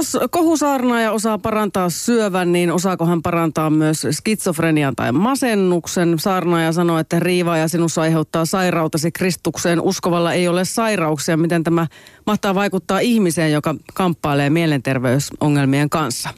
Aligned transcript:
Jos 0.00 0.18
kohusaarnaaja 0.30 1.12
osaa 1.12 1.38
parantaa 1.38 1.90
syövän, 1.90 2.52
niin 2.52 2.72
osaako 2.72 3.06
hän 3.06 3.22
parantaa 3.22 3.70
myös 3.70 4.06
skitsofrenian 4.10 4.96
tai 4.96 5.12
masennuksen? 5.12 6.18
Saarnaaja 6.18 6.72
sanoo, 6.72 6.98
että 6.98 7.20
riivaaja 7.20 7.68
sinussa 7.68 8.00
aiheuttaa 8.00 8.44
sairautasi 8.44 9.12
Kristukseen. 9.12 9.80
Uskovalla 9.80 10.32
ei 10.32 10.48
ole 10.48 10.64
sairauksia. 10.64 11.36
Miten 11.36 11.64
tämä 11.64 11.86
mahtaa 12.26 12.54
vaikuttaa 12.54 12.98
ihmiseen, 12.98 13.52
joka 13.52 13.74
kamppailee 13.94 14.50
mielenterveysongelmien 14.50 15.90
kanssa? 15.90 16.28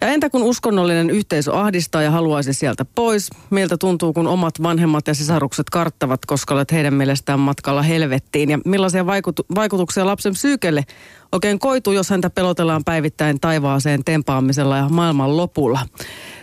Ja 0.00 0.08
entä 0.08 0.30
kun 0.30 0.42
uskonnollinen 0.42 1.10
yhteisö 1.10 1.54
ahdistaa 1.54 2.02
ja 2.02 2.10
haluaisi 2.10 2.52
sieltä 2.52 2.84
pois? 2.84 3.30
Miltä 3.50 3.76
tuntuu, 3.76 4.12
kun 4.12 4.26
omat 4.26 4.62
vanhemmat 4.62 5.06
ja 5.06 5.14
sisarukset 5.14 5.70
karttavat, 5.70 6.26
koska 6.26 6.54
olet 6.54 6.72
heidän 6.72 6.94
mielestään 6.94 7.40
matkalla 7.40 7.82
helvettiin? 7.82 8.50
Ja 8.50 8.58
millaisia 8.64 9.06
vaikutu- 9.06 9.46
vaikutuksia 9.54 10.06
lapsen 10.06 10.32
psyykelle 10.32 10.84
oikein 11.32 11.58
koituu, 11.58 11.92
jos 11.92 12.10
häntä 12.10 12.30
pelotellaan 12.30 12.84
päivittäin 12.84 13.40
taivaaseen 13.40 14.04
tempaamisella 14.04 14.76
ja 14.76 14.88
maailman 14.88 15.36
lopulla? 15.36 15.80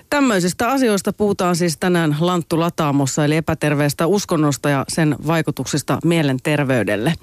Tämmöisistä 0.09 0.70
asioista 0.70 1.13
puhutaan 1.13 1.55
siis 1.55 1.77
tänään 1.77 2.16
Lanttu 2.20 2.59
Lataamossa, 2.59 3.25
eli 3.25 3.36
epäterveestä 3.36 4.08
uskonnosta 4.08 4.70
ja 4.70 4.86
sen 4.88 5.16
vaikutuksista 5.27 5.99
mielenterveydelle. 6.05 7.13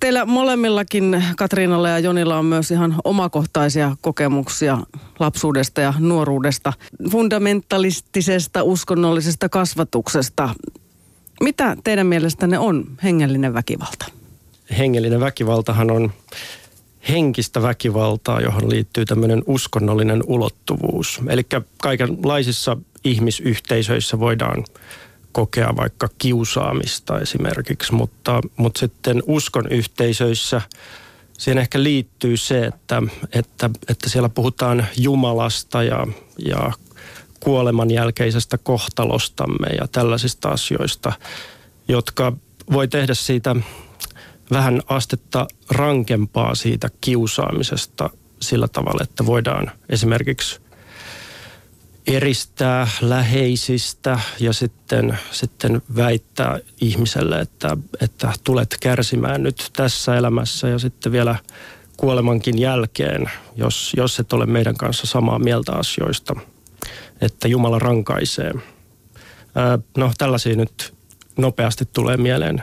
Teillä 0.00 0.26
molemmillakin, 0.26 1.24
Katriinalla 1.36 1.88
ja 1.88 1.98
Jonilla, 1.98 2.38
on 2.38 2.44
myös 2.44 2.70
ihan 2.70 2.94
omakohtaisia 3.04 3.96
kokemuksia 4.00 4.78
lapsuudesta 5.18 5.80
ja 5.80 5.94
nuoruudesta, 5.98 6.72
fundamentalistisesta 7.10 8.62
uskonnollisesta 8.62 9.48
kasvatuksesta. 9.48 10.48
Mitä 11.42 11.76
teidän 11.84 12.06
mielestänne 12.06 12.58
on 12.58 12.84
hengellinen 13.02 13.54
väkivalta? 13.54 14.06
Hengellinen 14.78 15.20
väkivaltahan 15.20 15.90
on 15.90 16.12
henkistä 17.08 17.62
väkivaltaa, 17.62 18.40
johon 18.40 18.70
liittyy 18.70 19.04
tämmöinen 19.04 19.42
uskonnollinen 19.46 20.22
ulottuvuus. 20.26 21.20
Eli 21.28 21.42
kaikenlaisissa 21.82 22.76
ihmisyhteisöissä 23.04 24.20
voidaan 24.20 24.64
kokea 25.32 25.76
vaikka 25.76 26.08
kiusaamista 26.18 27.20
esimerkiksi, 27.20 27.94
mutta, 27.94 28.40
mutta 28.56 28.80
sitten 28.80 29.22
uskon 29.26 29.68
yhteisöissä 29.70 30.62
siihen 31.40 31.58
ehkä 31.58 31.82
liittyy 31.82 32.36
se, 32.36 32.64
että, 32.64 33.02
että, 33.32 33.70
että 33.88 34.08
siellä 34.08 34.28
puhutaan 34.28 34.86
Jumalasta 34.96 35.82
ja, 35.82 36.06
ja 36.38 36.72
kuoleman 37.40 37.90
jälkeisestä 37.90 38.58
kohtalostamme 38.58 39.66
ja 39.80 39.88
tällaisista 39.88 40.48
asioista, 40.48 41.12
jotka 41.88 42.32
voi 42.72 42.88
tehdä 42.88 43.14
siitä 43.14 43.56
vähän 44.50 44.82
astetta 44.86 45.46
rankempaa 45.70 46.54
siitä 46.54 46.88
kiusaamisesta 47.00 48.10
sillä 48.40 48.68
tavalla, 48.68 49.02
että 49.02 49.26
voidaan 49.26 49.70
esimerkiksi 49.88 50.60
eristää 52.06 52.88
läheisistä 53.00 54.20
ja 54.40 54.52
sitten, 54.52 55.18
sitten 55.30 55.82
väittää 55.96 56.58
ihmiselle, 56.80 57.40
että, 57.40 57.76
että 58.00 58.32
tulet 58.44 58.76
kärsimään 58.80 59.42
nyt 59.42 59.70
tässä 59.76 60.16
elämässä 60.16 60.68
ja 60.68 60.78
sitten 60.78 61.12
vielä 61.12 61.36
kuolemankin 61.96 62.58
jälkeen, 62.58 63.30
jos, 63.56 63.92
jos 63.96 64.20
et 64.20 64.32
ole 64.32 64.46
meidän 64.46 64.76
kanssa 64.76 65.06
samaa 65.06 65.38
mieltä 65.38 65.72
asioista, 65.72 66.36
että 67.20 67.48
Jumala 67.48 67.78
rankaisee. 67.78 68.52
no 69.96 70.12
tällaisia 70.18 70.56
nyt 70.56 70.94
nopeasti 71.36 71.84
tulee 71.92 72.16
mieleen, 72.16 72.62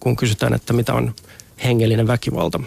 kun 0.00 0.16
kysytään, 0.16 0.54
että 0.54 0.72
mitä 0.72 0.94
on 0.94 1.14
hengellinen 1.64 2.06
väkivalta. 2.06 2.60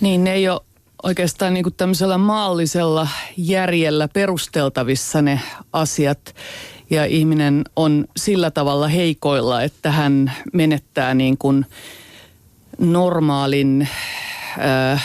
Niin 0.00 0.24
ne 0.24 0.32
ei 0.32 0.48
ole 0.48 0.60
oikeastaan 1.02 1.54
niin 1.54 1.62
kuin 1.64 1.74
tämmöisellä 1.74 2.18
maallisella 2.18 3.08
järjellä 3.36 4.08
perusteltavissa 4.08 5.22
ne 5.22 5.40
asiat. 5.72 6.34
Ja 6.90 7.04
ihminen 7.04 7.64
on 7.76 8.04
sillä 8.16 8.50
tavalla 8.50 8.88
heikoilla, 8.88 9.62
että 9.62 9.90
hän 9.90 10.32
menettää 10.52 11.14
niin 11.14 11.38
kuin 11.38 11.66
normaalin 12.78 13.88
äh, 14.58 15.04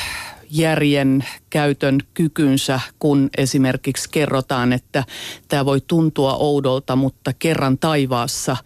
järjen 0.50 1.26
käytön 1.50 2.00
kykynsä, 2.14 2.80
kun 3.00 3.30
esimerkiksi 3.38 4.10
kerrotaan, 4.10 4.74
että 4.74 5.04
tämä 5.48 5.66
voi 5.66 5.82
tuntua 5.88 6.34
oudolta, 6.34 6.96
mutta 6.96 7.34
kerran 7.40 7.78
taivaassa 7.78 8.58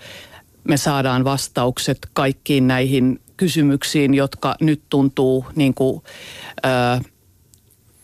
me 0.63 0.78
saadaan 0.78 1.24
vastaukset 1.24 1.97
kaikkiin 2.13 2.68
näihin 2.68 3.22
kysymyksiin, 3.38 4.13
jotka 4.13 4.56
nyt 4.62 4.81
tuntuu 4.90 5.46
niin 5.56 5.74
kuin, 5.74 6.03
äh, 6.66 7.01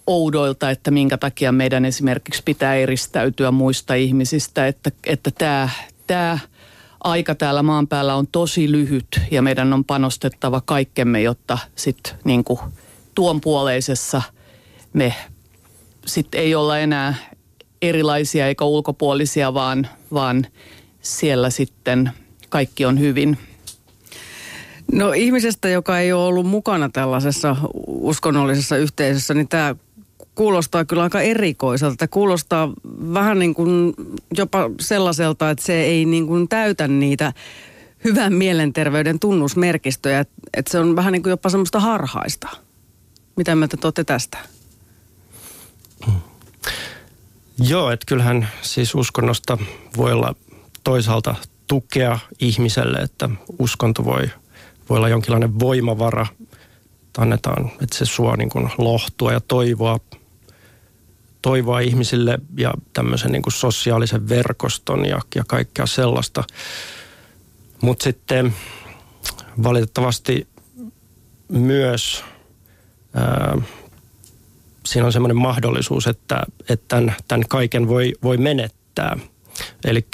oudoilta, 0.07 0.69
että 0.69 0.91
minkä 0.91 1.17
takia 1.17 1.51
meidän 1.51 1.85
esimerkiksi 1.85 2.41
pitää 2.45 2.75
eristäytyä 2.75 3.51
muista 3.51 3.93
ihmisistä, 3.93 4.67
että, 4.67 4.91
että 5.05 5.31
tämä, 5.37 5.69
tämä 6.07 6.39
aika 7.03 7.35
täällä 7.35 7.63
maan 7.63 7.87
päällä 7.87 8.15
on 8.15 8.27
tosi 8.27 8.71
lyhyt 8.71 9.21
ja 9.31 9.41
meidän 9.41 9.73
on 9.73 9.85
panostettava 9.85 10.61
kaikkemme, 10.65 11.21
jotta 11.21 11.57
sitten 11.75 12.13
niin 12.23 12.43
tuon 13.15 13.41
puoleisessa 13.41 14.21
me 14.93 15.15
sitten 16.05 16.41
ei 16.41 16.55
olla 16.55 16.79
enää 16.79 17.15
erilaisia 17.81 18.47
eikä 18.47 18.65
ulkopuolisia, 18.65 19.53
vaan, 19.53 19.87
vaan 20.13 20.45
siellä 21.01 21.49
sitten 21.49 22.11
kaikki 22.49 22.85
on 22.85 22.99
hyvin. 22.99 23.37
No 24.91 25.11
ihmisestä, 25.11 25.69
joka 25.69 25.99
ei 25.99 26.13
ole 26.13 26.25
ollut 26.25 26.45
mukana 26.45 26.89
tällaisessa 26.89 27.55
uskonnollisessa 27.87 28.77
yhteisössä, 28.77 29.33
niin 29.33 29.47
tämä 29.47 29.75
kuulostaa 30.35 30.85
kyllä 30.85 31.03
aika 31.03 31.21
erikoiselta. 31.21 32.07
Kuulostaa 32.07 32.73
vähän 33.13 33.39
niin 33.39 33.55
kuin 33.55 33.93
jopa 34.37 34.69
sellaiselta, 34.79 35.49
että 35.49 35.65
se 35.65 35.81
ei 35.81 36.05
niin 36.05 36.27
kuin 36.27 36.47
täytä 36.47 36.87
niitä 36.87 37.33
hyvän 38.03 38.33
mielenterveyden 38.33 39.19
tunnusmerkistöjä. 39.19 40.19
Että 40.53 40.71
se 40.71 40.79
on 40.79 40.95
vähän 40.95 41.13
niin 41.13 41.23
kuin 41.23 41.31
jopa 41.31 41.49
semmoista 41.49 41.79
harhaista. 41.79 42.49
Mitä 43.35 43.55
mieltä 43.55 43.91
te 43.91 44.03
tästä? 44.03 44.37
Joo, 47.57 47.91
että 47.91 48.05
kyllähän 48.05 48.49
siis 48.61 48.95
uskonnosta 48.95 49.57
voi 49.97 50.13
olla 50.13 50.35
toisaalta 50.83 51.35
tukea 51.69 52.19
ihmiselle, 52.39 52.97
että 52.97 53.29
uskonto 53.59 54.05
voi, 54.05 54.29
voi 54.89 54.97
olla 54.97 55.09
jonkinlainen 55.09 55.59
voimavara. 55.59 56.27
Annetaan, 57.17 57.71
että 57.81 57.97
se 57.97 58.05
suo 58.05 58.35
niin 58.35 58.49
kuin 58.49 58.69
lohtua 58.77 59.33
ja 59.33 59.39
toivoa 59.39 59.99
toivoa 61.41 61.79
ihmisille 61.79 62.39
ja 62.57 62.73
tämmöisen 62.93 63.31
niin 63.31 63.41
kuin 63.41 63.53
sosiaalisen 63.53 64.29
verkoston 64.29 65.05
ja, 65.05 65.19
ja 65.35 65.43
kaikkea 65.47 65.85
sellaista. 65.85 66.43
Mutta 67.81 68.03
sitten 68.03 68.53
valitettavasti 69.63 70.47
myös 71.49 72.23
ää, 73.13 73.57
siinä 74.85 75.05
on 75.05 75.13
semmoinen 75.13 75.37
mahdollisuus, 75.37 76.07
että, 76.07 76.43
että 76.69 76.85
tämän, 76.87 77.15
tämän 77.27 77.47
kaiken 77.47 77.87
voi, 77.87 78.13
voi 78.23 78.37
menettää. 78.37 79.17
Eli 79.85 80.07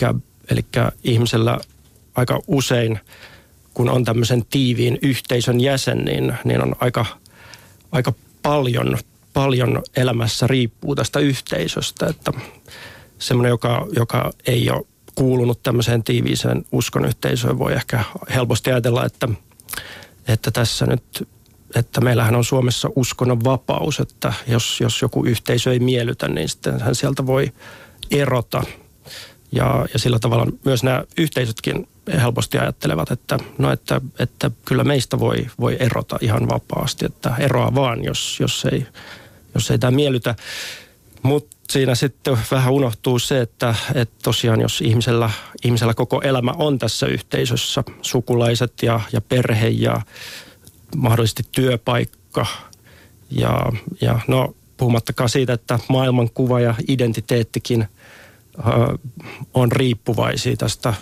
ihmisellä 1.04 1.60
aika 2.16 2.40
usein, 2.48 3.00
kun 3.74 3.90
on 3.90 4.06
tämmöisen 4.06 4.46
tiiviin 4.50 5.00
yhteisön 5.02 5.62
jäsen, 5.62 5.98
niin, 5.98 6.34
niin 6.44 6.62
on 6.62 6.76
aika, 6.80 7.06
aika 7.92 8.14
paljon 8.42 8.98
paljon 9.36 9.84
elämässä 9.96 10.48
riippuu 10.48 10.96
tästä 10.96 11.20
yhteisöstä, 11.20 12.08
että 12.08 12.32
semmoinen, 13.20 13.50
joka, 13.50 13.88
joka 13.96 14.32
ei 14.48 14.70
ole 14.70 14.86
kuulunut 15.16 15.64
tämmöiseen 15.64 16.04
tiiviiseen 16.04 16.66
uskonyhteisöön, 16.72 17.60
voi 17.60 17.74
ehkä 17.74 18.04
helposti 18.34 18.72
ajatella, 18.72 19.06
että, 19.06 19.30
että 20.28 20.52
tässä 20.52 20.86
nyt, 20.86 21.28
että 21.76 22.02
meillähän 22.02 22.36
on 22.36 22.44
Suomessa 22.44 22.90
uskonnon 22.96 23.44
vapaus, 23.44 24.00
että 24.00 24.34
jos, 24.48 24.82
jos 24.82 25.02
joku 25.02 25.26
yhteisö 25.26 25.72
ei 25.72 25.80
miellytä, 25.80 26.28
niin 26.28 26.50
sitten 26.50 26.80
hän 26.80 26.96
sieltä 26.96 27.26
voi 27.26 27.52
erota. 28.12 28.64
Ja, 29.56 29.86
ja 29.94 30.00
sillä 30.00 30.20
tavalla 30.20 30.48
myös 30.66 30.84
nämä 30.84 31.04
yhteisötkin 31.18 31.88
helposti 32.22 32.58
ajattelevat, 32.58 33.12
että, 33.12 33.38
no 33.58 33.72
että, 33.72 34.02
että 34.20 34.52
kyllä 34.66 34.84
meistä 34.84 35.20
voi, 35.20 35.48
voi 35.60 35.78
erota 35.80 36.18
ihan 36.22 36.50
vapaasti, 36.50 37.06
että 37.06 37.36
eroa 37.40 37.76
vaan, 37.76 38.04
jos, 38.04 38.38
jos 38.40 38.66
ei 38.72 38.88
jos 39.56 39.72
ei 39.72 39.80
tämä 39.80 39.92
miellytä. 39.92 40.36
Mutta 41.24 41.56
siinä 41.70 41.96
sitten 41.96 42.38
vähän 42.52 42.74
unohtuu 42.74 43.20
se, 43.20 43.42
että, 43.42 43.76
että 43.96 44.16
tosiaan 44.24 44.62
jos 44.62 44.82
ihmisellä, 44.82 45.30
ihmisellä 45.64 45.94
koko 45.94 46.22
elämä 46.22 46.52
on 46.58 46.80
tässä 46.80 47.08
yhteisössä, 47.08 47.84
sukulaiset 48.02 48.74
ja, 48.82 49.00
ja 49.14 49.22
perhe 49.22 49.68
ja 49.68 50.02
mahdollisesti 50.96 51.44
työpaikka 51.52 52.46
ja, 53.32 53.72
ja 54.02 54.20
no 54.28 54.56
puhumattakaan 54.78 55.30
siitä, 55.30 55.54
että 55.54 55.80
maailmankuva 55.90 56.60
ja 56.60 56.76
identiteettikin 56.88 57.88
on 59.54 59.72
riippuvaisia 59.72 60.58
tästä 60.58 60.94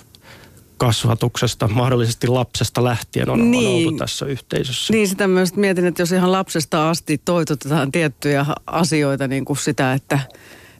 kasvatuksesta, 0.77 1.67
mahdollisesti 1.67 2.27
lapsesta 2.27 2.83
lähtien 2.83 3.29
on, 3.29 3.51
niin, 3.51 3.67
on 3.67 3.87
oltu 3.87 3.97
tässä 3.97 4.25
yhteisössä. 4.25 4.93
Niin, 4.93 5.07
sitä 5.07 5.27
myös 5.27 5.55
mietin, 5.55 5.85
että 5.85 6.01
jos 6.01 6.11
ihan 6.11 6.31
lapsesta 6.31 6.89
asti 6.89 7.21
toitotetaan 7.25 7.91
tiettyjä 7.91 8.45
asioita, 8.67 9.27
niin 9.27 9.45
kuin 9.45 9.57
sitä, 9.57 9.93
että 9.93 10.19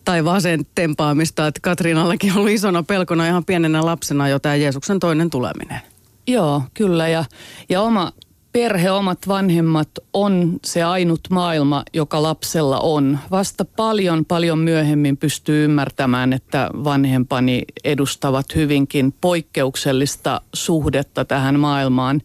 taivaaseen 0.06 0.66
tempaamista, 0.76 1.48
että 1.48 1.60
Katriinallakin 1.62 2.32
on 2.32 2.38
ollut 2.38 2.52
isona 2.52 2.84
pelkona 2.84 3.28
ihan 3.28 3.46
pienenä 3.46 3.86
lapsena 3.86 4.30
jo 4.30 4.40
tämä 4.40 4.56
Jeesuksen 4.56 5.00
toinen 5.00 5.30
tuleminen. 5.30 5.82
Joo, 6.28 6.64
kyllä. 6.74 7.08
Ja, 7.08 7.26
ja 7.70 7.82
oma 7.82 8.12
perhe, 8.54 8.92
omat 8.92 9.28
vanhemmat 9.28 9.90
on 10.14 10.60
se 10.66 10.84
ainut 10.84 11.22
maailma, 11.30 11.84
joka 11.94 12.24
lapsella 12.24 12.80
on. 12.80 13.20
Vasta 13.32 13.66
paljon, 13.66 14.26
paljon 14.26 14.60
myöhemmin 14.60 15.18
pystyy 15.18 15.66
ymmärtämään, 15.66 16.34
että 16.34 16.70
vanhempani 16.84 17.64
edustavat 17.84 18.46
hyvinkin 18.56 19.14
poikkeuksellista 19.22 20.42
suhdetta 20.54 21.26
tähän 21.26 21.60
maailmaan. 21.60 22.22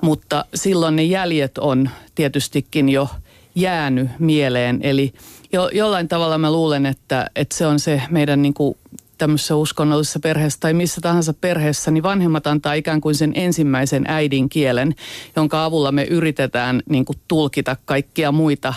Mutta 0.00 0.44
silloin 0.54 0.96
ne 0.96 1.02
jäljet 1.02 1.58
on 1.58 1.90
tietystikin 2.14 2.88
jo 2.88 3.08
jäänyt 3.54 4.08
mieleen. 4.18 4.80
Eli 4.82 5.12
jo, 5.52 5.68
jollain 5.72 6.08
tavalla 6.08 6.38
mä 6.38 6.52
luulen, 6.52 6.86
että, 6.86 7.30
että 7.36 7.56
se 7.56 7.66
on 7.66 7.78
se 7.78 8.02
meidän 8.10 8.42
niin 8.42 8.54
kuin 8.54 8.76
tämmöisessä 9.20 9.56
uskonnollisessa 9.56 10.20
perheessä 10.20 10.60
tai 10.60 10.74
missä 10.74 11.00
tahansa 11.00 11.34
perheessä, 11.34 11.90
niin 11.90 12.02
vanhemmat 12.02 12.46
antaa 12.46 12.74
ikään 12.74 13.00
kuin 13.00 13.14
sen 13.14 13.32
ensimmäisen 13.34 14.04
äidinkielen, 14.08 14.94
jonka 15.36 15.64
avulla 15.64 15.92
me 15.92 16.04
yritetään 16.04 16.82
niin 16.88 17.04
kuin 17.04 17.18
tulkita 17.28 17.76
kaikkia 17.84 18.32
muita 18.32 18.74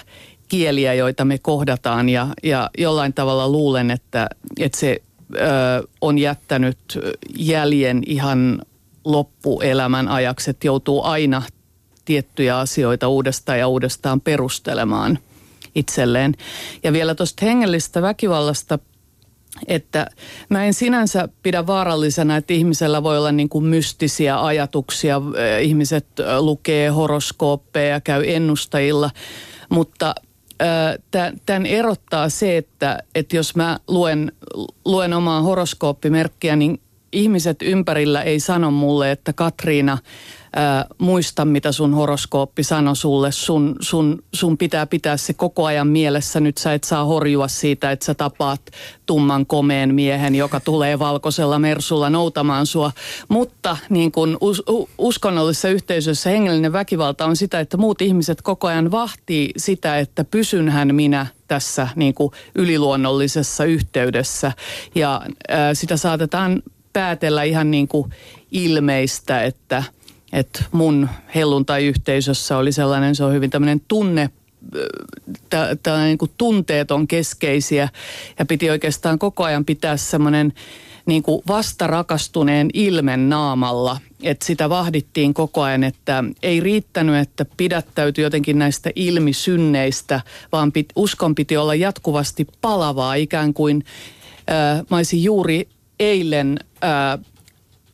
kieliä, 0.47 0.93
joita 0.93 1.25
me 1.25 1.37
kohdataan. 1.37 2.09
Ja, 2.09 2.27
ja 2.43 2.69
jollain 2.77 3.13
tavalla 3.13 3.49
luulen, 3.49 3.91
että, 3.91 4.27
että 4.59 4.79
se 4.79 5.01
ö, 5.35 5.39
on 6.01 6.17
jättänyt 6.17 6.77
jäljen 7.37 8.03
ihan 8.05 8.61
loppuelämän 9.05 10.07
ajaksi, 10.07 10.49
että 10.49 10.67
joutuu 10.67 11.03
aina 11.03 11.41
tiettyjä 12.05 12.57
asioita 12.59 13.07
uudestaan 13.07 13.59
ja 13.59 13.67
uudestaan 13.67 14.21
perustelemaan 14.21 15.19
itselleen. 15.75 16.35
Ja 16.83 16.93
vielä 16.93 17.15
tuosta 17.15 17.45
hengellisestä 17.45 18.01
väkivallasta– 18.01 18.79
että 19.67 20.07
mä 20.49 20.65
en 20.65 20.73
sinänsä 20.73 21.29
pidä 21.43 21.67
vaarallisena, 21.67 22.37
että 22.37 22.53
ihmisellä 22.53 23.03
voi 23.03 23.17
olla 23.17 23.31
niin 23.31 23.49
kuin 23.49 23.65
mystisiä 23.65 24.45
ajatuksia. 24.45 25.21
Ihmiset 25.61 26.07
lukee 26.39 26.89
horoskooppeja 26.89 27.89
ja 27.89 28.01
käy 28.01 28.23
ennustajilla, 28.27 29.09
mutta 29.69 30.15
tämän 31.45 31.65
erottaa 31.65 32.29
se, 32.29 32.57
että, 32.57 32.99
että 33.15 33.35
jos 33.35 33.55
mä 33.55 33.79
luen, 33.87 34.31
luen 34.85 35.13
omaa 35.13 35.41
horoskooppimerkkiä, 35.41 36.55
niin 36.55 36.81
ihmiset 37.11 37.57
ympärillä 37.61 38.21
ei 38.21 38.39
sano 38.39 38.71
mulle, 38.71 39.11
että 39.11 39.33
Katriina– 39.33 39.97
ää, 40.55 40.85
muista, 40.97 41.45
mitä 41.45 41.71
sun 41.71 41.93
horoskooppi 41.93 42.63
sanoi 42.63 42.95
sulle. 42.95 43.31
Sun, 43.31 43.75
sun, 43.79 44.23
sun 44.33 44.57
pitää 44.57 44.85
pitää 44.85 45.17
se 45.17 45.33
koko 45.33 45.65
ajan 45.65 45.87
mielessä. 45.87 46.39
Nyt 46.39 46.57
sä 46.57 46.73
et 46.73 46.83
saa 46.83 47.05
horjua 47.05 47.47
siitä, 47.47 47.91
että 47.91 48.05
sä 48.05 48.13
tapaat 48.13 48.61
tumman 49.05 49.45
komeen 49.45 49.95
miehen, 49.95 50.35
joka 50.35 50.59
tulee 50.59 50.99
valkoisella 50.99 51.59
mersulla 51.59 52.09
noutamaan 52.09 52.65
sua. 52.65 52.91
Mutta 53.29 53.77
niin 53.89 54.11
kun 54.11 54.37
us, 54.41 54.63
uskonnollisessa 54.97 55.69
yhteisössä 55.69 56.29
hengellinen 56.29 56.73
väkivalta 56.73 57.25
on 57.25 57.35
sitä, 57.35 57.59
että 57.59 57.77
muut 57.77 58.01
ihmiset 58.01 58.41
koko 58.41 58.67
ajan 58.67 58.91
vahtii 58.91 59.51
sitä, 59.57 59.99
että 59.99 60.23
pysynhän 60.23 60.95
minä 60.95 61.27
tässä 61.47 61.87
niin 61.95 62.13
kuin 62.13 62.31
yliluonnollisessa 62.55 63.65
yhteydessä. 63.65 64.51
Ja 64.95 65.21
ää, 65.47 65.73
sitä 65.73 65.97
saatetaan 65.97 66.61
päätellä 66.93 67.43
ihan 67.43 67.71
niin 67.71 67.87
kuin 67.87 68.09
ilmeistä, 68.51 69.43
että– 69.43 69.83
että 70.33 70.63
mun 70.71 71.09
helluntai-yhteisössä 71.35 72.57
oli 72.57 72.71
sellainen, 72.71 73.15
se 73.15 73.23
on 73.23 73.33
hyvin 73.33 73.49
tämmöinen 73.49 73.81
tunne, 73.87 74.29
tällainen 75.83 76.07
niin 76.07 76.17
kuin 76.17 76.31
tunteet 76.37 76.91
on 76.91 77.07
keskeisiä 77.07 77.89
ja 78.39 78.45
piti 78.45 78.69
oikeastaan 78.69 79.19
koko 79.19 79.43
ajan 79.43 79.65
pitää 79.65 79.97
semmoinen 79.97 80.53
niin 81.05 81.23
kuin 81.23 81.41
vastarakastuneen 81.47 82.69
ilmen 82.73 83.29
naamalla, 83.29 83.99
että 84.23 84.45
sitä 84.45 84.69
vahdittiin 84.69 85.33
koko 85.33 85.61
ajan, 85.61 85.83
että 85.83 86.23
ei 86.43 86.59
riittänyt, 86.59 87.15
että 87.15 87.45
pidättäytyi 87.57 88.23
jotenkin 88.23 88.59
näistä 88.59 88.91
ilmisynneistä, 88.95 90.21
vaan 90.51 90.71
pit, 90.71 90.89
uskon 90.95 91.35
piti 91.35 91.57
olla 91.57 91.75
jatkuvasti 91.75 92.47
palavaa, 92.61 93.13
ikään 93.13 93.53
kuin 93.53 93.85
äh, 94.49 94.83
mä 94.89 94.97
olisin 94.97 95.23
juuri 95.23 95.67
eilen 95.99 96.59
äh, 96.83 97.32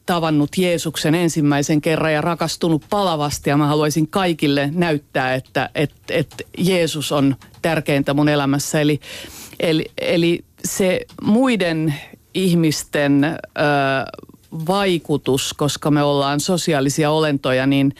tavannut 0.09 0.57
Jeesuksen 0.57 1.15
ensimmäisen 1.15 1.81
kerran 1.81 2.13
ja 2.13 2.21
rakastunut 2.21 2.83
palavasti 2.89 3.49
ja 3.49 3.57
mä 3.57 3.67
haluaisin 3.67 4.07
kaikille 4.07 4.69
näyttää, 4.73 5.33
että, 5.33 5.69
että, 5.75 6.13
että 6.13 6.43
Jeesus 6.57 7.11
on 7.11 7.35
tärkeintä 7.61 8.13
mun 8.13 8.29
elämässä. 8.29 8.81
Eli, 8.81 8.99
eli, 9.59 9.85
eli 9.97 10.43
se 10.65 11.01
muiden 11.21 11.93
ihmisten 12.33 13.23
ö, 13.23 13.37
vaikutus, 14.67 15.53
koska 15.53 15.91
me 15.91 16.03
ollaan 16.03 16.39
sosiaalisia 16.39 17.11
olentoja, 17.11 17.67
niin 17.67 17.95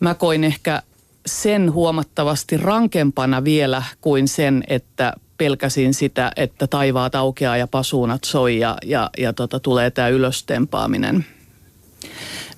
mä 0.00 0.14
koin 0.14 0.44
ehkä 0.44 0.82
sen 1.26 1.72
huomattavasti 1.72 2.56
rankempana 2.56 3.44
vielä 3.44 3.82
kuin 4.00 4.28
sen, 4.28 4.64
että 4.68 5.12
pelkäsin 5.38 5.94
sitä, 5.94 6.32
että 6.36 6.66
taivaat 6.66 7.14
aukeaa 7.14 7.56
ja 7.56 7.66
pasuunat 7.66 8.24
soi 8.24 8.58
ja, 8.58 8.76
ja, 8.84 9.10
ja 9.18 9.32
tota, 9.32 9.60
tulee 9.60 9.90
tämä 9.90 10.08
ylöstempaaminen. 10.08 11.26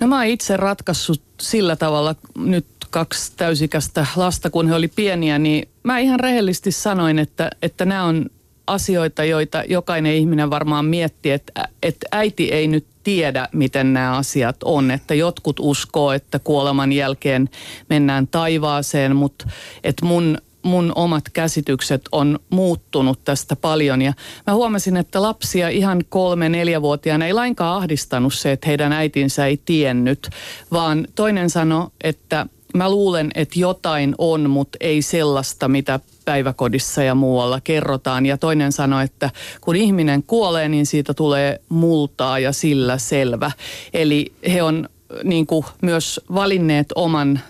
No 0.01 0.07
mä 0.07 0.17
oon 0.17 0.27
itse 0.27 0.57
ratkaissut 0.57 1.23
sillä 1.41 1.77
tavalla 1.77 2.15
nyt 2.39 2.67
kaksi 2.91 3.33
täysikäistä 3.37 4.07
lasta, 4.17 4.51
kun 4.51 4.69
he 4.69 4.75
oli 4.75 4.89
pieniä, 4.89 5.39
niin 5.39 5.69
mä 5.83 5.99
ihan 5.99 6.21
rehellisesti 6.21 6.73
sanoin, 6.73 7.19
että, 7.19 7.51
että 7.63 7.85
nämä 7.85 8.05
on 8.05 8.27
asioita, 8.67 9.25
joita 9.25 9.65
jokainen 9.69 10.15
ihminen 10.15 10.51
varmaan 10.51 10.85
miettii, 10.85 11.33
että, 11.33 11.69
että 11.83 12.07
äiti 12.13 12.53
ei 12.53 12.69
nyt 12.69 12.87
tiedä, 13.05 13.49
miten 13.53 13.93
nämä 13.93 14.17
asiat 14.17 14.57
on. 14.65 14.91
Että 14.91 15.15
jotkut 15.15 15.57
uskoo, 15.61 16.13
että 16.13 16.39
kuoleman 16.39 16.93
jälkeen 16.93 17.49
mennään 17.91 18.27
taivaaseen, 18.27 19.17
mutta 19.17 19.49
että 19.85 20.07
mun 20.07 20.39
mun 20.67 20.93
omat 20.95 21.25
käsitykset 21.33 22.03
on 22.13 22.39
muuttunut 22.51 23.25
tästä 23.25 23.57
paljon. 23.57 24.03
Ja 24.03 24.13
mä 24.47 24.55
huomasin, 24.55 24.97
että 24.97 25.23
lapsia 25.23 25.69
ihan 25.69 26.05
kolme, 26.09 26.49
neljävuotiaana 26.49 27.27
ei 27.27 27.33
lainkaan 27.33 27.77
ahdistanut 27.77 28.35
se, 28.35 28.53
että 28.53 28.67
heidän 28.67 28.93
äitinsä 28.93 29.47
ei 29.47 29.61
tiennyt, 29.65 30.29
vaan 30.73 31.09
toinen 31.15 31.51
sanoi, 31.51 31.87
että 32.05 32.47
mä 32.75 32.91
luulen, 32.91 33.31
että 33.35 33.59
jotain 33.59 34.15
on, 34.19 34.51
mutta 34.51 34.79
ei 34.81 35.03
sellaista, 35.03 35.69
mitä 35.69 36.01
päiväkodissa 36.25 37.03
ja 37.03 37.15
muualla 37.15 37.61
kerrotaan. 37.61 38.27
Ja 38.27 38.39
toinen 38.39 38.73
sanoi, 38.73 39.05
että 39.05 39.31
kun 39.61 39.77
ihminen 39.77 40.23
kuolee, 40.23 40.69
niin 40.69 40.87
siitä 40.87 41.15
tulee 41.15 41.61
multaa 41.69 42.39
ja 42.39 42.53
sillä 42.53 42.99
selvä. 42.99 43.51
Eli 43.93 44.33
he 44.53 44.63
on 44.63 44.89
niin 45.25 45.47
kuin 45.47 45.65
myös 45.83 46.21
valinneet 46.35 46.87
oman 46.95 47.41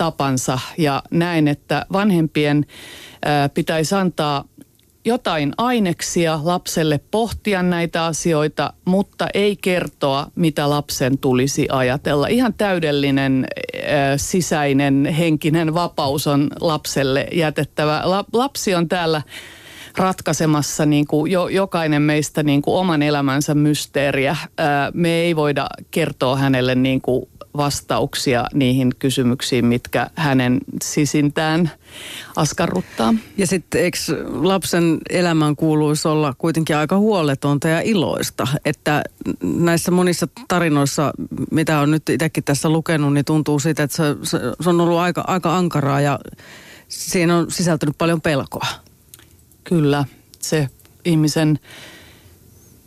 tapansa 0.00 0.58
ja 0.78 1.02
näen, 1.10 1.48
että 1.48 1.86
vanhempien 1.92 2.66
pitäisi 3.54 3.94
antaa 3.94 4.44
jotain 5.04 5.52
aineksia 5.58 6.40
lapselle 6.42 7.00
pohtia 7.10 7.62
näitä 7.62 8.04
asioita, 8.04 8.72
mutta 8.84 9.28
ei 9.34 9.56
kertoa, 9.56 10.26
mitä 10.34 10.70
lapsen 10.70 11.18
tulisi 11.18 11.66
ajatella. 11.70 12.26
Ihan 12.26 12.54
täydellinen 12.54 13.46
sisäinen 14.16 15.04
henkinen 15.04 15.74
vapaus 15.74 16.26
on 16.26 16.48
lapselle 16.60 17.26
jätettävä. 17.32 18.02
La, 18.04 18.24
lapsi 18.32 18.74
on 18.74 18.88
täällä 18.88 19.22
ratkaisemassa 19.96 20.86
niin 20.86 21.06
kuin 21.06 21.32
jo, 21.32 21.48
jokainen 21.48 22.02
meistä 22.02 22.42
niin 22.42 22.62
kuin 22.62 22.76
oman 22.76 23.02
elämänsä 23.02 23.54
mysteeriä. 23.54 24.36
Me 24.94 25.10
ei 25.10 25.36
voida 25.36 25.66
kertoa 25.90 26.36
hänelle 26.36 26.74
niin 26.74 27.00
kuin 27.00 27.28
vastauksia 27.56 28.46
niihin 28.54 28.92
kysymyksiin, 28.98 29.64
mitkä 29.64 30.10
hänen 30.14 30.60
sisintään 30.82 31.70
askarruttaa. 32.36 33.14
Ja 33.36 33.46
sitten 33.46 33.80
eikö 33.80 33.98
lapsen 34.32 34.98
elämän 35.10 35.56
kuuluisi 35.56 36.08
olla 36.08 36.34
kuitenkin 36.38 36.76
aika 36.76 36.98
huoletonta 36.98 37.68
ja 37.68 37.80
iloista, 37.80 38.46
että 38.64 39.02
näissä 39.42 39.90
monissa 39.90 40.28
tarinoissa, 40.48 41.12
mitä 41.50 41.80
on 41.80 41.90
nyt 41.90 42.08
itsekin 42.08 42.44
tässä 42.44 42.68
lukenut, 42.68 43.14
niin 43.14 43.24
tuntuu 43.24 43.58
siitä, 43.58 43.82
että 43.82 43.96
se, 43.96 44.04
se, 44.22 44.38
se 44.60 44.68
on 44.68 44.80
ollut 44.80 44.98
aika, 44.98 45.24
aika 45.26 45.56
ankaraa 45.56 46.00
ja 46.00 46.18
siinä 46.88 47.36
on 47.36 47.50
sisältynyt 47.50 47.98
paljon 47.98 48.20
pelkoa. 48.20 48.66
Kyllä, 49.64 50.04
se 50.38 50.68
ihmisen 51.04 51.58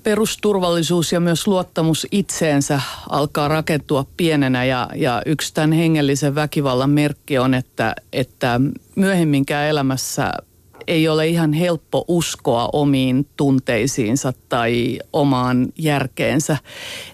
perusturvallisuus 0.03 1.11
ja 1.11 1.19
myös 1.19 1.47
luottamus 1.47 2.07
itseensä 2.11 2.81
alkaa 3.09 3.47
rakentua 3.47 4.05
pienenä. 4.17 4.65
Ja, 4.65 4.89
ja 4.95 5.21
yksi 5.25 5.53
tämän 5.53 5.71
hengellisen 5.71 6.35
väkivallan 6.35 6.89
merkki 6.89 7.37
on, 7.37 7.53
että, 7.53 7.95
että 8.13 8.61
myöhemminkään 8.95 9.67
elämässä 9.67 10.31
ei 10.87 11.07
ole 11.07 11.27
ihan 11.27 11.53
helppo 11.53 12.05
uskoa 12.07 12.69
omiin 12.73 13.27
tunteisiinsa 13.37 14.33
tai 14.49 14.99
omaan 15.13 15.67
järkeensä. 15.77 16.57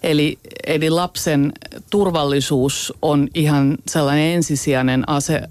Eli, 0.03 0.39
eli 0.67 0.89
lapsen 0.89 1.53
turvallisuus 1.89 2.93
on 3.01 3.27
ihan 3.33 3.77
sellainen 3.87 4.35
ensisijainen 4.35 5.03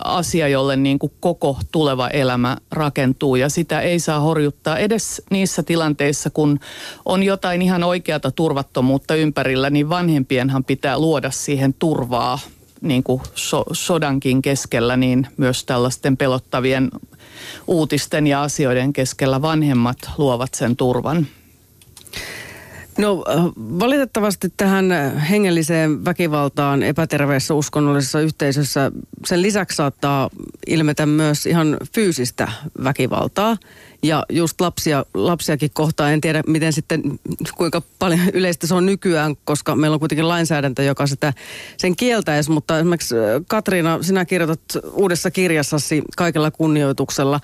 asia, 0.04 0.48
jolle 0.48 0.76
niin 0.76 0.98
kuin 0.98 1.12
koko 1.20 1.58
tuleva 1.72 2.08
elämä 2.08 2.56
rakentuu 2.70 3.36
ja 3.36 3.48
sitä 3.48 3.80
ei 3.80 3.98
saa 3.98 4.20
horjuttaa 4.20 4.78
edes 4.78 5.22
niissä 5.30 5.62
tilanteissa, 5.62 6.30
kun 6.30 6.60
on 7.04 7.22
jotain 7.22 7.62
ihan 7.62 7.84
oikeata 7.84 8.30
turvattomuutta 8.30 9.14
ympärillä, 9.14 9.70
niin 9.70 9.88
vanhempienhan 9.88 10.64
pitää 10.64 10.98
luoda 10.98 11.30
siihen 11.30 11.74
turvaa 11.74 12.38
niin 12.80 13.02
kuin 13.02 13.22
so, 13.34 13.64
sodankin 13.72 14.42
keskellä, 14.42 14.96
niin 14.96 15.26
myös 15.36 15.64
tällaisten 15.64 16.16
pelottavien 16.16 16.90
uutisten 17.66 18.26
ja 18.26 18.42
asioiden 18.42 18.92
keskellä 18.92 19.42
vanhemmat 19.42 19.98
luovat 20.18 20.54
sen 20.54 20.76
turvan. 20.76 21.26
No 22.98 23.24
valitettavasti 23.58 24.48
tähän 24.56 25.16
hengelliseen 25.30 26.04
väkivaltaan 26.04 26.82
epäterveessä 26.82 27.54
uskonnollisessa 27.54 28.20
yhteisössä 28.20 28.92
sen 29.26 29.42
lisäksi 29.42 29.76
saattaa 29.76 30.30
ilmetä 30.66 31.06
myös 31.06 31.46
ihan 31.46 31.76
fyysistä 31.94 32.48
väkivaltaa. 32.84 33.56
Ja 34.02 34.24
just 34.30 34.60
lapsia, 34.60 35.04
lapsiakin 35.14 35.70
kohtaan, 35.74 36.12
en 36.12 36.20
tiedä 36.20 36.42
miten 36.46 36.72
sitten, 36.72 37.02
kuinka 37.56 37.82
paljon 37.98 38.20
yleistä 38.32 38.66
se 38.66 38.74
on 38.74 38.86
nykyään, 38.86 39.36
koska 39.44 39.76
meillä 39.76 39.94
on 39.94 40.00
kuitenkin 40.00 40.28
lainsäädäntö, 40.28 40.82
joka 40.82 41.06
sitä 41.06 41.32
sen 41.76 41.96
kieltäisi. 41.96 42.50
Mutta 42.50 42.78
esimerkiksi 42.78 43.14
Katriina, 43.48 44.02
sinä 44.02 44.24
kirjoitat 44.24 44.60
uudessa 44.92 45.30
kirjassasi 45.30 46.02
kaikella 46.16 46.50
kunnioituksella 46.50 47.40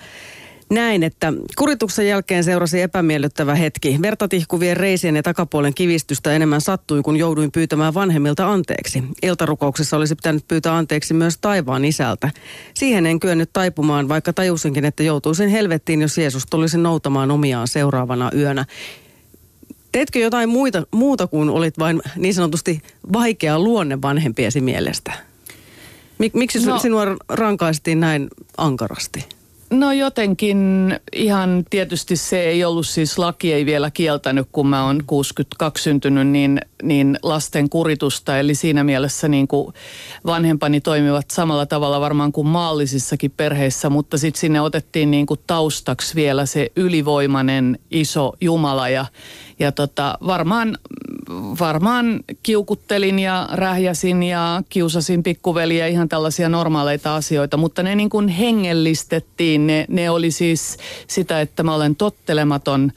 näin, 0.69 1.03
että 1.03 1.33
kurituksen 1.57 2.07
jälkeen 2.07 2.43
seurasi 2.43 2.81
epämiellyttävä 2.81 3.55
hetki. 3.55 3.99
Vertatihkuvien 4.01 4.77
reisien 4.77 5.15
ja 5.15 5.23
takapuolen 5.23 5.73
kivistystä 5.73 6.33
enemmän 6.33 6.61
sattui, 6.61 7.01
kun 7.01 7.17
jouduin 7.17 7.51
pyytämään 7.51 7.93
vanhemmilta 7.93 8.51
anteeksi. 8.51 9.03
Iltarukouksessa 9.23 9.97
olisi 9.97 10.15
pitänyt 10.15 10.47
pyytää 10.47 10.77
anteeksi 10.77 11.13
myös 11.13 11.37
taivaan 11.37 11.85
isältä. 11.85 12.31
Siihen 12.73 13.05
en 13.05 13.19
kyennyt 13.19 13.49
taipumaan, 13.53 14.09
vaikka 14.09 14.33
tajusinkin, 14.33 14.85
että 14.85 15.03
joutuisin 15.03 15.49
helvettiin, 15.49 16.01
jos 16.01 16.17
Jeesus 16.17 16.45
tulisi 16.49 16.77
noutamaan 16.77 17.31
omiaan 17.31 17.67
seuraavana 17.67 18.31
yönä. 18.35 18.65
Teetkö 19.91 20.19
jotain 20.19 20.49
muita, 20.49 20.83
muuta 20.91 21.27
kuin 21.27 21.49
olit 21.49 21.79
vain 21.79 22.01
niin 22.15 22.33
sanotusti 22.33 22.81
vaikea 23.13 23.59
luonne 23.59 24.01
vanhempiesi 24.01 24.61
mielestä? 24.61 25.13
Mik, 26.17 26.33
miksi 26.33 26.65
no. 26.65 26.79
sinua 26.79 27.03
rankaistiin 27.29 27.99
näin 27.99 28.27
ankarasti? 28.57 29.25
No 29.69 29.91
jotenkin 29.91 30.59
ihan 31.13 31.65
tietysti 31.69 32.15
se 32.15 32.43
ei 32.43 32.63
ollut 32.63 32.87
siis 32.87 33.17
laki 33.17 33.53
ei 33.53 33.65
vielä 33.65 33.91
kieltänyt, 33.91 34.47
kun 34.51 34.67
mä 34.67 34.85
oon 34.85 35.03
62 35.07 35.83
syntynyt, 35.83 36.27
niin, 36.27 36.61
niin 36.83 37.17
lasten 37.23 37.69
kuritusta. 37.69 38.39
Eli 38.39 38.55
siinä 38.55 38.83
mielessä 38.83 39.27
niin 39.27 39.47
kuin 39.47 39.73
vanhempani 40.25 40.81
toimivat 40.81 41.31
samalla 41.31 41.65
tavalla 41.65 42.01
varmaan 42.01 42.31
kuin 42.31 42.47
maallisissakin 42.47 43.31
perheissä, 43.37 43.89
mutta 43.89 44.17
sitten 44.17 44.39
sinne 44.39 44.61
otettiin 44.61 45.11
niin 45.11 45.25
kuin 45.25 45.39
taustaksi 45.47 46.15
vielä 46.15 46.45
se 46.45 46.71
ylivoimainen 46.75 47.79
iso 47.91 48.33
Jumala 48.41 48.89
ja, 48.89 49.05
ja 49.59 49.71
tota, 49.71 50.17
varmaan 50.27 50.77
varmaan 51.59 52.19
kiukuttelin 52.43 53.19
ja 53.19 53.49
rähjäsin 53.51 54.23
ja 54.23 54.63
kiusasin 54.69 55.23
pikkuveliä, 55.23 55.87
ihan 55.87 56.09
tällaisia 56.09 56.49
normaaleita 56.49 57.15
asioita, 57.15 57.57
mutta 57.57 57.83
ne 57.83 57.95
niin 57.95 58.09
kuin 58.09 58.27
hengellistettiin. 58.27 59.67
Ne, 59.67 59.85
ne 59.89 60.09
oli 60.09 60.31
siis 60.31 60.77
sitä, 61.07 61.41
että 61.41 61.63
mä 61.63 61.75
olen 61.75 61.95
tottelematon 61.95 62.91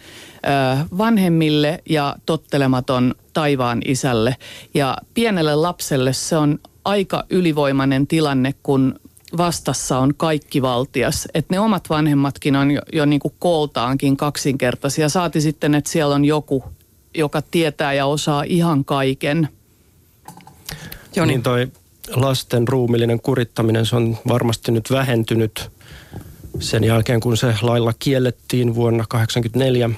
vanhemmille 0.99 1.83
ja 1.91 2.17
tottelematon 2.27 3.15
taivaan 3.33 3.83
isälle. 3.85 4.37
Ja 4.75 4.97
pienelle 5.15 5.55
lapselle 5.55 6.13
se 6.13 6.37
on 6.37 6.59
aika 6.85 7.25
ylivoimainen 7.31 8.07
tilanne, 8.07 8.55
kun 8.63 9.01
vastassa 9.37 9.99
on 9.99 10.15
kaikki 10.17 10.63
valtias. 10.63 11.29
Että 11.35 11.55
ne 11.55 11.61
omat 11.61 11.91
vanhemmatkin 11.91 12.57
on 12.57 12.71
jo, 12.71 12.83
jo 12.93 13.05
niin 13.05 13.21
kuin 13.21 13.35
kooltaankin 13.39 14.17
kaksinkertaisia. 14.17 15.09
Saati 15.09 15.41
sitten, 15.41 15.75
että 15.75 15.91
siellä 15.91 16.15
on 16.15 16.25
joku, 16.25 16.65
joka 17.15 17.43
tietää 17.43 17.93
ja 17.93 18.07
osaa 18.07 18.43
ihan 18.43 18.85
kaiken. 18.85 19.49
Joni. 21.17 21.33
Niin 21.33 21.43
toi 21.43 21.69
lasten 22.15 22.69
ruumillinen 22.69 23.21
kurittaminen, 23.21 23.87
se 23.87 23.97
on 23.97 24.19
varmasti 24.29 24.73
nyt 24.73 24.91
vähentynyt 24.91 25.71
sen 26.61 26.85
jälkeen, 26.85 27.21
kun 27.21 27.37
se 27.37 27.55
lailla 27.63 27.93
kiellettiin 27.99 28.75
vuonna 28.75 29.05
1984. 29.09 29.91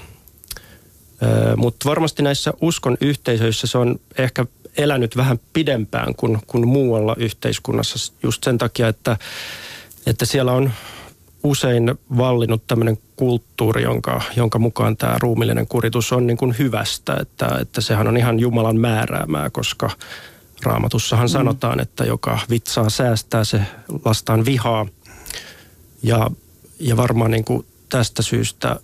Mutta 1.56 1.88
varmasti 1.88 2.22
näissä 2.22 2.52
uskon 2.60 2.96
yhteisöissä 3.00 3.66
se 3.66 3.78
on 3.78 4.00
ehkä 4.18 4.46
elänyt 4.76 5.16
vähän 5.16 5.40
pidempään 5.52 6.14
kuin, 6.14 6.38
kuin 6.46 6.68
muualla 6.68 7.16
yhteiskunnassa 7.18 8.12
just 8.22 8.44
sen 8.44 8.58
takia, 8.58 8.88
että, 8.88 9.16
että 10.06 10.24
siellä 10.24 10.52
on 10.52 10.70
usein 11.42 11.94
vallinnut 12.16 12.66
tämmöinen 12.66 12.98
kulttuuri, 13.16 13.82
jonka, 13.82 14.20
jonka 14.36 14.58
mukaan 14.58 14.96
tämä 14.96 15.16
ruumillinen 15.20 15.66
kuritus 15.66 16.12
on 16.12 16.26
niin 16.26 16.36
kuin 16.36 16.54
hyvästä, 16.58 17.16
että, 17.20 17.58
että 17.60 17.80
sehän 17.80 18.08
on 18.08 18.16
ihan 18.16 18.40
Jumalan 18.40 18.80
määräämää, 18.80 19.50
koska 19.50 19.90
raamatussahan 20.62 21.26
mm. 21.26 21.32
sanotaan, 21.32 21.80
että 21.80 22.04
joka 22.04 22.38
vitsaa 22.50 22.90
säästää, 22.90 23.44
se 23.44 23.60
lastaan 24.04 24.44
vihaa. 24.44 24.86
Ja, 26.02 26.30
ja 26.80 26.96
varmaan 26.96 27.30
niin 27.30 27.44
kuin 27.44 27.66
tästä 27.88 28.22
syystä 28.22 28.80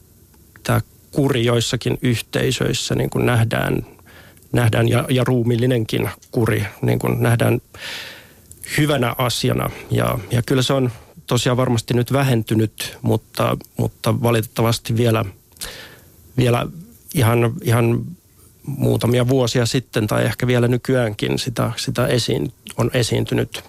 tämä 0.62 0.80
kuri 1.10 1.44
joissakin 1.44 1.98
yhteisöissä 2.02 2.94
niin 2.94 3.10
kuin 3.10 3.26
nähdään, 3.26 3.86
nähdään 4.52 4.88
ja, 4.88 5.04
ja 5.08 5.24
ruumillinenkin 5.24 6.10
kuri 6.30 6.66
niin 6.82 6.98
kuin 6.98 7.22
nähdään 7.22 7.60
hyvänä 8.78 9.14
asiana. 9.18 9.70
Ja, 9.90 10.18
ja 10.30 10.42
kyllä 10.42 10.62
se 10.62 10.72
on 10.72 10.90
tosiaan 11.26 11.56
varmasti 11.56 11.94
nyt 11.94 12.12
vähentynyt, 12.12 12.98
mutta, 13.02 13.56
mutta 13.76 14.22
valitettavasti 14.22 14.96
vielä, 14.96 15.24
vielä 16.36 16.66
ihan, 17.14 17.52
ihan 17.62 18.04
muutamia 18.66 19.28
vuosia 19.28 19.66
sitten 19.66 20.06
tai 20.06 20.24
ehkä 20.24 20.46
vielä 20.46 20.68
nykyäänkin 20.68 21.38
sitä, 21.38 21.72
sitä 21.76 22.06
esiin, 22.06 22.52
on 22.76 22.90
esiintynyt. 22.94 23.64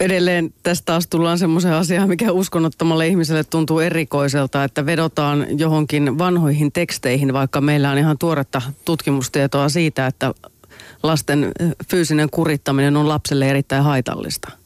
Edelleen 0.00 0.54
tästä 0.62 0.84
taas 0.84 1.06
tullaan 1.06 1.38
semmoisen 1.38 1.72
asiaan, 1.72 2.08
mikä 2.08 2.32
uskonnottomalle 2.32 3.06
ihmiselle 3.06 3.44
tuntuu 3.44 3.80
erikoiselta, 3.80 4.64
että 4.64 4.86
vedotaan 4.86 5.46
johonkin 5.58 6.18
vanhoihin 6.18 6.72
teksteihin, 6.72 7.32
vaikka 7.32 7.60
meillä 7.60 7.90
on 7.90 7.98
ihan 7.98 8.18
tuoretta 8.18 8.62
tutkimustietoa 8.84 9.68
siitä, 9.68 10.06
että 10.06 10.34
lasten 11.02 11.52
fyysinen 11.90 12.30
kurittaminen 12.30 12.96
on 12.96 13.08
lapselle 13.08 13.50
erittäin 13.50 13.84
haitallista. 13.84 14.63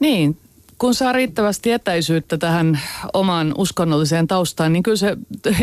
Niin, 0.00 0.36
kun 0.78 0.94
saa 0.94 1.12
riittävästi 1.12 1.72
etäisyyttä 1.72 2.38
tähän 2.38 2.80
omaan 3.12 3.54
uskonnolliseen 3.58 4.28
taustaan, 4.28 4.72
niin 4.72 4.82
kyllä 4.82 4.96
se 4.96 5.16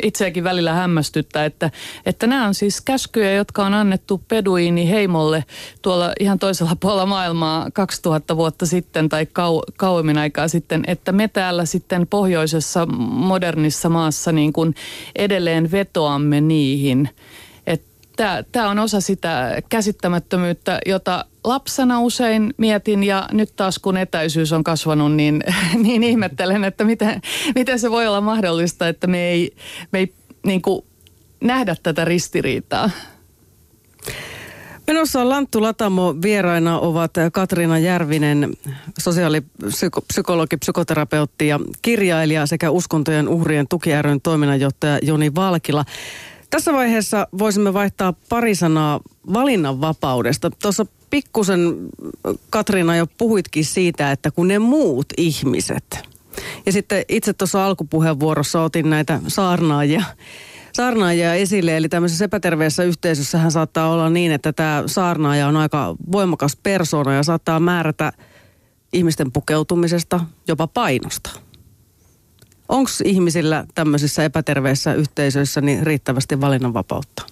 itseäkin 0.04 0.44
välillä 0.44 0.74
hämmästyttää, 0.74 1.46
että, 1.46 1.72
että 2.06 2.28
nämä 2.28 2.48
on 2.48 2.54
siis 2.54 2.82
käskyjä, 2.82 3.32
jotka 3.32 3.66
on 3.66 3.74
annettu 3.74 4.22
peduini 4.28 4.90
heimolle 4.90 5.44
tuolla 5.82 6.14
ihan 6.20 6.40
toisella 6.40 6.76
puolella 6.82 7.06
maailmaa 7.06 7.72
2000 7.74 8.38
vuotta 8.38 8.66
sitten 8.66 9.10
tai 9.10 9.26
kau, 9.26 9.62
kauemmin 9.78 10.18
aikaa 10.18 10.48
sitten, 10.48 10.84
että 10.88 11.12
me 11.12 11.28
täällä 11.28 11.66
sitten 11.66 12.08
pohjoisessa 12.08 12.86
modernissa 13.10 13.90
maassa 13.90 14.32
niin 14.32 14.54
kuin 14.54 14.76
edelleen 15.16 15.72
vetoamme 15.72 16.42
niihin– 16.42 17.10
Tämä 18.52 18.70
on 18.70 18.80
osa 18.80 19.02
sitä 19.02 19.62
käsittämättömyyttä, 19.70 20.80
jota 20.86 21.26
lapsena 21.44 22.00
usein 22.00 22.54
mietin 22.58 23.04
ja 23.04 23.30
nyt 23.32 23.56
taas 23.56 23.80
kun 23.80 23.98
etäisyys 23.98 24.54
on 24.54 24.64
kasvanut, 24.64 25.14
niin, 25.14 25.44
niin 25.84 26.04
ihmettelen, 26.04 26.64
että 26.64 26.84
miten, 26.84 27.22
miten 27.56 27.80
se 27.80 27.92
voi 27.92 28.08
olla 28.08 28.22
mahdollista, 28.22 28.88
että 28.88 29.08
me 29.08 29.30
ei, 29.30 29.56
me 29.92 30.00
ei 30.00 30.14
niin 30.46 30.62
kuin 30.62 30.86
nähdä 31.42 31.76
tätä 31.84 32.06
ristiriitaa. 32.06 32.90
Menossa 34.88 35.30
Lanttu 35.30 35.62
Latamo 35.62 36.16
vieraina 36.22 36.80
ovat 36.80 37.12
Katriina 37.34 37.80
Järvinen, 37.80 38.54
sosiaalipsykologi, 39.00 40.58
psykoterapeutti 40.58 41.48
ja 41.48 41.60
kirjailija 41.82 42.46
sekä 42.46 42.72
uskontojen 42.72 43.28
uhrien 43.28 43.68
tuki 43.68 43.90
toiminnanjohtaja 44.24 45.00
Joni 45.02 45.36
Valkila. 45.36 45.86
Tässä 46.56 46.74
vaiheessa 46.74 47.28
voisimme 47.38 47.74
vaihtaa 47.74 48.14
pari 48.30 48.56
sanaa 48.56 49.00
valinnanvapaudesta. 49.34 50.52
Tuossa 50.62 50.86
pikkusen 51.10 51.60
Katriina 52.50 52.96
jo 52.96 53.08
puhuitkin 53.18 53.66
siitä, 53.66 54.12
että 54.12 54.32
kun 54.32 54.48
ne 54.48 54.60
muut 54.60 55.06
ihmiset, 55.18 56.00
ja 56.66 56.72
sitten 56.72 57.04
itse 57.10 57.34
tuossa 57.34 57.66
alkupuheenvuorossa 57.66 58.62
otin 58.62 58.90
näitä 58.90 59.20
saarnaajia, 59.28 60.04
saarnaajia 60.74 61.34
esille, 61.34 61.78
eli 61.78 61.90
tämmöisessä 61.90 62.26
epäterveessä 62.26 62.84
yhteisössähän 62.84 63.52
saattaa 63.52 63.90
olla 63.90 64.10
niin, 64.10 64.32
että 64.32 64.54
tämä 64.54 64.84
saarnaaja 64.86 65.48
on 65.48 65.58
aika 65.58 65.96
voimakas 66.12 66.58
persoona 66.64 67.14
ja 67.14 67.24
saattaa 67.24 67.60
määrätä 67.60 68.12
ihmisten 68.94 69.32
pukeutumisesta, 69.32 70.20
jopa 70.48 70.68
painosta. 70.68 71.30
Onko 72.70 72.90
ihmisillä 73.04 73.66
tämmöisissä 73.76 74.24
epäterveissä 74.24 74.94
yhteisöissä 74.94 75.62
niin 75.62 75.86
riittävästi 75.86 76.42
valinnanvapautta? 76.42 77.24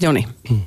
Joni. 0.00 0.26
Hmm. 0.48 0.60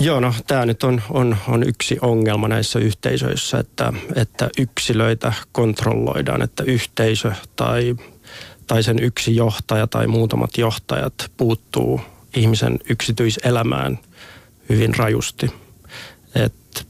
Joo, 0.00 0.20
no 0.20 0.34
tämä 0.46 0.66
nyt 0.66 0.82
on, 0.82 1.02
on, 1.10 1.36
on 1.48 1.68
yksi 1.68 1.98
ongelma 2.02 2.48
näissä 2.48 2.78
yhteisöissä, 2.78 3.58
että, 3.58 3.92
että 4.14 4.50
yksilöitä 4.58 5.32
kontrolloidaan, 5.52 6.42
että 6.42 6.62
yhteisö 6.62 7.32
tai, 7.56 7.96
tai 8.66 8.82
sen 8.82 8.98
yksi 8.98 9.36
johtaja 9.36 9.86
tai 9.86 10.06
muutamat 10.06 10.58
johtajat 10.58 11.30
puuttuu 11.36 12.00
ihmisen 12.36 12.78
yksityiselämään 12.90 13.98
hyvin 14.68 14.94
rajusti. 14.94 15.52
Et 16.34 16.86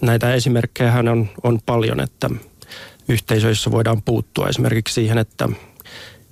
näitä 0.00 0.34
esimerkkejä 0.34 0.94
on, 1.10 1.28
on 1.42 1.60
paljon, 1.66 2.00
että 2.00 2.30
yhteisöissä 3.08 3.70
voidaan 3.70 4.02
puuttua 4.02 4.48
esimerkiksi 4.48 4.94
siihen, 4.94 5.18
että 5.18 5.48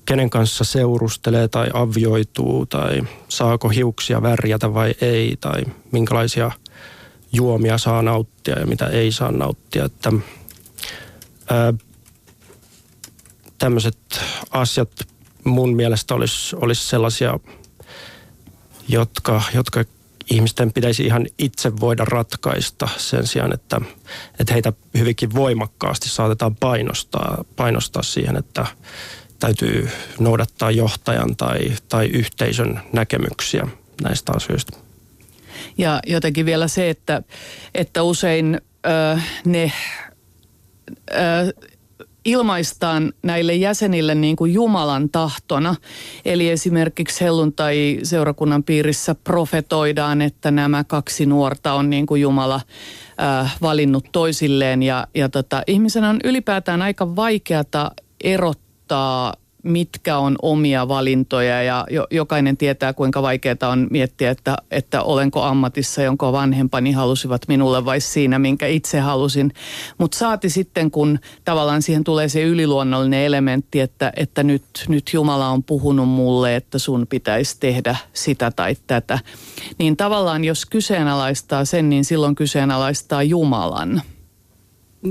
kenen 0.06 0.30
kanssa 0.30 0.64
seurustelee 0.64 1.48
tai 1.48 1.70
avioituu 1.74 2.66
tai 2.66 3.02
saako 3.28 3.68
hiuksia 3.68 4.22
värjätä 4.22 4.74
vai 4.74 4.94
ei 5.00 5.36
tai 5.40 5.62
minkälaisia 5.92 6.50
juomia 7.32 7.78
saa 7.78 8.02
nauttia 8.02 8.58
ja 8.58 8.66
mitä 8.66 8.86
ei 8.86 9.12
saa 9.12 9.32
nauttia. 9.32 9.84
Että, 9.84 10.12
ää, 11.50 11.74
tämmöiset 13.58 13.98
asiat 14.50 14.90
mun 15.44 15.76
mielestä 15.76 16.14
olisi, 16.14 16.56
olisi 16.56 16.88
sellaisia, 16.88 17.38
jotka, 18.88 19.42
jotka 19.54 19.84
ihmisten 20.30 20.72
pitäisi 20.72 21.04
ihan 21.04 21.26
itse 21.38 21.72
voida 21.80 22.04
ratkaista 22.04 22.88
sen 22.96 23.26
sijaan, 23.26 23.54
että, 23.54 23.80
että 24.40 24.52
heitä 24.52 24.72
hyvinkin 24.98 25.34
voimakkaasti 25.34 26.08
saatetaan 26.08 26.56
painostaa, 26.56 27.44
painostaa 27.56 28.02
siihen, 28.02 28.36
että 28.36 28.66
täytyy 29.40 29.88
noudattaa 30.18 30.70
johtajan 30.70 31.36
tai, 31.36 31.58
tai 31.88 32.06
yhteisön 32.06 32.80
näkemyksiä 32.92 33.68
näistä 34.02 34.32
asioista. 34.36 34.78
Ja 35.78 36.00
jotenkin 36.06 36.46
vielä 36.46 36.68
se, 36.68 36.90
että, 36.90 37.22
että 37.74 38.02
usein 38.02 38.60
ö, 38.86 39.20
ne 39.44 39.72
ö, 41.10 41.16
ilmaistaan 42.26 43.12
näille 43.22 43.54
jäsenille 43.54 44.14
niin 44.14 44.36
kuin 44.36 44.54
Jumalan 44.54 45.08
tahtona. 45.08 45.74
Eli 46.24 46.50
esimerkiksi 46.50 47.24
helluntai-seurakunnan 47.24 48.64
piirissä 48.64 49.14
profetoidaan, 49.14 50.22
että 50.22 50.50
nämä 50.50 50.84
kaksi 50.84 51.26
nuorta 51.26 51.72
on 51.72 51.90
niin 51.90 52.06
kuin 52.06 52.20
Jumala 52.20 52.60
äh, 53.20 53.56
valinnut 53.62 54.04
toisilleen. 54.12 54.82
Ja, 54.82 55.06
ja 55.14 55.28
tota, 55.28 55.62
ihmisen 55.66 56.04
on 56.04 56.18
ylipäätään 56.24 56.82
aika 56.82 57.16
vaikeata 57.16 57.90
erottaa 58.24 59.34
mitkä 59.66 60.18
on 60.18 60.36
omia 60.42 60.88
valintoja 60.88 61.62
ja 61.62 61.86
jo, 61.90 62.06
jokainen 62.10 62.56
tietää 62.56 62.92
kuinka 62.92 63.22
vaikeaa 63.22 63.56
on 63.62 63.86
miettiä, 63.90 64.30
että, 64.30 64.56
että 64.70 65.02
olenko 65.02 65.42
ammatissa, 65.42 66.02
jonka 66.02 66.32
vanhempani 66.32 66.92
halusivat 66.92 67.42
minulle 67.48 67.84
vai 67.84 68.00
siinä, 68.00 68.38
minkä 68.38 68.66
itse 68.66 69.00
halusin. 69.00 69.52
Mutta 69.98 70.18
saati 70.18 70.50
sitten, 70.50 70.90
kun 70.90 71.18
tavallaan 71.44 71.82
siihen 71.82 72.04
tulee 72.04 72.28
se 72.28 72.42
yliluonnollinen 72.42 73.20
elementti, 73.24 73.80
että, 73.80 74.12
että 74.16 74.42
nyt, 74.42 74.64
nyt 74.88 75.10
Jumala 75.12 75.48
on 75.48 75.62
puhunut 75.62 76.08
mulle, 76.08 76.56
että 76.56 76.78
sun 76.78 77.06
pitäisi 77.10 77.56
tehdä 77.60 77.96
sitä 78.12 78.50
tai 78.50 78.76
tätä. 78.86 79.18
Niin 79.78 79.96
tavallaan 79.96 80.44
jos 80.44 80.66
kyseenalaistaa 80.66 81.64
sen, 81.64 81.90
niin 81.90 82.04
silloin 82.04 82.34
kyseenalaistaa 82.34 83.22
Jumalan. 83.22 84.02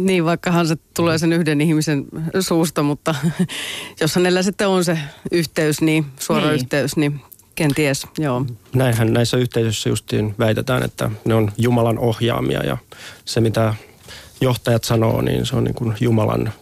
Niin, 0.04 0.26
vaikkahan 0.26 0.68
se 0.68 0.76
tulee 0.96 1.18
sen 1.18 1.34
yhden 1.34 1.62
ihmisen 1.62 2.06
suusta, 2.40 2.84
mutta 2.84 3.16
jos 4.02 4.16
hänellä 4.16 4.44
sitten 4.44 4.68
on 4.68 4.84
se 4.84 5.00
yhteys, 5.32 5.82
niin 5.82 6.06
suora 6.20 6.46
niin. 6.46 6.56
yhteys, 6.56 6.98
niin 6.98 7.22
kenties, 7.56 8.08
joo. 8.18 8.46
Näinhän 8.74 9.14
näissä 9.14 9.38
yhteisöissä 9.38 9.90
justiin 9.90 10.36
väitetään, 10.40 10.84
että 10.84 11.12
ne 11.26 11.34
on 11.34 11.52
Jumalan 11.58 12.00
ohjaamia 12.00 12.64
ja 12.64 12.78
se 13.26 13.42
mitä 13.42 13.74
johtajat 14.42 14.84
sanoo, 14.84 15.22
niin 15.22 15.46
se 15.46 15.56
on 15.56 15.64
niin 15.64 15.76
kuin 15.76 15.96
Jumalan 16.00 16.54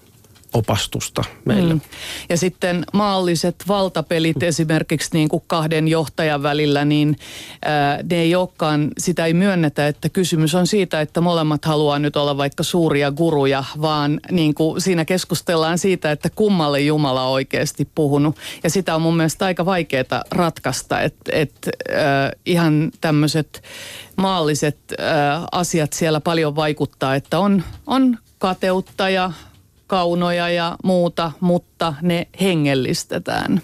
opastusta 0.54 1.24
meille. 1.46 1.74
Mm. 1.74 1.82
Ja 2.30 2.38
sitten 2.38 2.86
maalliset 2.94 3.56
valtapelit 3.68 4.44
esimerkiksi 4.44 5.10
niin 5.14 5.30
kuin 5.30 5.44
kahden 5.48 5.88
johtajan 5.88 6.44
välillä, 6.44 6.86
niin 6.86 7.18
ää, 7.66 8.00
ne 8.10 8.16
ei 8.16 8.36
olekaan, 8.36 8.92
sitä 8.98 9.26
ei 9.26 9.34
myönnetä, 9.34 9.88
että 9.88 10.10
kysymys 10.10 10.56
on 10.56 10.68
siitä, 10.68 11.02
että 11.02 11.22
molemmat 11.22 11.66
haluaa 11.66 12.00
nyt 12.00 12.16
olla 12.16 12.38
vaikka 12.38 12.64
suuria 12.64 13.12
guruja, 13.12 13.64
vaan 13.82 14.20
niin 14.32 14.54
kuin 14.54 14.82
siinä 14.82 15.06
keskustellaan 15.06 15.78
siitä, 15.78 16.12
että 16.12 16.30
kummalle 16.30 16.80
Jumala 16.80 17.24
on 17.24 17.32
oikeasti 17.32 17.88
puhunut. 17.96 18.36
Ja 18.64 18.70
sitä 18.70 18.96
on 18.96 19.02
mun 19.02 19.18
mielestä 19.18 19.46
aika 19.46 19.66
vaikeaa 19.66 20.24
ratkaista, 20.32 21.02
että 21.02 21.32
et, 21.34 21.70
äh, 21.92 22.32
ihan 22.46 22.92
tämmöiset 23.02 23.64
maalliset 24.16 24.78
äh, 25.00 25.44
asiat 25.52 25.94
siellä 25.94 26.20
paljon 26.20 26.56
vaikuttaa, 26.56 27.16
että 27.16 27.40
on, 27.40 27.64
on 27.88 28.18
kateutta 28.40 29.10
ja 29.10 29.32
kaunoja 29.94 30.50
ja 30.50 30.78
muuta, 30.84 31.32
mutta 31.40 31.94
ne 32.02 32.28
hengellistetään. 32.42 33.62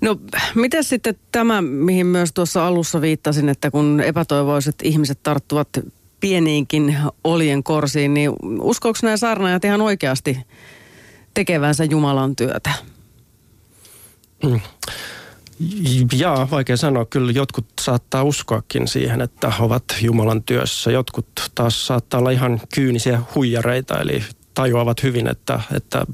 No 0.00 0.16
miten 0.54 0.84
sitten 0.84 1.14
tämä, 1.32 1.62
mihin 1.62 2.06
myös 2.06 2.32
tuossa 2.32 2.66
alussa 2.66 3.00
viittasin, 3.00 3.48
että 3.48 3.70
kun 3.70 4.00
epätoivoiset 4.00 4.74
ihmiset 4.82 5.18
tarttuvat 5.22 5.68
pieniinkin 6.20 6.96
olien 7.24 7.62
korsiin, 7.62 8.14
niin 8.14 8.32
uskoako 8.60 8.98
nämä 9.02 9.16
saarnaajat 9.16 9.64
ihan 9.64 9.80
oikeasti 9.80 10.38
tekevänsä 11.34 11.84
Jumalan 11.84 12.36
työtä? 12.36 12.70
Mm. 14.44 14.60
Jaa, 16.12 16.50
vaikea 16.50 16.76
sanoa. 16.76 17.04
Kyllä 17.04 17.32
jotkut 17.32 17.66
saattaa 17.80 18.22
uskoakin 18.22 18.88
siihen, 18.88 19.20
että 19.20 19.52
ovat 19.60 19.84
Jumalan 20.00 20.42
työssä. 20.42 20.90
Jotkut 20.90 21.28
taas 21.54 21.86
saattaa 21.86 22.20
olla 22.20 22.30
ihan 22.30 22.60
kyynisiä 22.74 23.22
huijareita, 23.34 24.00
eli 24.00 24.24
tajuavat 24.54 25.02
hyvin, 25.02 25.28
että, 25.28 25.60
että 25.74 26.06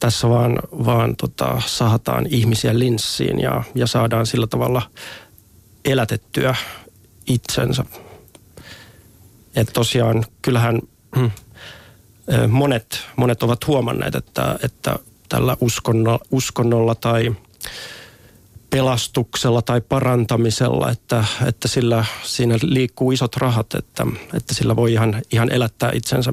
tässä 0.00 0.28
vaan, 0.28 0.58
vaan 0.72 1.16
tota, 1.16 1.62
sahataan 1.66 2.26
ihmisiä 2.30 2.78
linssiin 2.78 3.40
ja, 3.40 3.62
ja 3.74 3.86
saadaan 3.86 4.26
sillä 4.26 4.46
tavalla 4.46 4.82
elätettyä 5.84 6.54
itsensä. 7.26 7.84
Että 9.56 9.72
tosiaan 9.72 10.24
kyllähän 10.42 10.78
mm, 11.16 11.30
monet, 12.48 13.06
monet 13.16 13.42
ovat 13.42 13.66
huomanneet, 13.66 14.14
että, 14.14 14.58
että 14.62 14.98
tällä 15.28 15.56
uskonnolla, 15.60 16.20
uskonnolla 16.30 16.94
tai– 16.94 17.30
pelastuksella 18.70 19.62
tai 19.62 19.80
parantamisella, 19.80 20.90
että, 20.90 21.24
että 21.46 21.68
sillä 21.68 22.04
siinä 22.22 22.58
liikkuu 22.62 23.12
isot 23.12 23.36
rahat, 23.36 23.74
että, 23.74 24.06
että 24.34 24.54
sillä 24.54 24.76
voi 24.76 24.92
ihan, 24.92 25.22
ihan 25.32 25.52
elättää 25.52 25.90
itsensä. 25.94 26.32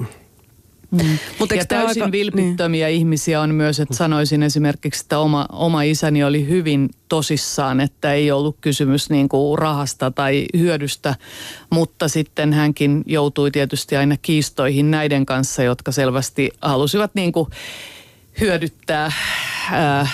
Mm. 0.91 1.17
Mutta 1.39 1.55
ja 1.55 1.65
täysin 1.65 2.03
aika, 2.03 2.11
vilpittömiä 2.11 2.87
niin. 2.87 2.97
ihmisiä 2.97 3.41
on 3.41 3.55
myös, 3.55 3.79
että 3.79 3.95
sanoisin 3.95 4.43
esimerkiksi, 4.43 5.03
että 5.03 5.19
oma, 5.19 5.45
oma 5.51 5.81
isäni 5.81 6.23
oli 6.23 6.47
hyvin 6.47 6.89
tosissaan, 7.09 7.79
että 7.79 8.13
ei 8.13 8.31
ollut 8.31 8.57
kysymys 8.61 9.09
niin 9.09 9.29
kuin 9.29 9.59
rahasta 9.59 10.11
tai 10.11 10.45
hyödystä, 10.57 11.15
mutta 11.69 12.07
sitten 12.07 12.53
hänkin 12.53 13.03
joutui 13.05 13.51
tietysti 13.51 13.95
aina 13.95 14.17
kiistoihin 14.21 14.91
näiden 14.91 15.25
kanssa, 15.25 15.63
jotka 15.63 15.91
selvästi 15.91 16.51
halusivat 16.61 17.11
niin 17.13 17.31
kuin 17.31 17.49
hyödyttää, 18.41 19.11
ää, 19.71 20.07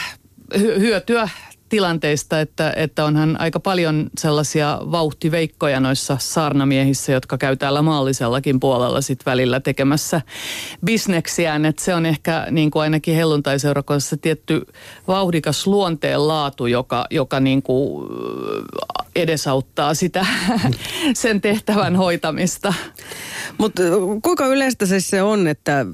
hyötyä 0.57 1.29
tilanteista, 1.73 2.39
että, 2.39 2.73
että 2.75 3.05
onhan 3.05 3.41
aika 3.41 3.59
paljon 3.59 4.09
sellaisia 4.17 4.79
vauhtiveikkoja 4.91 5.79
noissa 5.79 6.17
saarnamiehissä, 6.19 7.12
jotka 7.12 7.38
käy 7.38 7.55
täällä 7.55 7.81
maallisellakin 7.81 8.59
puolella 8.59 9.01
sit 9.01 9.25
välillä 9.25 9.59
tekemässä 9.59 10.21
bisneksiään. 10.86 11.65
Että 11.65 11.83
se 11.83 11.95
on 11.95 12.05
ehkä 12.05 12.47
niin 12.51 12.71
kuin 12.71 12.83
ainakin 12.83 13.15
helluntaiseurakunnassa 13.15 14.17
tietty 14.17 14.65
vauhdikas 15.07 15.67
luonteen 15.67 16.27
laatu, 16.27 16.65
joka, 16.65 17.05
joka 17.12 17.39
niin 17.39 17.63
kuin 17.63 18.07
edesauttaa 19.15 19.93
sitä 19.93 20.26
sen 21.13 21.41
tehtävän 21.41 21.95
hoitamista. 21.95 22.73
Mutta 23.58 23.84
kuinka 24.23 24.45
yleistä 24.45 24.86
siis 24.86 25.10
se 25.10 25.21
on, 25.21 25.47
että 25.47 25.86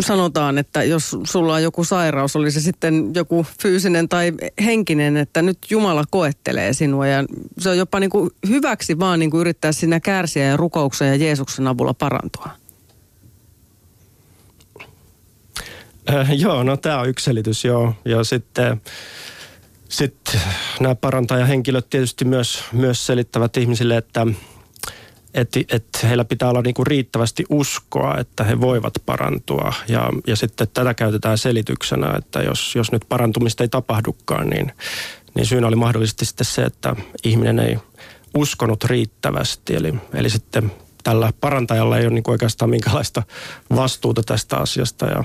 sanotaan, 0.00 0.58
että 0.58 0.84
jos 0.84 1.16
sulla 1.24 1.54
on 1.54 1.62
joku 1.62 1.84
sairaus, 1.84 2.36
oli 2.36 2.50
se 2.50 2.60
sitten 2.60 3.10
joku 3.14 3.46
fyysinen 3.62 4.08
tai 4.08 4.32
henkinen, 4.64 5.16
että 5.16 5.42
nyt 5.42 5.58
Jumala 5.70 6.04
koettelee 6.10 6.72
sinua 6.72 7.06
ja 7.06 7.24
se 7.58 7.70
on 7.70 7.78
jopa 7.78 8.00
niin 8.00 8.10
kuin 8.10 8.30
hyväksi 8.48 8.98
vaan 8.98 9.18
niin 9.18 9.30
kuin 9.30 9.40
yrittää 9.40 9.72
sinä 9.72 10.00
kärsiä 10.00 10.44
ja 10.44 10.56
rukouksen 10.56 11.08
ja 11.08 11.16
Jeesuksen 11.16 11.68
avulla 11.68 11.94
parantua. 11.94 12.48
Äh, 16.10 16.30
joo, 16.38 16.62
no 16.62 16.76
tämä 16.76 17.00
on 17.00 17.08
yksi 17.08 17.24
selitys, 17.24 17.64
joo. 17.64 17.94
Ja 18.04 18.24
sitten 18.24 18.80
sit 19.92 20.38
nämä 20.80 20.94
parantajahenkilöt 20.94 21.90
tietysti 21.90 22.24
myös, 22.24 22.64
myös 22.72 23.06
selittävät 23.06 23.56
ihmisille, 23.56 23.96
että, 23.96 24.26
että 25.34 25.60
et 25.68 25.86
heillä 26.02 26.24
pitää 26.24 26.50
olla 26.50 26.62
niinku 26.62 26.84
riittävästi 26.84 27.44
uskoa, 27.50 28.18
että 28.18 28.44
he 28.44 28.60
voivat 28.60 28.94
parantua. 29.06 29.72
Ja, 29.88 30.10
ja 30.26 30.36
sitten 30.36 30.68
tätä 30.74 30.94
käytetään 30.94 31.38
selityksenä, 31.38 32.14
että 32.18 32.40
jos, 32.40 32.74
jos 32.76 32.92
nyt 32.92 33.02
parantumista 33.08 33.64
ei 33.64 33.68
tapahdukaan, 33.68 34.50
niin, 34.50 34.72
niin 35.34 35.46
syynä 35.46 35.66
oli 35.66 35.76
mahdollisesti 35.76 36.24
sitten 36.24 36.44
se, 36.44 36.62
että 36.62 36.96
ihminen 37.24 37.58
ei 37.58 37.78
uskonut 38.34 38.84
riittävästi. 38.84 39.74
Eli, 39.74 39.94
eli 40.14 40.30
sitten 40.30 40.72
tällä 41.04 41.32
parantajalla 41.40 41.98
ei 41.98 42.06
ole 42.06 42.14
niin 42.14 42.24
oikeastaan 42.26 42.70
minkälaista 42.70 43.22
vastuuta 43.76 44.22
tästä 44.22 44.56
asiasta. 44.56 45.06
Ja 45.06 45.24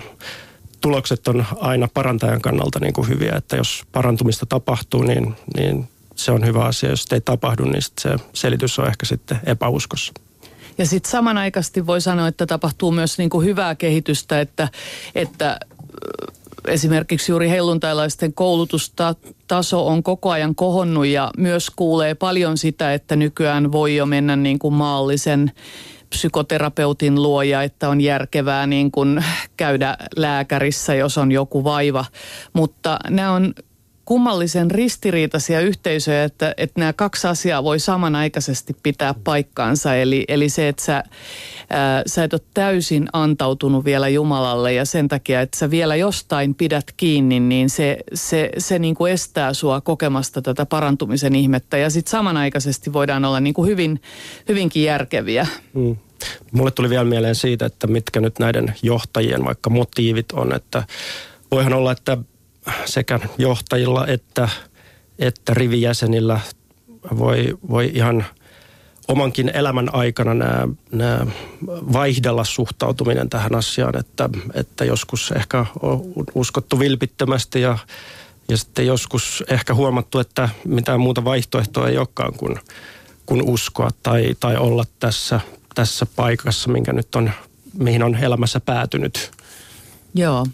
tulokset 0.81 1.27
on 1.27 1.45
aina 1.59 1.87
parantajan 1.93 2.41
kannalta 2.41 2.79
niin 2.79 2.93
kuin 2.93 3.07
hyviä, 3.07 3.33
että 3.35 3.55
jos 3.55 3.83
parantumista 3.91 4.45
tapahtuu, 4.45 5.03
niin, 5.03 5.35
niin 5.57 5.89
se 6.15 6.31
on 6.31 6.45
hyvä 6.45 6.63
asia. 6.63 6.89
Jos 6.89 7.05
ei 7.11 7.21
tapahdu, 7.21 7.65
niin 7.65 7.81
se 7.99 8.15
selitys 8.33 8.79
on 8.79 8.87
ehkä 8.87 9.05
sitten 9.05 9.39
epäuskossa. 9.45 10.13
Ja 10.77 10.85
sitten 10.85 11.11
samanaikaisesti 11.11 11.87
voi 11.87 12.01
sanoa, 12.01 12.27
että 12.27 12.45
tapahtuu 12.45 12.91
myös 12.91 13.17
niin 13.17 13.29
kuin 13.29 13.45
hyvää 13.45 13.75
kehitystä, 13.75 14.41
että, 14.41 14.69
että 15.15 15.59
esimerkiksi 16.67 17.31
juuri 17.31 17.49
helluntailaisten 17.49 18.33
koulutustaso 18.33 19.87
on 19.87 20.03
koko 20.03 20.31
ajan 20.31 20.55
kohonnut 20.55 21.05
ja 21.05 21.31
myös 21.37 21.69
kuulee 21.75 22.15
paljon 22.15 22.57
sitä, 22.57 22.93
että 22.93 23.15
nykyään 23.15 23.71
voi 23.71 23.95
jo 23.95 24.05
mennä 24.05 24.35
niin 24.35 24.59
kuin 24.59 24.73
maallisen 24.73 25.51
psykoterapeutin 26.09 27.23
luoja, 27.23 27.63
että 27.63 27.89
on 27.89 28.01
järkevää 28.01 28.67
niin 28.67 28.91
kuin 28.91 29.23
käydä 29.57 29.97
lääkärissä, 30.15 30.95
jos 30.95 31.17
on 31.17 31.31
joku 31.31 31.63
vaiva. 31.63 32.05
Mutta 32.53 32.99
nämä 33.09 33.31
on 33.31 33.53
kummallisen 34.07 34.71
ristiriitaisia 34.71 35.61
yhteisöjä, 35.61 36.23
että, 36.23 36.53
että 36.57 36.79
nämä 36.79 36.93
kaksi 36.93 37.27
asiaa 37.27 37.63
voi 37.63 37.79
samanaikaisesti 37.79 38.75
pitää 38.83 39.15
paikkaansa. 39.23 39.95
Eli, 39.95 40.25
eli 40.27 40.49
se, 40.49 40.67
että 40.67 40.83
sä, 40.83 41.03
ää, 41.69 42.03
sä 42.05 42.23
et 42.23 42.33
ole 42.33 42.41
täysin 42.53 43.09
antautunut 43.13 43.85
vielä 43.85 44.07
Jumalalle 44.07 44.73
ja 44.73 44.85
sen 44.85 45.07
takia, 45.07 45.41
että 45.41 45.57
sä 45.59 45.69
vielä 45.69 45.95
jostain 45.95 46.55
pidät 46.55 46.93
kiinni, 46.97 47.39
niin 47.39 47.69
se, 47.69 47.97
se, 48.13 48.49
se 48.57 48.79
niin 48.79 48.95
kuin 48.95 49.13
estää 49.13 49.53
sua 49.53 49.81
kokemasta 49.81 50.41
tätä 50.41 50.65
parantumisen 50.65 51.35
ihmettä. 51.35 51.77
Ja 51.77 51.89
sitten 51.89 52.11
samanaikaisesti 52.11 52.93
voidaan 52.93 53.25
olla 53.25 53.39
niin 53.39 53.53
kuin 53.53 53.69
hyvin, 53.69 54.01
hyvinkin 54.49 54.83
järkeviä. 54.83 55.47
Mm. 55.73 55.95
Mulle 56.51 56.71
tuli 56.71 56.89
vielä 56.89 57.03
mieleen 57.03 57.35
siitä, 57.35 57.65
että 57.65 57.87
mitkä 57.87 58.19
nyt 58.19 58.39
näiden 58.39 58.73
johtajien 58.81 59.45
vaikka 59.45 59.69
motiivit 59.69 60.31
on, 60.31 60.55
että 60.55 60.83
voihan 61.51 61.73
olla, 61.73 61.91
että 61.91 62.17
sekä 62.85 63.19
johtajilla 63.37 64.07
että, 64.07 64.49
että 65.19 65.53
rivijäsenillä 65.53 66.39
voi, 67.17 67.57
voi 67.69 67.91
ihan 67.93 68.25
omankin 69.07 69.51
elämän 69.53 69.95
aikana 69.95 70.33
nämä, 70.33 70.67
nämä 70.91 71.27
vaihdella 71.67 72.43
suhtautuminen 72.43 73.29
tähän 73.29 73.55
asiaan, 73.55 73.97
että, 73.97 74.29
että 74.53 74.85
joskus 74.85 75.31
ehkä 75.31 75.65
on 75.81 76.01
uskottu 76.35 76.79
vilpittömästi 76.79 77.61
ja, 77.61 77.77
ja 78.49 78.57
sitten 78.57 78.87
joskus 78.87 79.43
ehkä 79.47 79.73
huomattu, 79.73 80.19
että 80.19 80.49
mitään 80.65 80.99
muuta 80.99 81.23
vaihtoehtoa 81.23 81.87
ei 81.87 81.97
olekaan 81.97 82.33
kuin, 82.33 82.59
kuin 83.25 83.41
uskoa 83.41 83.89
tai, 84.03 84.35
tai 84.39 84.57
olla 84.57 84.85
tässä, 84.99 85.39
tässä 85.75 86.05
paikassa, 86.15 86.69
minkä 86.69 86.93
nyt 86.93 87.15
on, 87.15 87.31
mihin 87.73 88.03
on 88.03 88.15
elämässä 88.15 88.59
päätynyt. 88.59 89.31
Joo, 90.13 90.45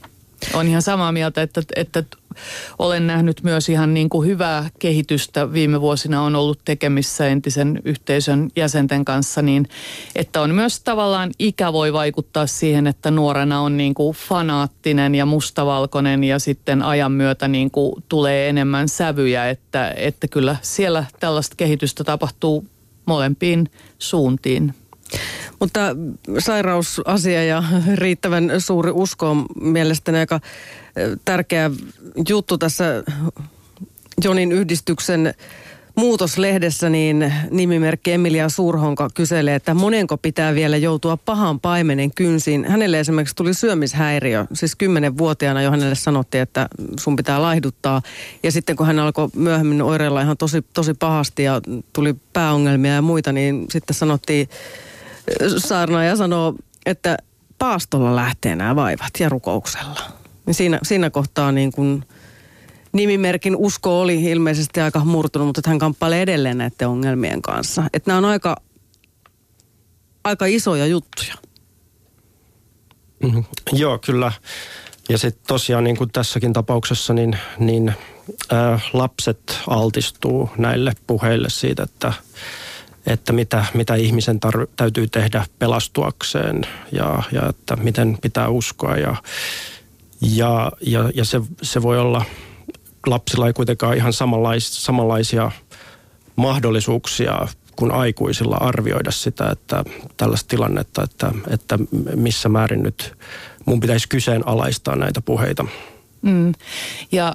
on 0.53 0.67
ihan 0.67 0.81
samaa 0.81 1.11
mieltä, 1.11 1.41
että, 1.41 1.61
että 1.75 2.03
olen 2.79 3.07
nähnyt 3.07 3.43
myös 3.43 3.69
ihan 3.69 3.93
niin 3.93 4.09
kuin 4.09 4.27
hyvää 4.27 4.69
kehitystä. 4.79 5.53
Viime 5.53 5.81
vuosina 5.81 6.21
on 6.21 6.35
ollut 6.35 6.59
tekemissä 6.65 7.27
entisen 7.27 7.81
yhteisön 7.85 8.49
jäsenten 8.55 9.05
kanssa, 9.05 9.41
niin 9.41 9.67
että 10.15 10.41
on 10.41 10.55
myös 10.55 10.79
tavallaan 10.79 11.31
ikä 11.39 11.73
voi 11.73 11.93
vaikuttaa 11.93 12.47
siihen, 12.47 12.87
että 12.87 13.11
nuorena 13.11 13.61
on 13.61 13.77
niin 13.77 13.93
kuin 13.93 14.15
fanaattinen 14.15 15.15
ja 15.15 15.25
mustavalkoinen 15.25 16.23
ja 16.23 16.39
sitten 16.39 16.81
ajan 16.81 17.11
myötä 17.11 17.47
niin 17.47 17.71
kuin 17.71 18.03
tulee 18.09 18.49
enemmän 18.49 18.89
sävyjä, 18.89 19.49
että, 19.49 19.93
että 19.95 20.27
kyllä 20.27 20.55
siellä 20.61 21.05
tällaista 21.19 21.55
kehitystä 21.55 22.03
tapahtuu 22.03 22.65
molempiin 23.05 23.71
suuntiin. 23.99 24.73
Mutta 25.59 25.79
sairausasia 26.39 27.43
ja 27.43 27.63
riittävän 27.95 28.51
suuri 28.57 28.91
usko 28.91 29.29
on 29.29 29.45
mielestäni 29.61 30.17
aika 30.17 30.39
tärkeä 31.25 31.71
juttu 32.29 32.57
tässä 32.57 33.03
Jonin 34.23 34.51
yhdistyksen 34.51 35.33
muutoslehdessä 35.95 36.89
niin 36.89 37.33
nimimerkki 37.51 38.11
Emilia 38.11 38.49
Suurhonka 38.49 39.09
kyselee, 39.13 39.55
että 39.55 39.73
monenko 39.73 40.17
pitää 40.17 40.55
vielä 40.55 40.77
joutua 40.77 41.17
pahan 41.17 41.59
paimenen 41.59 42.11
kynsiin. 42.15 42.65
Hänelle 42.65 42.99
esimerkiksi 42.99 43.35
tuli 43.35 43.53
syömishäiriö, 43.53 44.45
siis 44.53 44.75
kymmenenvuotiaana 44.75 45.61
jo 45.61 45.71
hänelle 45.71 45.95
sanottiin, 45.95 46.41
että 46.41 46.67
sun 46.99 47.15
pitää 47.15 47.41
laihduttaa. 47.41 48.01
Ja 48.43 48.51
sitten 48.51 48.75
kun 48.75 48.87
hän 48.87 48.99
alkoi 48.99 49.29
myöhemmin 49.35 49.81
oireilla 49.81 50.21
ihan 50.21 50.37
tosi, 50.37 50.65
tosi 50.73 50.93
pahasti 50.93 51.43
ja 51.43 51.61
tuli 51.93 52.15
pääongelmia 52.33 52.93
ja 52.93 53.01
muita, 53.01 53.31
niin 53.31 53.65
sitten 53.69 53.95
sanottiin, 53.95 54.49
saarnaaja 55.57 56.15
sanoo, 56.15 56.55
että 56.85 57.17
paastolla 57.57 58.15
lähtee 58.15 58.55
nämä 58.55 58.75
vaivat 58.75 59.19
ja 59.19 59.29
rukouksella. 59.29 59.99
Niin 60.45 60.53
siinä, 60.53 60.79
siinä 60.83 61.09
kohtaa 61.09 61.51
niin 61.51 61.71
kuin 61.71 62.03
nimimerkin 62.93 63.55
usko 63.55 64.01
oli 64.01 64.23
ilmeisesti 64.23 64.81
aika 64.81 64.99
murtunut, 64.99 65.47
mutta 65.47 65.61
hän 65.69 65.79
kamppailee 65.79 66.21
edelleen 66.21 66.57
näiden 66.57 66.87
ongelmien 66.87 67.41
kanssa. 67.41 67.83
Että 67.93 68.09
nämä 68.09 68.17
on 68.17 68.25
aika, 68.25 68.55
aika 70.23 70.45
isoja 70.45 70.85
juttuja. 70.85 71.35
Mm-hmm. 73.23 73.43
Joo, 73.71 73.97
kyllä. 73.97 74.31
Ja 75.09 75.17
sitten 75.17 75.43
tosiaan 75.47 75.83
niin 75.83 75.97
kuin 75.97 76.09
tässäkin 76.11 76.53
tapauksessa, 76.53 77.13
niin, 77.13 77.37
niin 77.59 77.93
ää, 78.51 78.79
lapset 78.93 79.59
altistuu 79.67 80.49
näille 80.57 80.93
puheille 81.07 81.49
siitä, 81.49 81.83
että, 81.83 82.13
että 83.05 83.33
mitä, 83.33 83.65
mitä 83.73 83.95
ihmisen 83.95 84.39
tar- 84.45 84.67
täytyy 84.75 85.07
tehdä 85.07 85.45
pelastuakseen 85.59 86.61
ja, 86.91 87.23
ja 87.31 87.49
että 87.49 87.75
miten 87.75 88.17
pitää 88.21 88.49
uskoa. 88.49 88.97
Ja, 88.97 89.15
ja, 90.21 90.71
ja, 90.81 91.11
ja 91.15 91.25
se, 91.25 91.41
se 91.61 91.81
voi 91.81 91.99
olla, 91.99 92.25
lapsilla 93.07 93.47
ei 93.47 93.53
kuitenkaan 93.53 93.97
ihan 93.97 94.13
samanlais, 94.13 94.85
samanlaisia 94.85 95.51
mahdollisuuksia 96.35 97.47
kuin 97.75 97.91
aikuisilla 97.91 98.55
arvioida 98.55 99.11
sitä, 99.11 99.49
että 99.49 99.83
tällaista 100.17 100.47
tilannetta, 100.47 101.03
että, 101.03 101.31
että 101.49 101.79
missä 102.15 102.49
määrin 102.49 102.83
nyt 102.83 103.13
mun 103.65 103.79
pitäisi 103.79 104.09
kyseenalaistaa 104.09 104.95
näitä 104.95 105.21
puheita. 105.21 105.65
Mm. 106.21 106.53
Ja 107.11 107.33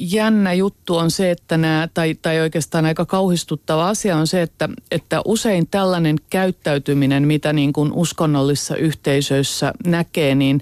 jännä 0.00 0.52
juttu 0.52 0.96
on 0.96 1.10
se, 1.10 1.30
että 1.30 1.56
nämä, 1.56 1.88
tai, 1.94 2.14
tai 2.14 2.40
oikeastaan 2.40 2.86
aika 2.86 3.06
kauhistuttava 3.06 3.88
asia 3.88 4.16
on 4.16 4.26
se, 4.26 4.42
että, 4.42 4.68
että 4.90 5.22
usein 5.24 5.66
tällainen 5.70 6.16
käyttäytyminen, 6.30 7.26
mitä 7.26 7.52
niin 7.52 7.72
kuin 7.72 7.92
uskonnollisissa 7.92 8.76
yhteisöissä 8.76 9.72
näkee, 9.86 10.34
niin 10.34 10.60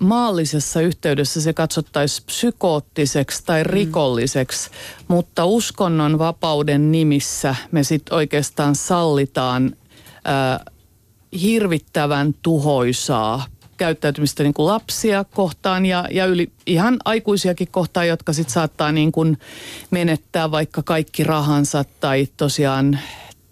maallisessa 0.00 0.80
yhteydessä 0.80 1.40
se 1.40 1.52
katsottaisiin 1.52 2.26
psykoottiseksi 2.26 3.42
tai 3.46 3.64
mm. 3.64 3.70
rikolliseksi, 3.70 4.70
mm. 4.70 5.04
mutta 5.08 5.44
uskonnon 5.44 6.18
vapauden 6.18 6.92
nimissä 6.92 7.54
me 7.72 7.82
sitten 7.82 8.14
oikeastaan 8.14 8.74
sallitaan 8.74 9.76
äh, 10.28 10.74
hirvittävän 11.40 12.34
tuhoisaa 12.42 13.46
käyttäytymistä 13.78 14.42
niin 14.42 14.54
kuin 14.54 14.66
lapsia 14.66 15.24
kohtaan 15.24 15.86
ja, 15.86 16.04
ja 16.10 16.26
yli, 16.26 16.48
ihan 16.66 16.96
aikuisiakin 17.04 17.68
kohtaan, 17.70 18.08
jotka 18.08 18.32
sitten 18.32 18.52
saattaa 18.52 18.92
niin 18.92 19.12
kuin 19.12 19.38
menettää 19.90 20.50
vaikka 20.50 20.82
kaikki 20.82 21.24
rahansa 21.24 21.84
tai 22.00 22.28
tosiaan 22.36 22.98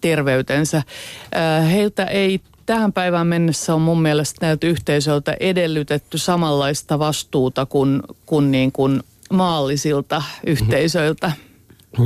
terveytensä. 0.01 0.77
Äh, 0.77 1.73
heiltä 1.73 2.05
ei 2.05 2.41
tähän 2.67 2.93
päivään 2.93 3.27
mennessä 3.27 3.75
on 3.75 3.81
mun 3.81 4.03
mielestä 4.03 4.47
näiltä 4.47 4.67
yhteisöltä 4.67 5.37
edellytetty 5.41 6.19
samanlaista 6.19 6.99
vastuuta 6.99 7.67
kuin, 7.67 8.03
kuin, 8.27 8.51
niin 8.51 8.73
kuin 8.73 9.03
maallisilta 9.33 10.23
yhteisöiltä. 10.47 11.33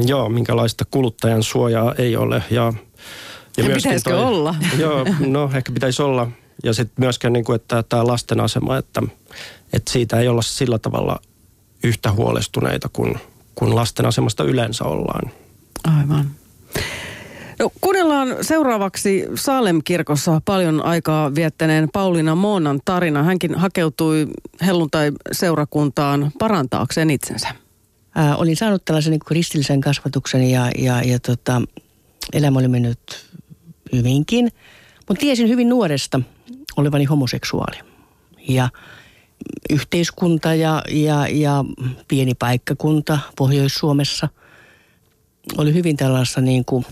Joo, 0.06 0.28
minkälaista 0.28 0.84
kuluttajan 0.90 1.42
suojaa 1.42 1.94
ei 1.98 2.16
ole. 2.16 2.42
Ja, 2.50 2.72
ja, 3.56 3.64
ja 3.64 3.74
pitäisikö 3.74 4.10
toi, 4.10 4.24
olla? 4.24 4.54
Joo, 4.78 5.06
no 5.26 5.50
ehkä 5.54 5.72
pitäisi 5.72 6.02
olla. 6.02 6.28
Ja 6.64 6.74
sitten 6.74 6.94
myöskin, 6.98 7.32
niin 7.32 7.44
kuin, 7.44 7.56
että 7.56 7.82
tämä 7.82 8.06
lasten 8.06 8.40
asema, 8.40 8.76
että, 8.76 9.02
että 9.72 9.92
siitä 9.92 10.20
ei 10.20 10.28
olla 10.28 10.42
sillä 10.42 10.78
tavalla 10.78 11.20
yhtä 11.84 12.12
huolestuneita 12.12 12.88
kuin, 12.92 13.14
kuin 13.54 13.74
lasten 13.74 14.06
asemasta 14.06 14.44
yleensä 14.44 14.84
ollaan. 14.84 15.30
Aivan. 15.84 16.30
No, 17.58 17.70
kuunnellaan 17.80 18.36
seuraavaksi 18.40 19.24
Salem-kirkossa 19.34 20.40
paljon 20.44 20.84
aikaa 20.84 21.34
viettäneen 21.34 21.88
Pauliina 21.92 22.34
Moonan 22.34 22.80
tarina. 22.84 23.22
Hänkin 23.22 23.54
hakeutui 23.54 24.26
helluntai-seurakuntaan 24.66 26.32
parantaakseen 26.38 27.10
itsensä. 27.10 27.48
Ää, 28.14 28.36
olin 28.36 28.56
saanut 28.56 28.84
tällaisen 28.84 29.10
niin 29.10 29.20
kristillisen 29.20 29.80
kasvatuksen 29.80 30.50
ja, 30.50 30.70
ja, 30.78 31.02
ja 31.02 31.18
tota, 31.18 31.62
elämä 32.32 32.58
oli 32.58 32.68
mennyt 32.68 33.26
hyvinkin. 33.92 34.52
Mutta 35.08 35.20
tiesin 35.20 35.48
hyvin 35.48 35.68
nuoresta 35.68 36.20
olevani 36.76 37.04
homoseksuaali. 37.04 37.78
Ja 38.48 38.68
yhteiskunta 39.70 40.54
ja, 40.54 40.82
ja, 40.88 41.28
ja 41.28 41.64
pieni 42.08 42.34
paikkakunta 42.34 43.18
Pohjois-Suomessa 43.36 44.28
oli 45.58 45.74
hyvin 45.74 45.96
tällaista 45.96 46.40
niin 46.40 46.64
kuin 46.64 46.86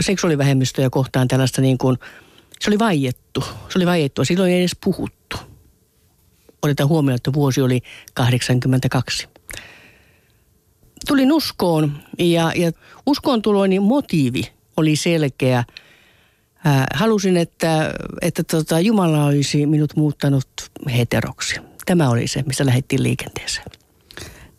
seksuaalivähemmistöjä 0.00 0.90
kohtaan 0.90 1.28
tällaista 1.28 1.60
niin 1.60 1.78
kuin, 1.78 1.98
se 2.60 2.70
oli 2.70 2.78
vaiettu. 2.78 3.40
Se 3.40 3.78
oli 3.78 3.86
vaiettu. 3.86 4.24
Silloin 4.24 4.52
ei 4.52 4.58
edes 4.58 4.76
puhuttu. 4.84 5.36
Otetaan 6.62 6.88
huomioon, 6.88 7.16
että 7.16 7.32
vuosi 7.32 7.60
oli 7.60 7.80
82. 8.14 9.28
Tulin 11.06 11.32
uskoon 11.32 11.92
ja, 12.18 12.52
ja 12.56 12.72
uskoon 13.06 13.42
tuloni 13.42 13.80
motiivi 13.80 14.52
oli 14.76 14.96
selkeä. 14.96 15.64
Ää, 16.64 16.86
halusin, 16.94 17.36
että, 17.36 17.94
että 18.22 18.42
tota, 18.44 18.80
Jumala 18.80 19.24
olisi 19.24 19.66
minut 19.66 19.96
muuttanut 19.96 20.46
heteroksi. 20.96 21.56
Tämä 21.86 22.10
oli 22.10 22.26
se, 22.26 22.42
missä 22.46 22.66
lähdettiin 22.66 23.02
liikenteeseen. 23.02 23.66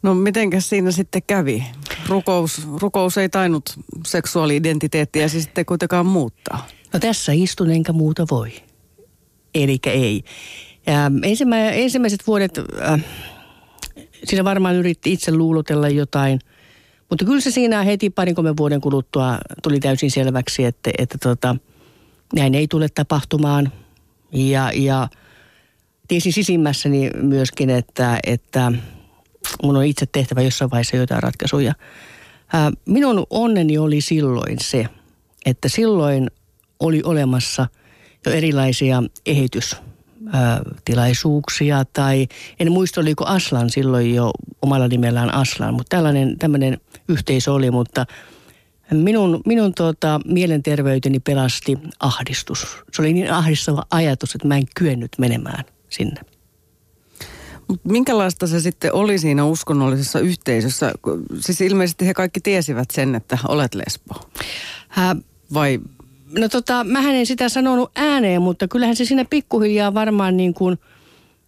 No 0.04 0.16
mitenkäs 0.16 0.70
siinä 0.70 0.92
sitten 0.92 1.22
kävi? 1.28 1.64
Rukous, 2.10 2.68
rukous 2.82 3.18
ei 3.18 3.30
tainnut 3.30 3.70
seksuaali-identiteettiä 4.08 5.28
siis 5.28 5.44
sitten 5.44 5.66
kuitenkaan 5.66 6.06
muuttaa. 6.06 6.68
No 6.94 7.00
tässä 7.00 7.32
istun 7.32 7.72
enkä 7.72 7.94
muuta 7.94 8.26
voi. 8.32 8.52
Eli 9.56 9.80
ei. 9.86 10.24
Ja 10.86 11.12
ensimmä, 11.24 11.70
ensimmäiset 11.70 12.28
vuodet, 12.28 12.60
äh, 12.82 13.04
siinä 14.24 14.44
varmaan 14.44 14.76
yritti 14.76 15.14
itse 15.14 15.32
luulotella 15.32 15.90
jotain. 15.90 16.40
Mutta 17.10 17.26
kyllä 17.26 17.42
se 17.42 17.52
siinä 17.52 17.84
heti 17.84 18.10
parin 18.10 18.36
kolmen 18.36 18.58
vuoden 18.58 18.82
kuluttua 18.82 19.38
tuli 19.64 19.80
täysin 19.80 20.12
selväksi, 20.12 20.66
että, 20.66 20.92
että 20.98 21.18
tota, 21.18 21.56
näin 22.36 22.56
ei 22.56 22.68
tule 22.68 22.90
tapahtumaan. 22.90 23.72
Ja, 24.32 24.72
ja 24.74 25.08
tiesin 26.08 26.34
sisimmässäni 26.34 27.10
myöskin, 27.22 27.70
että, 27.70 28.20
että 28.24 28.72
mun 29.64 29.78
on 29.78 29.86
itse 29.86 30.06
tehtävä 30.06 30.42
jossain 30.42 30.72
vaiheessa 30.72 30.98
jotain 30.98 31.24
ratkaisuja. 31.24 31.74
Ää, 32.54 32.72
minun 32.86 33.28
onneni 33.30 33.78
oli 33.78 34.02
silloin 34.02 34.58
se, 34.62 34.88
että 35.46 35.70
silloin 35.70 36.32
oli 36.80 37.02
olemassa 37.04 37.68
jo 38.26 38.32
erilaisia 38.32 39.04
eheytystilaisuuksia 39.26 41.86
tai 41.94 42.28
en 42.60 42.72
muista 42.72 43.02
oliko 43.02 43.26
Aslan 43.26 43.70
silloin 43.70 44.16
jo 44.16 44.32
omalla 44.62 44.88
nimellään 44.88 45.34
Aslan, 45.34 45.74
mutta 45.74 45.96
tällainen 45.96 46.40
tämmöinen 46.40 46.78
yhteisö 47.08 47.54
oli, 47.54 47.72
mutta 47.72 48.06
minun, 48.92 49.42
minun 49.46 49.74
tuota, 49.74 50.20
mielenterveyteni 50.26 51.20
pelasti 51.20 51.78
ahdistus. 52.00 52.68
Se 52.94 53.02
oli 53.02 53.14
niin 53.14 53.34
ahdistava 53.34 53.84
ajatus, 53.92 54.36
että 54.36 54.48
mä 54.48 54.58
en 54.58 54.64
kyennyt 54.76 55.12
menemään 55.18 55.64
sinne. 55.90 56.22
Minkälaista 57.84 58.48
se 58.48 58.60
sitten 58.60 58.94
oli 58.94 59.20
siinä 59.20 59.46
uskonnollisessa 59.46 60.20
yhteisössä? 60.20 60.94
Siis 61.40 61.62
ilmeisesti 61.62 62.08
he 62.08 62.14
kaikki 62.14 62.40
tiesivät 62.40 62.92
sen, 62.92 63.16
että 63.16 63.38
olet 63.48 63.76
lesbo. 63.76 64.30
Hä, 64.88 65.16
vai? 65.54 65.80
No 66.32 66.50
tota, 66.50 66.84
mä 66.84 67.12
en 67.12 67.26
sitä 67.26 67.50
sanonut 67.50 67.92
ääneen, 67.96 68.42
mutta 68.42 68.68
kyllähän 68.68 68.96
se 68.96 69.06
siinä 69.06 69.26
pikkuhiljaa 69.30 69.94
varmaan 69.94 70.38
niin 70.38 70.54
kuin, 70.54 70.80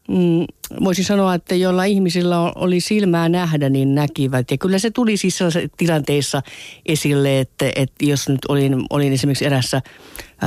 mm, 0.08 0.46
voisin 0.84 1.06
sanoa, 1.06 1.34
että 1.34 1.56
jolla 1.56 1.84
ihmisillä 1.84 2.40
oli 2.56 2.80
silmää 2.80 3.30
nähdä, 3.30 3.70
niin 3.70 3.96
näkivät. 3.96 4.52
Ja 4.52 4.58
kyllä 4.58 4.80
se 4.80 4.92
tuli 4.92 5.18
siis 5.18 5.40
tilanteissa 5.78 6.42
esille, 6.86 7.40
että, 7.40 7.72
että 7.76 8.06
jos 8.06 8.30
nyt 8.30 8.46
olin, 8.50 8.86
olin 8.90 9.14
esimerkiksi 9.14 9.46
erässä 9.46 9.82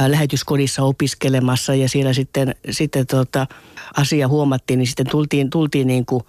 lähetyskodissa 0.06 0.82
opiskelemassa 0.82 1.74
ja 1.74 1.88
siellä 1.88 2.12
sitten, 2.12 2.54
sitten 2.70 3.06
tota, 3.06 3.46
asia 3.96 4.28
huomattiin, 4.28 4.78
niin 4.78 4.86
sitten 4.86 5.10
tultiin, 5.10 5.50
tultiin 5.50 5.86
niin 5.86 6.06
kuin 6.06 6.24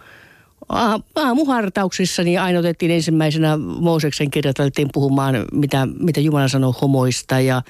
aamuhartauksissa 1.15 2.23
niin 2.23 2.41
aina 2.41 2.59
otettiin 2.59 2.91
ensimmäisenä 2.91 3.57
Mooseksen 3.57 4.31
kirjat, 4.31 4.59
alettiin 4.59 4.89
puhumaan, 4.93 5.35
mitä, 5.51 5.87
mitä 5.99 6.19
Jumala 6.19 6.47
sanoo 6.47 6.75
homoista 6.81 7.39
ja, 7.39 7.61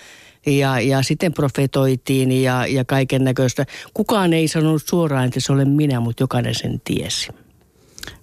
ja, 0.46 0.80
ja 0.80 1.04
sitten 1.04 1.34
profetoitiin 1.34 2.32
ja, 2.44 2.68
ja 2.68 2.86
kaiken 2.86 3.24
näköistä. 3.24 3.66
Kukaan 3.94 4.34
ei 4.34 4.48
sanonut 4.48 4.84
suoraan, 4.86 5.26
että 5.26 5.40
se 5.40 5.54
olen 5.54 5.70
minä, 5.70 6.00
mutta 6.00 6.24
jokainen 6.24 6.56
sen 6.56 6.82
tiesi. 6.84 7.30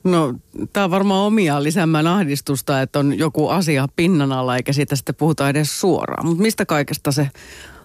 No, 0.04 0.35
tämä 0.72 0.85
on 0.85 0.90
varmaan 0.90 1.26
omia 1.26 1.62
lisäämään 1.62 2.07
ahdistusta, 2.07 2.83
että 2.83 2.98
on 2.98 3.18
joku 3.18 3.48
asia 3.48 3.88
pinnan 3.96 4.33
alla 4.33 4.57
eikä 4.57 4.72
siitä 4.72 4.96
sitten 4.96 5.14
puhuta 5.14 5.48
edes 5.48 5.81
suoraan. 5.81 6.26
Mutta 6.26 6.42
mistä 6.42 6.66
kaikesta 6.66 7.12
se 7.12 7.31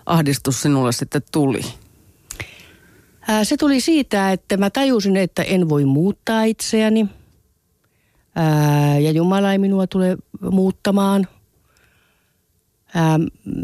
ahdistus 0.06 0.62
sinulle 0.62 0.92
sitten 0.92 1.22
tuli? 1.32 1.62
Se 3.44 3.58
tuli 3.58 3.82
siitä, 3.82 4.32
että 4.32 4.58
mä 4.58 4.70
tajusin, 4.70 5.18
että 5.18 5.44
en 5.44 5.70
voi 5.70 5.86
muuttaa 5.86 6.44
itseäni. 6.44 7.06
Ja 9.02 9.12
Jumala 9.12 9.52
ei 9.52 9.58
minua 9.58 9.88
tule 9.88 10.18
muuttamaan. 10.52 11.28
Ää, 12.96 13.20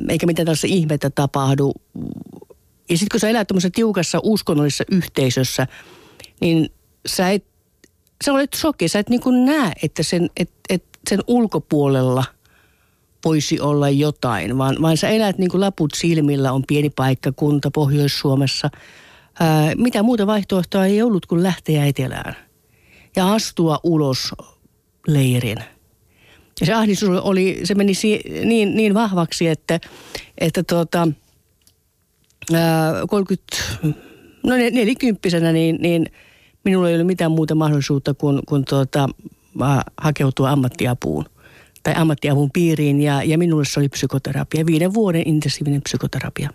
eikä 0.10 0.26
mitään 0.26 0.46
tällaista 0.46 0.68
ihmettä 0.68 1.10
tapahdu. 1.10 1.74
Ja 2.90 2.98
sitten 2.98 3.08
kun 3.12 3.20
sä 3.20 3.30
elät 3.30 3.48
tämmöisessä 3.48 3.76
tiukassa 3.76 4.20
uskonnollisessa 4.24 4.84
yhteisössä, 4.92 5.68
niin 6.42 6.70
sä 7.08 7.30
et, 7.30 7.46
sä 8.26 8.34
olet 8.34 8.54
shoki. 8.56 8.88
Sä 8.88 9.00
et 9.00 9.10
niin 9.10 9.22
kuin 9.22 9.46
näe, 9.46 9.72
että 9.84 10.04
sen, 10.04 10.30
et, 10.38 10.52
et 10.70 10.84
sen 11.10 11.20
ulkopuolella 11.28 12.24
voisi 13.26 13.60
olla 13.60 13.90
jotain, 13.90 14.58
vaan, 14.58 14.76
vaan 14.82 14.98
sä 14.98 15.10
elät 15.10 15.38
niin 15.38 15.50
kuin 15.50 15.62
laput 15.62 15.94
silmillä, 15.96 16.52
on 16.52 16.64
pieni 16.68 16.90
paikkakunta 16.90 17.72
Pohjois-Suomessa– 17.72 18.70
ää, 19.40 19.76
mitä 19.76 20.04
muuta 20.04 20.28
vaihtoehtoa 20.28 20.86
ei 20.86 21.02
ollut 21.02 21.26
kuin 21.26 21.44
lähteä 21.44 21.86
etelään 21.86 22.36
ja 23.16 23.34
astua 23.34 23.80
ulos 23.84 24.32
leirin. 25.08 25.58
Ja 26.60 26.66
se 26.66 26.74
ahdistus 26.74 27.10
oli, 27.10 27.60
se 27.64 27.76
meni 27.76 27.94
si, 27.94 28.22
niin, 28.46 28.76
niin 28.76 28.94
vahvaksi, 28.94 29.48
että, 29.48 29.80
että 30.38 30.64
tuota, 30.64 31.08
ää, 32.54 32.94
30, 33.08 33.58
no 34.44 34.56
nelikymppisenä, 34.56 35.52
niin, 35.52 35.78
niin 35.80 36.06
minulla 36.64 36.90
ei 36.90 36.96
ollut 36.96 37.08
mitään 37.08 37.32
muuta 37.32 37.56
mahdollisuutta 37.56 38.14
kuin, 38.14 38.42
kuin 38.46 38.66
tuota, 38.66 39.10
hakeutua 39.98 40.50
ammattiapuun 40.50 41.26
tai 41.84 41.94
ammattiavun 41.98 42.52
piiriin 42.52 43.02
ja, 43.02 43.24
ja 43.24 43.38
minulle 43.38 43.66
se 43.66 43.80
oli 43.80 43.90
psykoterapia, 43.90 44.66
viiden 44.66 44.94
vuoden 44.94 45.24
intensiivinen 45.26 45.82
psykoterapia. 45.82 46.50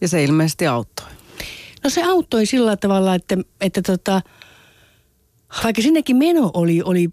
Ja 0.00 0.08
se 0.08 0.24
ilmeisesti 0.24 0.66
auttoi. 0.66 1.06
No 1.84 1.90
se 1.90 2.02
auttoi 2.02 2.46
sillä 2.46 2.76
tavalla, 2.76 3.14
että, 3.14 3.36
että 3.60 3.82
tota, 3.82 4.22
vaikka 5.64 5.82
sinnekin 5.82 6.16
meno 6.16 6.50
oli, 6.54 6.82
oli 6.82 7.08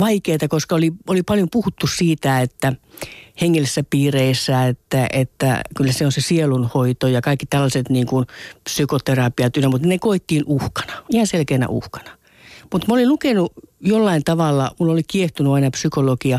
vaikeaa, 0.00 0.48
koska 0.48 0.74
oli, 0.74 0.92
oli 1.08 1.22
paljon 1.22 1.48
puhuttu 1.52 1.86
siitä, 1.86 2.40
että 2.40 2.72
hengellisissä 3.40 3.84
piireissä, 3.90 4.66
että, 4.66 5.06
että 5.12 5.62
kyllä 5.76 5.92
se 5.92 6.06
on 6.06 6.12
se 6.12 6.20
sielunhoito 6.20 7.08
ja 7.08 7.20
kaikki 7.20 7.46
tällaiset 7.46 7.88
niin 7.88 8.06
kuin 8.06 8.26
psykoterapiat, 8.64 9.52
mutta 9.70 9.88
ne 9.88 9.98
koittiin 9.98 10.42
uhkana, 10.46 10.92
ihan 11.10 11.26
selkeänä 11.26 11.68
uhkana. 11.68 12.10
Mutta 12.72 12.88
mä 12.88 12.94
olin 12.94 13.08
lukenut 13.08 13.52
jollain 13.80 14.24
tavalla, 14.24 14.70
mulla 14.78 14.92
oli 14.92 15.02
kiehtunut 15.02 15.54
aina 15.54 15.70
psykologia 15.70 16.38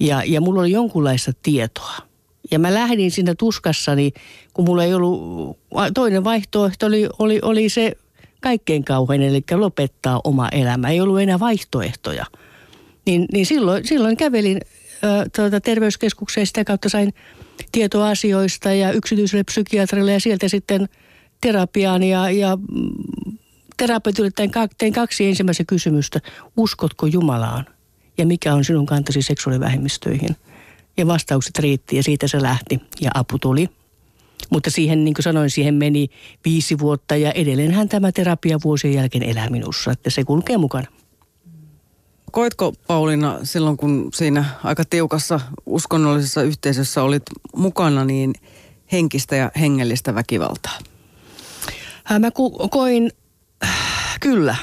ja, 0.00 0.22
ja 0.26 0.40
mulla 0.40 0.60
oli 0.60 0.70
jonkunlaista 0.70 1.32
tietoa. 1.42 1.96
Ja 2.50 2.58
mä 2.58 2.74
lähdin 2.74 3.10
siinä 3.10 3.34
tuskassani, 3.34 4.12
kun 4.54 4.64
mulla 4.64 4.84
ei 4.84 4.94
ollut, 4.94 5.58
toinen 5.94 6.24
vaihtoehto 6.24 6.86
oli, 6.86 7.08
oli, 7.18 7.38
oli 7.42 7.68
se 7.68 7.96
kaikkein 8.40 8.84
kauhein, 8.84 9.22
eli 9.22 9.44
lopettaa 9.54 10.20
oma 10.24 10.48
elämä. 10.48 10.88
Ei 10.88 11.00
ollut 11.00 11.20
enää 11.20 11.40
vaihtoehtoja. 11.40 12.26
Niin, 13.06 13.26
niin 13.32 13.46
silloin, 13.46 13.86
silloin 13.86 14.16
kävelin 14.16 14.60
ö, 15.04 15.28
tuota, 15.36 15.60
terveyskeskukseen 15.60 16.46
sitä 16.46 16.64
kautta 16.64 16.88
sain 16.88 17.14
tietoa 17.72 18.08
asioista 18.08 18.72
ja 18.72 18.92
yksityiselle 18.92 19.44
psykiatrille 19.44 20.12
ja 20.12 20.20
sieltä 20.20 20.48
sitten 20.48 20.88
terapiaan 21.40 22.02
ja, 22.02 22.30
ja 22.30 22.56
mm, 22.56 23.38
terapeutille 23.76 24.30
tein, 24.78 24.92
kaksi 24.92 25.26
ensimmäistä 25.26 25.64
kysymystä. 25.64 26.20
Uskotko 26.56 27.06
Jumalaan? 27.06 27.66
Ja 28.18 28.26
mikä 28.26 28.54
on 28.54 28.64
sinun 28.64 28.86
kantasi 28.86 29.22
seksuaalivähemmistöihin? 29.22 30.36
Ja 30.96 31.06
vastaukset 31.06 31.58
riitti 31.58 31.96
ja 31.96 32.02
siitä 32.02 32.28
se 32.28 32.42
lähti 32.42 32.80
ja 33.00 33.10
apu 33.14 33.38
tuli. 33.38 33.68
Mutta 34.50 34.70
siihen, 34.70 35.04
niin 35.04 35.14
kuin 35.14 35.22
sanoin, 35.22 35.50
siihen 35.50 35.74
meni 35.74 36.08
viisi 36.44 36.78
vuotta 36.78 37.16
ja 37.16 37.32
edelleenhän 37.32 37.88
tämä 37.88 38.12
terapia 38.12 38.58
vuosien 38.64 38.94
jälkeen 38.94 39.24
elää 39.24 39.50
minussa, 39.50 39.92
että 39.92 40.10
se 40.10 40.24
kulkee 40.24 40.58
mukana. 40.58 40.86
Koitko 42.32 42.72
Pauliina 42.86 43.38
silloin, 43.42 43.76
kun 43.76 44.10
siinä 44.14 44.44
aika 44.64 44.84
tiukassa 44.84 45.40
uskonnollisessa 45.66 46.42
yhteisössä 46.42 47.02
olit 47.02 47.22
mukana, 47.56 48.04
niin 48.04 48.34
henkistä 48.92 49.36
ja 49.36 49.50
hengellistä 49.60 50.14
väkivaltaa? 50.14 50.78
Mä 52.18 52.30
koin 52.70 53.10
kyllä 54.20 54.56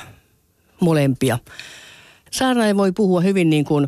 molempia. 0.82 1.40
Saarnaaja 2.32 2.78
voi 2.78 2.92
puhua 2.92 3.22
hyvin 3.22 3.50
niin 3.50 3.66
kuin 3.66 3.88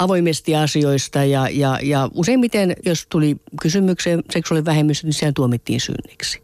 avoimesti 0.00 0.56
asioista 0.56 1.24
ja, 1.24 1.48
ja, 1.48 1.78
ja 1.82 2.08
useimmiten, 2.14 2.76
jos 2.86 3.06
tuli 3.10 3.36
kysymykseen 3.62 4.22
seksuaalivähemmistö, 4.30 5.06
niin 5.06 5.14
sehän 5.14 5.34
tuomittiin 5.34 5.80
synniksi. 5.80 6.42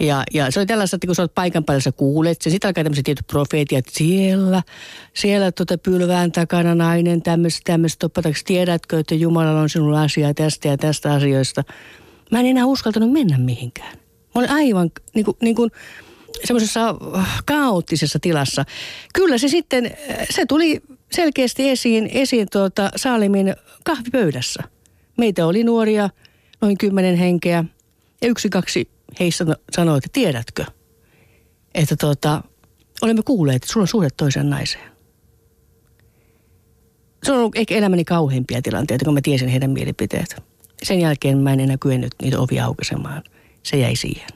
Ja, 0.00 0.22
ja 0.34 0.50
se 0.50 0.60
oli 0.60 0.66
tällaista, 0.66 0.96
että 0.96 1.06
kun 1.06 1.14
sä 1.14 1.22
olet 1.22 1.34
paikan 1.34 1.64
päällä, 1.64 1.80
sä 1.80 1.92
kuulet 1.92 2.42
sen. 2.42 2.52
Sitten 2.52 2.68
alkaa 2.68 2.84
tämmöiset 2.84 3.04
tietyt 3.04 3.26
profeetiat, 3.26 3.84
siellä, 3.88 4.62
siellä 5.14 5.52
tuota 5.52 5.78
pylvään 5.78 6.32
takana 6.32 6.74
nainen, 6.74 7.22
tämmöistä, 7.22 7.60
tämmöistä, 7.64 8.08
tiedätkö, 8.44 8.98
että 8.98 9.14
Jumalalla 9.14 9.60
on 9.60 9.68
sinulla 9.68 10.02
asiaa 10.02 10.34
tästä 10.34 10.68
ja 10.68 10.78
tästä 10.78 11.12
asioista. 11.12 11.64
Mä 12.30 12.40
en 12.40 12.46
enää 12.46 12.66
uskaltanut 12.66 13.12
mennä 13.12 13.38
mihinkään. 13.38 13.92
Mä 14.34 14.34
olin 14.34 14.50
aivan 14.50 14.90
niin 15.14 15.24
kuin, 15.24 15.36
niin 15.40 15.56
kuin 15.56 15.70
semmoisessa 16.44 16.94
kaoottisessa 17.46 18.18
tilassa. 18.18 18.64
Kyllä 19.14 19.38
se 19.38 19.48
sitten, 19.48 19.96
se 20.30 20.46
tuli 20.46 20.82
selkeästi 21.12 21.68
esiin, 21.68 22.08
esiin 22.12 22.48
tuota 22.52 22.90
Saalimin 22.96 23.54
kahvipöydässä. 23.84 24.62
Meitä 25.18 25.46
oli 25.46 25.64
nuoria, 25.64 26.10
noin 26.60 26.78
kymmenen 26.78 27.16
henkeä, 27.16 27.64
ja 28.22 28.28
yksi, 28.28 28.48
kaksi 28.48 28.88
heistä 29.20 29.44
sanoi, 29.72 29.98
että 29.98 30.10
tiedätkö, 30.12 30.64
että 31.74 31.96
tuota, 31.96 32.42
olemme 33.02 33.22
kuulleet, 33.22 33.56
että 33.56 33.72
sulla 33.72 33.84
on 33.84 33.88
suhde 33.88 34.08
toisen 34.16 34.50
naiseen. 34.50 34.90
Se 37.22 37.32
on 37.32 37.38
ollut 37.38 37.56
ehkä 37.56 37.74
elämäni 37.74 38.04
kauheimpia 38.04 38.62
tilanteita, 38.62 39.04
kun 39.04 39.14
mä 39.14 39.20
tiesin 39.22 39.48
heidän 39.48 39.70
mielipiteet. 39.70 40.36
Sen 40.82 41.00
jälkeen 41.00 41.38
mä 41.38 41.52
en 41.52 41.60
enää 41.60 41.76
kyennyt 41.80 42.14
niitä 42.22 42.40
ovia 42.40 42.64
aukaisemaan. 42.64 43.22
Se 43.62 43.76
jäi 43.76 43.96
siihen. 43.96 44.28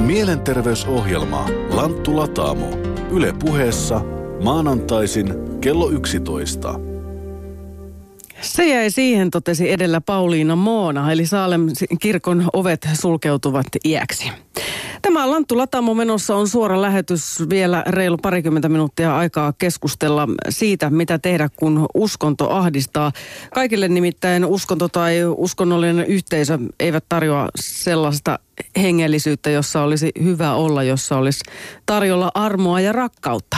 Mielenterveysohjelma 0.00 1.48
Lanttu 1.68 2.16
Lataamo. 2.16 2.70
Yle 3.10 3.32
puheessa 3.32 4.21
maanantaisin 4.42 5.34
kello 5.60 5.90
11. 5.90 6.80
Se 8.40 8.68
jäi 8.68 8.90
siihen, 8.90 9.30
totesi 9.30 9.70
edellä 9.70 10.00
Pauliina 10.00 10.56
Moona, 10.56 11.12
eli 11.12 11.26
Saalem 11.26 11.66
kirkon 12.00 12.48
ovet 12.52 12.88
sulkeutuvat 12.94 13.66
iäksi. 13.84 14.30
Tämä 15.02 15.30
Lanttu 15.30 15.58
Latamo 15.58 15.94
menossa 15.94 16.36
on 16.36 16.48
suora 16.48 16.82
lähetys 16.82 17.42
vielä 17.50 17.84
reilu 17.88 18.16
parikymmentä 18.16 18.68
minuuttia 18.68 19.16
aikaa 19.16 19.52
keskustella 19.58 20.28
siitä, 20.48 20.90
mitä 20.90 21.18
tehdä, 21.18 21.48
kun 21.56 21.86
uskonto 21.94 22.50
ahdistaa. 22.50 23.12
Kaikille 23.54 23.88
nimittäin 23.88 24.44
uskonto 24.44 24.88
tai 24.88 25.20
uskonnollinen 25.36 26.06
yhteisö 26.06 26.58
eivät 26.80 27.04
tarjoa 27.08 27.48
sellaista 27.60 28.38
hengellisyyttä, 28.76 29.50
jossa 29.50 29.82
olisi 29.82 30.10
hyvä 30.22 30.54
olla, 30.54 30.82
jossa 30.82 31.16
olisi 31.16 31.40
tarjolla 31.86 32.30
armoa 32.34 32.80
ja 32.80 32.92
rakkautta. 32.92 33.56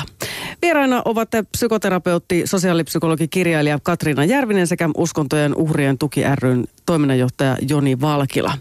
Vieraina 0.62 1.02
ovat 1.04 1.28
psykoterapeutti, 1.52 2.42
sosiaalipsykologi, 2.44 3.28
kirjailija 3.28 3.78
Katriina 3.83 4.24
Järvinen 4.24 4.66
sekä 4.66 4.90
uskontojen 4.96 5.54
uhrien 5.54 5.98
tuki 5.98 6.20
ryn 6.35 6.64
toiminnanjohtaja 6.87 7.57
Joni 7.68 8.00
Valkila. 8.00 8.59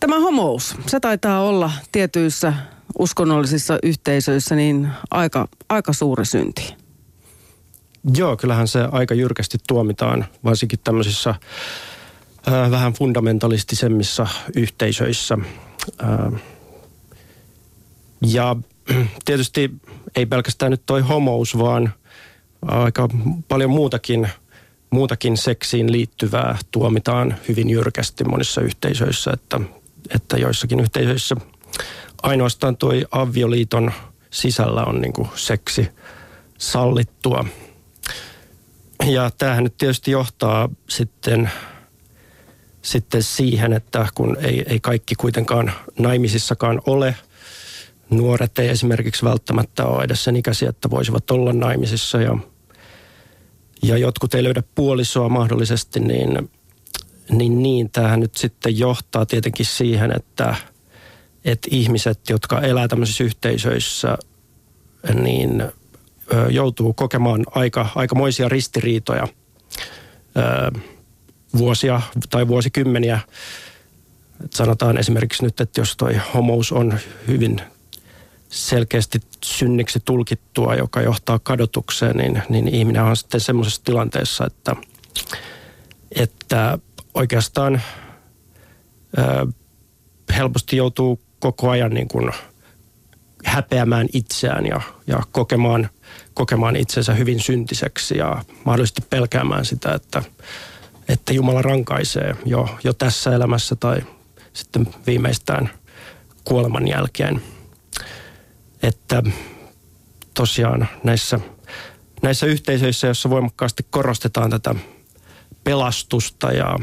Tämä 0.00 0.20
homous, 0.20 0.76
se 0.86 1.00
taitaa 1.00 1.42
olla 1.42 1.70
tietyissä 1.92 2.52
uskonnollisissa 2.98 3.78
yhteisöissä 3.82 4.54
niin 4.54 4.88
aika, 5.10 5.48
aika 5.68 5.92
suuri 5.92 6.24
synti. 6.24 6.74
Joo, 8.16 8.36
kyllähän 8.36 8.68
se 8.68 8.88
aika 8.92 9.14
jyrkästi 9.14 9.58
tuomitaan, 9.68 10.24
varsinkin 10.44 10.78
tämmöisissä 10.84 11.34
vähän 12.70 12.92
fundamentalistisemmissa 12.92 14.26
yhteisöissä. 14.56 15.38
Ja 18.26 18.56
tietysti 19.24 19.70
ei 20.16 20.26
pelkästään 20.26 20.70
nyt 20.70 20.82
toi 20.86 21.00
homous, 21.00 21.58
vaan 21.58 21.94
aika 22.62 23.08
paljon 23.48 23.70
muutakin, 23.70 24.28
muutakin 24.90 25.36
seksiin 25.36 25.92
liittyvää 25.92 26.58
tuomitaan 26.70 27.34
hyvin 27.48 27.70
jyrkästi 27.70 28.24
monissa 28.24 28.60
yhteisöissä, 28.60 29.30
että, 29.30 29.60
että 30.14 30.36
joissakin 30.36 30.80
yhteisöissä 30.80 31.36
ainoastaan 32.22 32.76
tuo 32.76 32.92
avioliiton 33.10 33.92
sisällä 34.30 34.84
on 34.84 35.00
niin 35.00 35.12
kuin 35.12 35.28
seksi 35.34 35.88
sallittua. 36.58 37.44
Ja 39.06 39.30
tämähän 39.38 39.64
nyt 39.64 39.76
tietysti 39.76 40.10
johtaa 40.10 40.68
sitten, 40.88 41.50
sitten 42.84 43.22
siihen, 43.22 43.72
että 43.72 44.06
kun 44.14 44.36
ei, 44.40 44.64
ei 44.66 44.80
kaikki 44.80 45.14
kuitenkaan 45.14 45.72
naimisissakaan 45.98 46.80
ole– 46.86 47.14
nuoret 48.10 48.58
ei 48.58 48.68
esimerkiksi 48.68 49.24
välttämättä 49.24 49.86
ole 49.86 50.04
edes 50.04 50.24
sen 50.24 50.36
ikäisiä, 50.36 50.68
että 50.68 50.90
voisivat 50.90 51.30
olla 51.30 51.52
naimisissa 51.52 52.20
ja, 52.20 52.38
ja 53.82 53.98
jotkut 53.98 54.34
ei 54.34 54.44
löydä 54.44 54.62
puolisoa 54.74 55.28
mahdollisesti, 55.28 56.00
niin, 56.00 56.50
niin, 57.30 57.62
niin 57.62 57.90
tämähän 57.90 58.20
nyt 58.20 58.34
sitten 58.34 58.78
johtaa 58.78 59.26
tietenkin 59.26 59.66
siihen, 59.66 60.16
että, 60.16 60.54
että 61.44 61.68
ihmiset, 61.70 62.20
jotka 62.30 62.60
elää 62.60 62.88
tämmöisissä 62.88 63.24
yhteisöissä, 63.24 64.18
niin 65.14 65.64
joutuu 66.50 66.92
kokemaan 66.92 67.44
aika, 67.50 67.88
aikamoisia 67.94 68.48
ristiriitoja 68.48 69.28
vuosia 71.58 72.00
tai 72.30 72.48
vuosikymmeniä. 72.48 73.20
Et 74.44 74.52
sanotaan 74.52 74.98
esimerkiksi 74.98 75.44
nyt, 75.44 75.60
että 75.60 75.80
jos 75.80 75.96
toi 75.96 76.20
homous 76.34 76.72
on 76.72 76.98
hyvin 77.28 77.60
selkeästi 78.48 79.20
synniksi 79.44 80.00
tulkittua, 80.04 80.74
joka 80.74 81.02
johtaa 81.02 81.38
kadotukseen, 81.38 82.16
niin, 82.16 82.42
niin 82.48 82.68
ihminen 82.68 83.02
on 83.02 83.16
sitten 83.16 83.40
semmoisessa 83.40 83.84
tilanteessa, 83.84 84.46
että, 84.46 84.76
että 86.12 86.78
oikeastaan 87.14 87.82
ö, 89.18 89.46
helposti 90.36 90.76
joutuu 90.76 91.20
koko 91.38 91.70
ajan 91.70 91.94
niin 91.94 92.08
kuin 92.08 92.32
häpeämään 93.44 94.08
itseään 94.12 94.66
ja, 94.66 94.80
ja 95.06 95.22
kokemaan, 95.32 95.88
kokemaan 96.34 96.76
itsensä 96.76 97.14
hyvin 97.14 97.40
syntiseksi 97.40 98.18
ja 98.18 98.44
mahdollisesti 98.64 99.02
pelkäämään 99.10 99.64
sitä, 99.64 99.94
että, 99.94 100.22
että 101.08 101.32
Jumala 101.32 101.62
rankaisee 101.62 102.36
jo, 102.44 102.78
jo 102.84 102.92
tässä 102.92 103.34
elämässä 103.34 103.76
tai 103.76 104.02
sitten 104.52 104.88
viimeistään 105.06 105.70
kuoleman 106.44 106.88
jälkeen– 106.88 107.42
että 108.84 109.22
tosiaan 110.34 110.88
näissä, 111.04 111.40
näissä 112.22 112.46
yhteisöissä, 112.46 113.06
joissa 113.06 113.30
voimakkaasti 113.30 113.86
korostetaan 113.90 114.50
tätä 114.50 114.74
pelastusta 115.64 116.52
ja, 116.52 116.78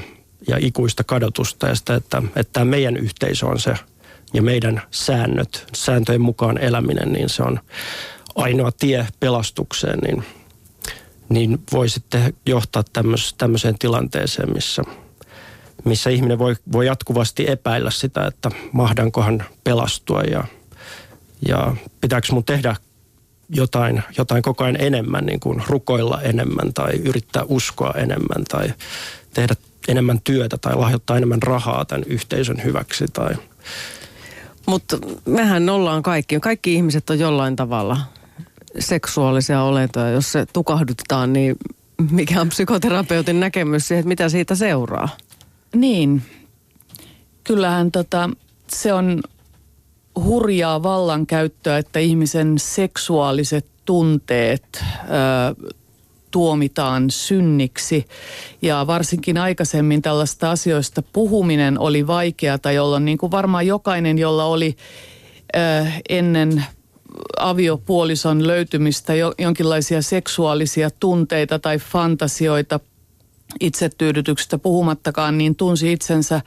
ja 0.48 0.58
ikuista 0.60 1.04
kadotusta 1.04 1.68
ja 1.68 1.76
sitä, 1.76 1.96
että, 1.96 2.22
että 2.36 2.54
tämä 2.54 2.66
meidän 2.66 2.98
yhteisö 2.98 3.46
on 3.46 3.60
se 3.60 3.74
ja 4.34 4.42
meidän 4.42 4.82
säännöt, 4.92 5.68
sääntöjen 5.76 6.22
mukaan 6.22 6.58
eläminen, 6.58 7.12
niin 7.12 7.30
se 7.30 7.44
on 7.44 7.60
ainoa 8.36 8.72
tie 8.72 9.08
pelastukseen, 9.20 10.00
niin, 10.00 10.24
niin 11.32 11.60
voi 11.72 11.90
sitten 11.90 12.34
johtaa 12.46 12.84
tämmöis, 12.94 13.34
tämmöiseen 13.38 13.78
tilanteeseen, 13.80 14.54
missä, 14.54 14.84
missä 15.86 16.10
ihminen 16.10 16.40
voi, 16.40 16.56
voi 16.72 16.86
jatkuvasti 16.86 17.46
epäillä 17.50 17.92
sitä, 17.92 18.26
että 18.26 18.52
mahdankohan 18.72 19.44
pelastua 19.64 20.22
ja– 20.22 20.44
ja 21.48 21.76
pitääkö 22.02 22.28
mun 22.32 22.44
tehdä 22.44 22.76
jotain, 23.50 24.04
jotain 24.18 24.42
koko 24.42 24.64
ajan 24.64 24.82
enemmän, 24.82 25.26
niin 25.26 25.40
kuin 25.40 25.64
rukoilla 25.68 26.22
enemmän 26.22 26.74
tai 26.74 26.92
yrittää 26.94 27.44
uskoa 27.48 27.94
enemmän 27.98 28.44
tai 28.50 28.74
tehdä 29.34 29.56
enemmän 29.88 30.22
työtä 30.24 30.58
tai 30.58 30.76
lahjoittaa 30.76 31.18
enemmän 31.18 31.42
rahaa 31.42 31.86
tämän 31.86 32.04
yhteisön 32.08 32.64
hyväksi 32.64 33.06
tai... 33.14 33.36
Mutta 34.66 34.98
mehän 35.26 35.70
ollaan 35.70 36.04
kaikki, 36.04 36.40
kaikki 36.40 36.74
ihmiset 36.74 37.10
on 37.10 37.20
jollain 37.20 37.56
tavalla 37.56 37.98
seksuaalisia 38.80 39.64
olentoja. 39.64 40.10
Jos 40.10 40.32
se 40.32 40.46
tukahdutetaan, 40.54 41.34
niin 41.34 41.56
mikä 42.12 42.42
on 42.42 42.50
psykoterapeutin 42.50 43.40
näkemys 43.40 43.88
siihen, 43.88 44.00
että 44.00 44.08
mitä 44.08 44.30
siitä 44.30 44.56
seuraa? 44.56 45.10
Niin, 45.76 46.22
kyllähän 47.44 47.92
tota, 47.92 48.30
se 48.68 48.94
on 48.94 49.22
hurjaa 50.24 50.84
vallankäyttöä, 50.84 51.78
että 51.78 52.00
ihmisen 52.00 52.60
seksuaaliset 52.60 53.66
tunteet 53.86 54.64
ö, 54.74 55.72
tuomitaan 56.32 57.12
synniksi. 57.12 58.06
Ja 58.62 58.88
varsinkin 58.88 59.38
aikaisemmin 59.38 60.02
tällaista 60.02 60.52
asioista 60.52 61.02
puhuminen 61.14 61.80
oli 61.80 62.08
vaikeata, 62.08 62.72
jolloin 62.72 63.06
niin 63.06 63.18
kuin 63.18 63.32
varmaan 63.32 63.68
jokainen, 63.68 64.18
jolla 64.18 64.46
oli 64.46 64.76
ö, 65.56 65.86
ennen 66.10 66.66
aviopuolison 67.40 68.48
löytymistä 68.48 69.16
jo, 69.16 69.34
jonkinlaisia 69.40 70.02
seksuaalisia 70.02 70.90
tunteita 71.00 71.60
tai 71.60 71.78
fantasioita 71.78 72.80
itsetyydytyksestä 73.60 74.58
puhumattakaan, 74.58 75.38
niin 75.38 75.56
tunsi 75.56 75.92
itsensä 75.94 76.42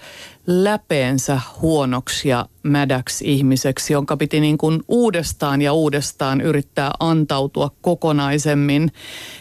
läpeensä 0.47 1.41
huonoksi 1.61 2.29
ja 2.29 2.47
mädäksi 2.63 3.33
ihmiseksi, 3.33 3.93
jonka 3.93 4.17
piti 4.17 4.41
niin 4.41 4.59
kuin 4.59 4.81
uudestaan 4.89 5.63
ja 5.63 5.73
uudestaan 5.73 6.41
yrittää 6.41 6.91
antautua 7.01 7.71
kokonaisemmin 7.81 8.93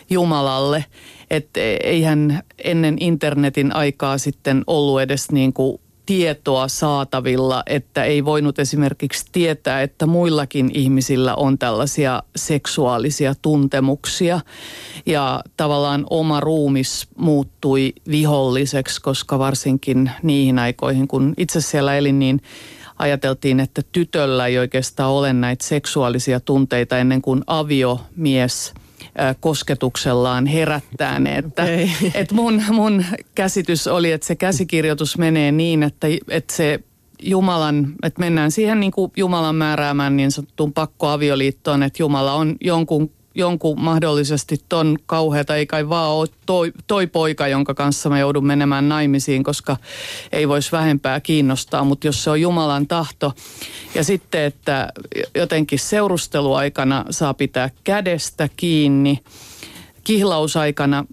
Jumalalle. 0.09 0.86
että 1.29 1.59
eihän 1.84 2.43
ennen 2.63 2.97
internetin 2.99 3.75
aikaa 3.75 4.17
sitten 4.17 4.63
ollut 4.67 5.01
edes 5.01 5.31
niin 5.31 5.53
kuin 5.53 5.79
tietoa 6.06 6.68
saatavilla, 6.68 7.64
että 7.66 8.04
ei 8.04 8.26
voinut 8.26 8.60
esimerkiksi 8.60 9.26
tietää, 9.32 9.82
että 9.82 10.06
muillakin 10.06 10.72
ihmisillä 10.74 11.36
on 11.36 11.58
tällaisia 11.58 12.24
seksuaalisia 12.36 13.34
tuntemuksia. 13.41 14.39
Ja 15.06 15.43
tavallaan 15.58 16.06
oma 16.10 16.39
ruumis 16.39 17.08
muuttui 17.18 17.93
viholliseksi, 18.10 19.01
koska 19.01 19.39
varsinkin 19.39 20.12
niihin 20.24 20.60
aikoihin, 20.60 21.08
kun 21.08 21.34
itse 21.38 21.62
siellä 21.62 21.95
elin, 21.95 22.20
niin 22.20 22.41
ajateltiin, 22.99 23.60
että 23.60 23.82
tytöllä 23.91 24.47
ei 24.47 24.58
oikeastaan 24.58 25.12
ole 25.12 25.34
näitä 25.34 25.66
seksuaalisia 25.66 26.39
tunteita 26.39 26.97
ennen 26.97 27.22
kuin 27.22 27.43
aviomies– 27.47 28.74
kosketuksellaan 29.39 30.45
herättää 30.45 31.20
ne. 31.20 31.38
Että, 31.38 31.64
okay. 31.64 31.88
et 32.14 32.32
mun, 32.32 32.64
mun 32.72 33.06
käsitys 33.36 33.88
oli, 33.88 34.12
että 34.12 34.28
se 34.28 34.36
käsikirjoitus 34.36 35.18
menee 35.18 35.51
niin, 35.51 35.84
että, 35.84 36.08
että 36.30 36.56
se 36.56 36.80
Jumalan, 37.24 37.93
että 38.04 38.20
mennään 38.20 38.51
siihen 38.51 38.80
niin 38.80 38.91
kuin 38.91 39.12
Jumalan 39.18 39.56
määräämään 39.56 40.18
niin 40.18 40.32
sanottuun 40.32 40.74
pakkoavioliittoon, 40.74 41.84
että 41.84 42.04
Jumala 42.04 42.34
on 42.34 42.56
jonkun 42.62 43.12
jonkun 43.36 43.81
mahdollisesti 43.81 44.55
ton 44.69 44.97
kauheata, 45.05 45.55
ei 45.55 45.65
kai 45.65 45.89
vaan 45.89 46.11
ole 46.11 46.27
toi, 46.45 46.71
toi 46.88 47.07
poika, 47.07 47.47
jonka 47.47 47.73
kanssa 47.73 48.09
mä 48.09 48.19
joudun 48.19 48.47
menemään 48.47 48.89
naimisiin, 48.89 49.43
koska 49.43 49.77
ei 50.31 50.47
voisi 50.47 50.71
vähempää 50.71 51.19
kiinnostaa, 51.19 51.84
mutta 51.84 52.07
jos 52.07 52.23
se 52.23 52.29
on 52.29 52.41
Jumalan 52.41 52.88
tahto. 52.88 53.34
Ja 53.95 54.03
sitten, 54.03 54.43
että 54.43 54.89
jotenkin 55.36 55.79
seurusteluaikana 55.79 57.05
saa 57.09 57.34
pitää 57.34 57.69
kädestä 57.84 58.49
kiinni, 58.57 59.19
kihlausaikana 60.03 61.05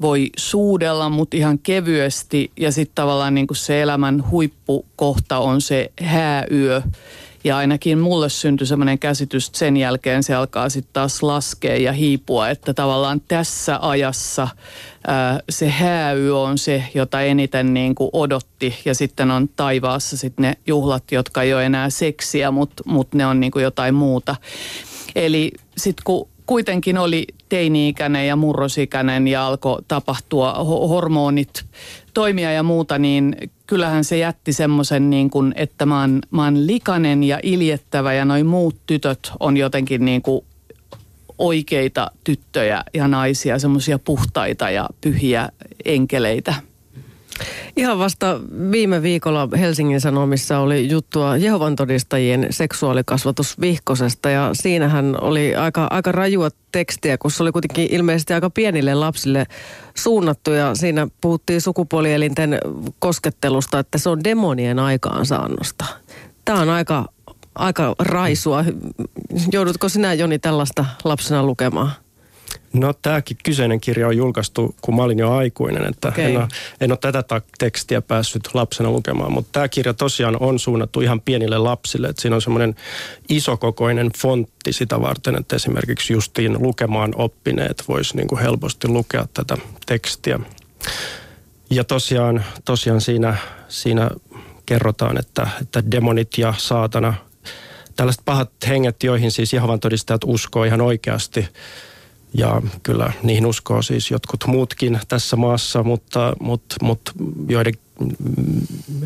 voi 0.00 0.30
suudella, 0.36 1.08
mutta 1.08 1.36
ihan 1.36 1.58
kevyesti. 1.58 2.50
Ja 2.56 2.72
sitten 2.72 2.94
tavallaan 2.94 3.34
niin 3.34 3.46
kuin 3.46 3.56
se 3.56 3.82
elämän 3.82 4.30
huippukohta 4.30 5.38
on 5.38 5.60
se 5.60 5.92
hääyö 6.00 6.82
ja 7.46 7.56
ainakin 7.56 7.98
mulle 7.98 8.28
syntyi 8.28 8.66
semmoinen 8.66 8.98
käsitys, 8.98 9.46
että 9.46 9.58
sen 9.58 9.76
jälkeen 9.76 10.22
se 10.22 10.34
alkaa 10.34 10.68
sitten 10.68 10.92
taas 10.92 11.22
laskea 11.22 11.76
ja 11.76 11.92
hiipua, 11.92 12.48
että 12.48 12.74
tavallaan 12.74 13.20
tässä 13.28 13.78
ajassa 13.82 14.48
ää, 15.06 15.40
se 15.50 15.68
hääy 15.68 16.30
on 16.30 16.58
se, 16.58 16.84
jota 16.94 17.20
eniten 17.20 17.74
niin 17.74 17.94
kuin 17.94 18.10
odotti. 18.12 18.74
Ja 18.84 18.94
sitten 18.94 19.30
on 19.30 19.48
taivaassa 19.56 20.16
sitten 20.16 20.42
ne 20.42 20.54
juhlat, 20.66 21.12
jotka 21.12 21.42
ei 21.42 21.54
ole 21.54 21.66
enää 21.66 21.90
seksiä, 21.90 22.50
mutta 22.50 22.82
mut 22.86 23.14
ne 23.14 23.26
on 23.26 23.40
niin 23.40 23.52
kuin 23.52 23.62
jotain 23.62 23.94
muuta. 23.94 24.36
Eli 25.14 25.52
sitten 25.76 26.04
kun 26.04 26.28
kuitenkin 26.46 26.98
oli 26.98 27.26
teini-ikäinen 27.48 28.26
ja 28.26 28.36
murrosikäinen 28.36 29.28
ja 29.28 29.46
alkoi 29.46 29.82
tapahtua 29.88 30.52
hormonit 30.64 31.64
toimia 32.14 32.52
ja 32.52 32.62
muuta, 32.62 32.98
niin 32.98 33.36
kyllähän 33.66 34.04
se 34.04 34.18
jätti 34.18 34.52
semmoisen 34.52 35.10
niin 35.10 35.30
kuin, 35.30 35.54
että 35.56 35.86
mä 35.86 36.00
oon, 36.00 36.20
mä 36.30 36.44
oon 36.44 36.66
likainen 36.66 37.24
ja 37.24 37.40
iljettävä 37.42 38.12
ja 38.12 38.24
noin 38.24 38.46
muut 38.46 38.76
tytöt 38.86 39.32
on 39.40 39.56
jotenkin 39.56 40.04
niin 40.04 40.22
kuin 40.22 40.44
oikeita 41.38 42.10
tyttöjä 42.24 42.84
ja 42.94 43.08
naisia, 43.08 43.58
semmoisia 43.58 43.98
puhtaita 43.98 44.70
ja 44.70 44.88
pyhiä 45.00 45.48
enkeleitä. 45.84 46.54
Ihan 47.76 47.98
vasta 47.98 48.40
viime 48.70 49.02
viikolla 49.02 49.48
Helsingin 49.58 50.00
Sanomissa 50.00 50.58
oli 50.58 50.88
juttua 50.88 51.36
Jehovan 51.36 51.76
todistajien 51.76 52.46
seksuaalikasvatusvihkosesta 52.50 54.30
ja 54.30 54.50
siinähän 54.52 55.16
oli 55.20 55.54
aika, 55.54 55.86
aika 55.90 56.12
rajua 56.12 56.48
tekstiä, 56.72 57.18
kun 57.18 57.30
se 57.30 57.42
oli 57.42 57.52
kuitenkin 57.52 57.88
ilmeisesti 57.90 58.34
aika 58.34 58.50
pienille 58.50 58.94
lapsille 58.94 59.46
suunnattu 59.94 60.50
ja 60.50 60.74
siinä 60.74 61.08
puhuttiin 61.20 61.60
sukupuolielinten 61.60 62.58
koskettelusta, 62.98 63.78
että 63.78 63.98
se 63.98 64.08
on 64.08 64.24
demonien 64.24 64.78
aikaansaannosta. 64.78 65.84
Tämä 66.44 66.60
on 66.60 66.68
aika, 66.68 67.04
aika 67.54 67.94
raisua. 67.98 68.64
Joudutko 69.52 69.88
sinä 69.88 70.14
Joni 70.14 70.38
tällaista 70.38 70.84
lapsena 71.04 71.42
lukemaan? 71.42 72.05
No 72.80 72.92
tämäkin 73.02 73.36
kyseinen 73.44 73.80
kirja 73.80 74.08
on 74.08 74.16
julkaistu, 74.16 74.74
kun 74.80 74.96
mä 74.96 75.02
olin 75.02 75.18
jo 75.18 75.32
aikuinen, 75.32 75.88
että 75.88 76.08
okay. 76.08 76.24
en, 76.24 76.36
ole, 76.36 76.48
en 76.80 76.92
ole 76.92 76.98
tätä 77.00 77.40
tekstiä 77.58 78.02
päässyt 78.02 78.48
lapsena 78.54 78.90
lukemaan, 78.90 79.32
mutta 79.32 79.48
tämä 79.52 79.68
kirja 79.68 79.94
tosiaan 79.94 80.36
on 80.40 80.58
suunnattu 80.58 81.00
ihan 81.00 81.20
pienille 81.20 81.58
lapsille, 81.58 82.08
että 82.08 82.22
siinä 82.22 82.36
on 82.36 82.42
semmoinen 82.42 82.74
isokokoinen 83.28 84.10
fontti 84.18 84.72
sitä 84.72 85.00
varten, 85.00 85.36
että 85.36 85.56
esimerkiksi 85.56 86.12
justiin 86.12 86.62
lukemaan 86.62 87.12
oppineet 87.16 87.84
voisi 87.88 88.16
niin 88.16 88.28
kuin 88.28 88.40
helposti 88.40 88.88
lukea 88.88 89.26
tätä 89.34 89.56
tekstiä. 89.86 90.40
Ja 91.70 91.84
tosiaan, 91.84 92.44
tosiaan 92.64 93.00
siinä, 93.00 93.36
siinä 93.68 94.10
kerrotaan, 94.66 95.18
että, 95.18 95.48
että 95.62 95.90
demonit 95.90 96.38
ja 96.38 96.54
saatana, 96.56 97.14
tällaiset 97.96 98.22
pahat 98.24 98.50
henget, 98.68 99.02
joihin 99.02 99.30
siis 99.30 99.52
Jehovan 99.52 99.80
todistajat 99.80 100.20
uskoo 100.24 100.64
ihan 100.64 100.80
oikeasti– 100.80 101.48
ja 102.38 102.62
kyllä 102.82 103.12
niihin 103.22 103.46
uskoo 103.46 103.82
siis 103.82 104.10
jotkut 104.10 104.44
muutkin 104.46 105.00
tässä 105.08 105.36
maassa, 105.36 105.82
mutta, 105.82 106.32
mutta, 106.40 106.76
mutta 106.82 107.12
joiden 107.48 107.74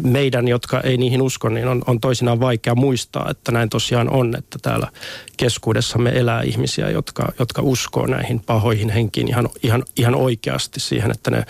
meidän, 0.02 0.48
jotka 0.48 0.80
ei 0.80 0.96
niihin 0.96 1.22
usko, 1.22 1.48
niin 1.48 1.68
on, 1.68 1.82
on 1.86 2.00
toisinaan 2.00 2.40
vaikea 2.40 2.74
muistaa, 2.74 3.30
että 3.30 3.52
näin 3.52 3.68
tosiaan 3.68 4.10
on, 4.10 4.34
että 4.38 4.58
täällä 4.62 4.88
keskuudessamme 5.36 6.10
elää 6.10 6.42
ihmisiä, 6.42 6.90
jotka, 6.90 7.32
jotka 7.38 7.62
uskoo 7.62 8.06
näihin 8.06 8.40
pahoihin 8.40 8.90
henkiin 8.90 9.28
ihan, 9.28 9.48
ihan, 9.62 9.84
ihan 9.96 10.14
oikeasti 10.14 10.80
siihen, 10.80 11.10
että 11.10 11.30
ne 11.30 11.44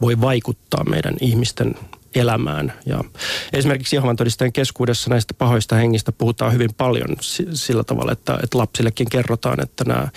voi 0.00 0.20
vaikuttaa 0.20 0.84
meidän 0.84 1.16
ihmisten 1.20 1.74
elämään. 2.14 2.72
Ja 2.86 3.04
esimerkiksi 3.52 3.96
Jehovan 3.96 4.16
todistajien 4.16 4.52
keskuudessa 4.52 5.10
näistä 5.10 5.34
pahoista 5.34 5.76
hengistä 5.76 6.12
puhutaan 6.12 6.52
hyvin 6.52 6.74
paljon 6.76 7.08
sillä 7.52 7.84
tavalla, 7.84 8.12
että, 8.12 8.38
että 8.42 8.58
lapsillekin 8.58 9.10
kerrotaan, 9.10 9.62
että 9.62 9.84
nämä, 9.84 10.08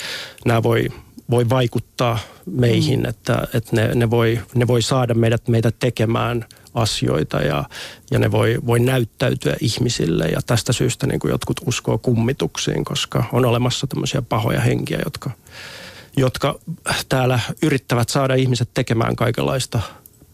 nämä 0.45 0.63
voi, 0.63 0.87
voi 1.29 1.49
vaikuttaa 1.49 2.19
meihin, 2.45 2.99
mm. 2.99 3.05
että, 3.05 3.47
että 3.53 3.75
ne, 3.75 3.95
ne, 3.95 4.09
voi, 4.09 4.39
ne 4.55 4.67
voi 4.67 4.81
saada 4.81 5.13
meidät, 5.13 5.47
meitä 5.47 5.71
tekemään 5.71 6.45
asioita 6.73 7.41
ja, 7.41 7.63
ja 8.11 8.19
ne 8.19 8.31
voi, 8.31 8.57
voi 8.65 8.79
näyttäytyä 8.79 9.55
ihmisille 9.61 10.25
ja 10.25 10.41
tästä 10.45 10.73
syystä 10.73 11.07
niin 11.07 11.19
kuin 11.19 11.31
jotkut 11.31 11.61
uskoo 11.65 11.97
kummituksiin, 11.97 12.85
koska 12.85 13.23
on 13.31 13.45
olemassa 13.45 13.87
tämmöisiä 13.87 14.21
pahoja 14.21 14.61
henkiä, 14.61 14.99
jotka, 15.05 15.31
jotka 16.17 16.59
täällä 17.09 17.39
yrittävät 17.61 18.09
saada 18.09 18.35
ihmiset 18.35 18.69
tekemään 18.73 19.15
kaikenlaista 19.15 19.79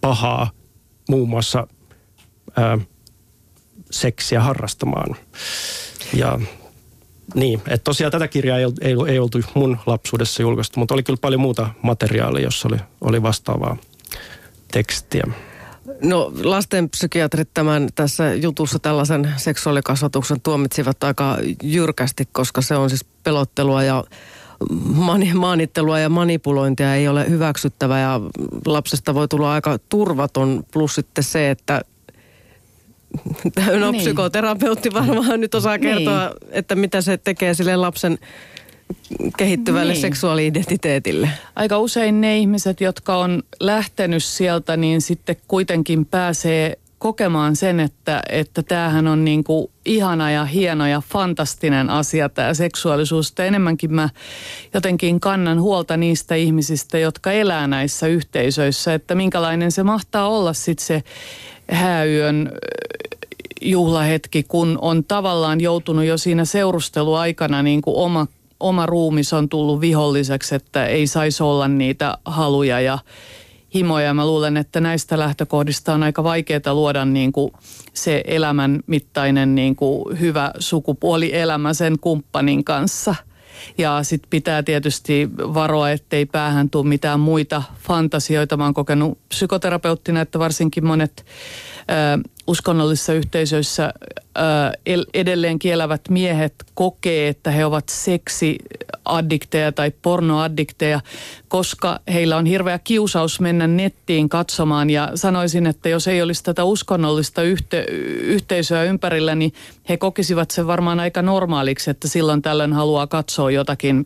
pahaa 0.02 0.52
muun 1.10 1.30
muassa 1.30 1.68
ää, 2.56 2.78
seksiä 3.92 4.42
harrastamaan. 4.42 5.16
Ja 6.14 6.40
niin, 7.36 7.62
että 7.68 7.84
tosiaan 7.84 8.12
tätä 8.12 8.28
kirjaa 8.28 8.58
ei, 8.58 8.66
ei, 8.82 8.96
ei 9.08 9.20
oltu 9.20 9.40
mun 9.54 9.78
lapsuudessa 9.86 10.42
julkaistu, 10.42 10.80
mutta 10.80 10.94
oli 10.94 11.04
kyllä 11.04 11.20
paljon 11.22 11.42
muuta 11.42 11.70
materiaalia, 11.82 12.44
jossa 12.44 12.68
oli, 12.68 12.78
oli 13.02 13.22
vastaavaa 13.22 13.78
tekstiä. 14.72 15.24
No 16.02 16.32
lastenpsykiatrit 16.44 17.50
tämän 17.54 17.90
tässä 17.96 18.34
jutussa 18.34 18.80
tällaisen 18.80 19.34
seksuaalikasvatuksen 19.38 20.42
tuomitsivat 20.42 21.04
aika 21.04 21.38
jyrkästi, 21.64 22.28
koska 22.32 22.62
se 22.62 22.76
on 22.76 22.90
siis 22.90 23.06
pelottelua 23.24 23.84
ja 23.84 24.04
maanittelua 25.34 26.00
ja 26.00 26.10
manipulointia 26.10 26.96
ei 26.96 27.08
ole 27.08 27.30
hyväksyttävä 27.30 28.00
ja 28.00 28.22
lapsesta 28.66 29.14
voi 29.14 29.28
tulla 29.28 29.52
aika 29.52 29.78
turvaton. 29.90 30.64
Plus 30.74 30.96
sitten 30.96 31.24
se, 31.24 31.50
että 31.50 31.82
no, 33.80 33.92
niin. 33.92 34.02
psykoterapeutti 34.02 34.94
varmaan 34.94 35.40
nyt 35.40 35.56
osaa 35.56 35.78
niin. 35.78 35.82
kertoa, 35.82 36.28
niin. 36.28 36.38
että 36.52 36.76
mitä 36.76 37.02
se 37.02 37.18
tekee 37.18 37.54
sille 37.54 37.76
lapsen 37.76 38.18
kehittyvälle 39.38 39.94
niin. 39.94 40.02
seksuaali-identiteetille. 40.02 41.30
Aika 41.56 41.80
usein 41.80 42.22
ne 42.22 42.38
ihmiset, 42.38 42.82
jotka 42.82 43.18
on 43.18 43.44
lähtenyt 43.60 44.24
sieltä, 44.24 44.78
niin 44.78 45.02
sitten 45.02 45.36
kuitenkin 45.48 46.06
pääsee 46.06 46.78
kokemaan 47.00 47.56
sen, 47.56 47.80
että, 47.80 48.22
että 48.30 48.64
tämähän 48.64 49.08
on 49.08 49.26
niin 49.26 49.44
kuin 49.44 49.72
ihana 49.86 50.32
ja 50.32 50.46
hieno 50.46 50.88
ja 50.88 51.02
fantastinen 51.10 51.90
asia 51.90 52.30
tämä 52.30 52.54
seksuaalisuus. 52.54 53.30
Että 53.30 53.46
enemmänkin 53.46 53.94
mä 53.94 54.10
jotenkin 54.74 55.20
kannan 55.20 55.62
huolta 55.62 55.98
niistä 55.98 56.36
ihmisistä, 56.36 57.00
jotka 57.00 57.32
elää 57.32 57.68
näissä 57.68 58.08
yhteisöissä, 58.08 58.94
että 58.94 59.16
minkälainen 59.16 59.72
se 59.72 59.84
mahtaa 59.84 60.30
olla 60.30 60.54
sitten 60.54 60.86
se 60.86 61.04
hääyön 61.72 62.52
juhlahetki, 63.62 64.44
kun 64.44 64.78
on 64.82 65.04
tavallaan 65.04 65.62
joutunut 65.62 66.06
jo 66.06 66.18
siinä 66.18 66.46
seurusteluaikana 66.46 67.64
niin 67.64 67.82
kuin 67.82 67.96
oma, 67.96 68.28
oma 68.60 68.86
ruumis 68.86 69.34
on 69.34 69.50
tullut 69.50 69.82
viholliseksi, 69.82 70.56
että 70.56 70.86
ei 70.86 71.08
saisi 71.08 71.44
olla 71.44 71.68
niitä 71.68 72.18
haluja 72.26 72.82
ja 72.82 73.00
himoja. 73.74 74.14
Mä 74.14 74.28
luulen, 74.28 74.58
että 74.58 74.80
näistä 74.80 75.20
lähtökohdista 75.20 75.94
on 75.94 76.04
aika 76.04 76.24
vaikeaa 76.24 76.74
luoda 76.74 77.06
niin 77.06 77.32
kuin 77.32 77.52
se 77.94 78.24
elämän 78.28 78.80
mittainen 78.88 79.56
niin 79.56 79.76
kuin 79.76 80.20
hyvä 80.20 80.52
sukupuolielämä 80.60 81.74
sen 81.74 82.00
kumppanin 82.02 82.64
kanssa. 82.64 83.16
Ja 83.78 84.04
sitten 84.04 84.30
pitää 84.30 84.64
tietysti 84.64 85.30
varoa, 85.38 85.92
ettei 85.92 86.26
päähän 86.26 86.70
tule 86.70 86.88
mitään 86.88 87.20
muita 87.20 87.64
fantasioita. 87.80 88.58
Mä 88.58 88.64
oon 88.64 88.74
kokenut 88.74 89.18
psykoterapeuttina, 89.30 90.22
että 90.22 90.40
varsinkin 90.40 90.86
monet 90.86 91.26
uskonnollisissa 92.50 93.14
yhteisöissä 93.14 93.94
edelleen 95.14 95.60
kielävät 95.60 96.02
miehet 96.10 96.54
kokee, 96.74 97.28
että 97.28 97.52
he 97.52 97.66
ovat 97.66 97.90
seksiaddikteja 97.90 99.72
tai 99.72 99.92
pornoaddikteja, 100.02 101.00
koska 101.48 102.00
heillä 102.14 102.38
on 102.38 102.46
hirveä 102.46 102.80
kiusaus 102.80 103.40
mennä 103.40 103.68
nettiin 103.68 104.30
katsomaan. 104.30 104.90
Ja 104.90 105.12
sanoisin, 105.16 105.68
että 105.68 105.90
jos 105.90 106.08
ei 106.08 106.22
olisi 106.22 106.44
tätä 106.44 106.64
uskonnollista 106.64 107.42
yhte, 107.42 107.86
yhteisöä 108.22 108.84
ympärillä, 108.84 109.36
niin 109.36 109.54
he 109.90 109.98
kokisivat 109.98 110.52
sen 110.52 110.68
varmaan 110.68 111.00
aika 111.00 111.22
normaaliksi, 111.22 111.90
että 111.92 112.08
silloin 112.08 112.42
tällöin 112.42 112.74
haluaa 112.74 113.08
katsoa 113.08 113.52
jotakin, 113.52 114.06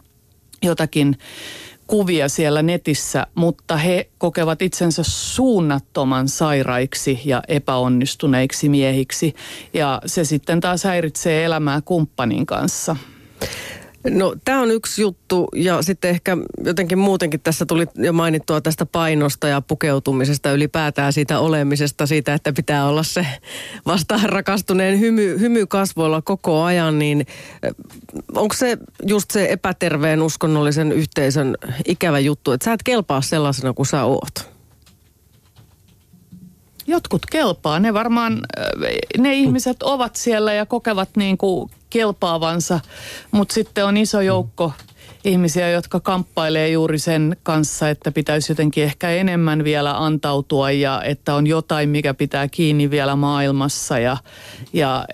jotakin 0.63 1.17
kuvia 1.87 2.29
siellä 2.29 2.61
netissä, 2.61 3.27
mutta 3.35 3.77
he 3.77 4.09
kokevat 4.17 4.61
itsensä 4.61 5.03
suunnattoman 5.05 6.27
sairaiksi 6.27 7.21
ja 7.25 7.43
epäonnistuneiksi 7.47 8.69
miehiksi. 8.69 9.33
Ja 9.73 10.01
se 10.05 10.23
sitten 10.23 10.59
taas 10.59 10.83
häiritsee 10.83 11.45
elämää 11.45 11.81
kumppanin 11.81 12.45
kanssa. 12.45 12.95
No 14.09 14.35
tämä 14.45 14.61
on 14.61 14.71
yksi 14.71 15.01
juttu 15.01 15.47
ja 15.55 15.81
sitten 15.81 16.09
ehkä 16.09 16.37
jotenkin 16.63 16.97
muutenkin 16.97 17.39
tässä 17.39 17.65
tuli 17.65 17.85
jo 17.95 18.13
mainittua 18.13 18.61
tästä 18.61 18.85
painosta 18.85 19.47
ja 19.47 19.61
pukeutumisesta 19.61 20.51
ylipäätään 20.51 21.13
siitä 21.13 21.39
olemisesta, 21.39 22.05
siitä, 22.05 22.33
että 22.33 22.53
pitää 22.53 22.87
olla 22.87 23.03
se 23.03 23.27
vastaan 23.85 24.29
rakastuneen 24.29 24.99
hymy, 24.99 25.39
hymy 25.39 25.65
kasvoilla 25.65 26.21
koko 26.21 26.63
ajan, 26.63 26.99
niin 26.99 27.25
onko 28.35 28.55
se 28.55 28.77
just 29.07 29.31
se 29.31 29.47
epäterveen 29.51 30.21
uskonnollisen 30.21 30.91
yhteisön 30.91 31.57
ikävä 31.85 32.19
juttu, 32.19 32.51
että 32.51 32.65
sä 32.65 32.73
et 32.73 32.83
kelpaa 32.83 33.21
sellaisena 33.21 33.73
kuin 33.73 33.85
sä 33.85 34.03
oot? 34.03 34.53
Jotkut 36.87 37.25
kelpaa. 37.25 37.79
Ne 37.79 37.93
varmaan, 37.93 38.41
ne 39.17 39.33
ihmiset 39.33 39.83
ovat 39.83 40.15
siellä 40.15 40.53
ja 40.53 40.65
kokevat 40.65 41.09
niin 41.15 41.37
kuin 41.37 41.71
kelpaavansa, 41.93 42.79
mutta 43.31 43.53
sitten 43.53 43.85
on 43.85 43.97
iso 43.97 44.21
joukko 44.21 44.73
ihmisiä, 45.23 45.69
jotka 45.69 45.99
kamppailee 45.99 46.69
juuri 46.69 46.99
sen 46.99 47.37
kanssa, 47.43 47.89
että 47.89 48.11
pitäisi 48.11 48.51
jotenkin 48.51 48.83
ehkä 48.83 49.09
enemmän 49.09 49.63
vielä 49.63 50.03
antautua 50.05 50.71
ja 50.71 51.03
että 51.03 51.35
on 51.35 51.47
jotain, 51.47 51.89
mikä 51.89 52.13
pitää 52.13 52.47
kiinni 52.47 52.89
vielä 52.89 53.15
maailmassa 53.15 53.99
ja, 53.99 54.17
ja 54.73 55.05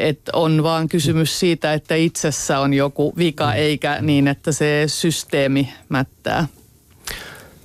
et 0.00 0.20
on 0.32 0.62
vaan 0.62 0.88
kysymys 0.88 1.40
siitä, 1.40 1.72
että 1.72 1.94
itsessä 1.94 2.58
on 2.58 2.74
joku 2.74 3.12
vika 3.16 3.54
eikä 3.54 3.98
niin, 4.00 4.28
että 4.28 4.52
se 4.52 4.84
systeemi 4.86 5.72
mättää. 5.88 6.46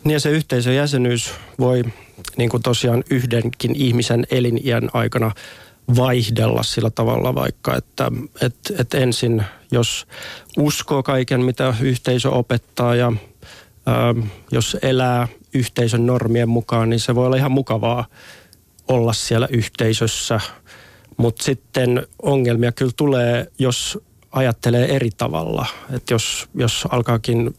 Niin 0.04 0.14
ja 0.14 0.20
se 0.20 0.30
yhteisön 0.30 0.76
jäsenyys 0.76 1.34
voi 1.60 1.84
niin 2.38 2.50
kuin 2.50 2.64
tosiaan 2.64 3.04
yhdenkin 3.10 3.76
ihmisen 3.76 4.28
eliniän 4.32 4.90
aikana 4.94 5.32
vaihdella 5.96 6.64
sillä 6.64 6.90
tavalla 6.90 7.36
vaikka, 7.36 7.76
että 7.76 8.12
et, 8.42 8.56
et 8.80 8.94
ensin 8.94 9.44
jos 9.72 10.08
uskoo 10.58 11.04
kaiken, 11.04 11.42
mitä 11.42 11.74
yhteisö 11.82 12.30
opettaa 12.30 12.96
ja 12.96 13.14
ää, 13.86 14.10
ähm, 14.10 14.20
jos 14.52 14.78
elää 14.82 15.28
yhteisön 15.54 16.06
normien 16.06 16.50
mukaan, 16.50 16.90
niin 16.90 17.00
se 17.00 17.16
voi 17.16 17.26
olla 17.26 17.36
ihan 17.36 17.52
mukavaa 17.52 18.06
olla 18.88 19.14
siellä 19.14 19.48
yhteisössä. 19.52 20.40
Mutta 21.18 21.44
sitten 21.44 22.08
ongelmia 22.22 22.72
kyllä 22.72 22.92
tulee, 22.96 23.48
jos 23.60 24.00
ajattelee 24.32 24.96
eri 24.96 25.10
tavalla. 25.18 25.66
Että 25.94 26.14
jos, 26.14 26.50
jos 26.56 26.88
alkaakin 26.90 27.56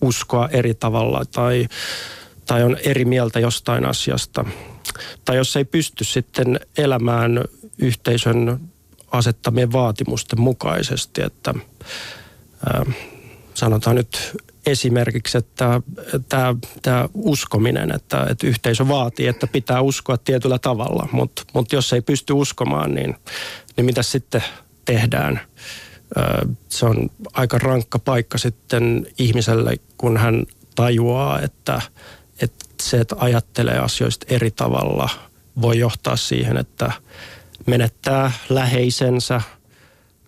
uskoa 0.00 0.48
eri 0.48 0.74
tavalla 0.74 1.24
tai, 1.24 1.68
tai 2.46 2.62
on 2.62 2.76
eri 2.84 3.04
mieltä 3.04 3.40
jostain 3.40 3.86
asiasta. 3.86 4.44
Tai 5.24 5.36
jos 5.36 5.56
ei 5.56 5.64
pysty 5.64 6.04
sitten 6.04 6.60
elämään 6.78 7.44
yhteisön 7.78 8.60
asettamien 9.10 9.72
vaatimusten 9.72 10.40
mukaisesti, 10.40 11.22
että 11.22 11.54
sanotaan 13.54 13.96
nyt 13.96 14.36
esimerkiksi, 14.66 15.38
että 15.38 15.80
tämä, 16.28 16.54
tämä 16.82 17.08
uskominen, 17.14 17.94
että, 17.94 18.26
että 18.30 18.46
yhteisö 18.46 18.88
vaatii, 18.88 19.26
että 19.26 19.46
pitää 19.46 19.80
uskoa 19.80 20.16
tietyllä 20.16 20.58
tavalla, 20.58 21.08
mutta, 21.12 21.42
mutta 21.54 21.74
jos 21.74 21.92
ei 21.92 22.00
pysty 22.00 22.32
uskomaan, 22.32 22.94
niin, 22.94 23.16
niin 23.76 23.84
mitä 23.84 24.02
sitten 24.02 24.44
tehdään? 24.84 25.40
Se 26.68 26.86
on 26.86 27.10
aika 27.32 27.58
rankka 27.58 27.98
paikka 27.98 28.38
sitten 28.38 29.06
ihmiselle, 29.18 29.76
kun 29.98 30.16
hän 30.16 30.46
tajuaa, 30.74 31.40
että, 31.40 31.82
että 32.42 32.64
se, 32.82 33.00
että 33.00 33.16
ajattelee 33.18 33.78
asioista 33.78 34.26
eri 34.30 34.50
tavalla, 34.50 35.08
voi 35.60 35.78
johtaa 35.78 36.16
siihen, 36.16 36.56
että 36.56 36.92
menettää 37.68 38.32
läheisensä, 38.48 39.40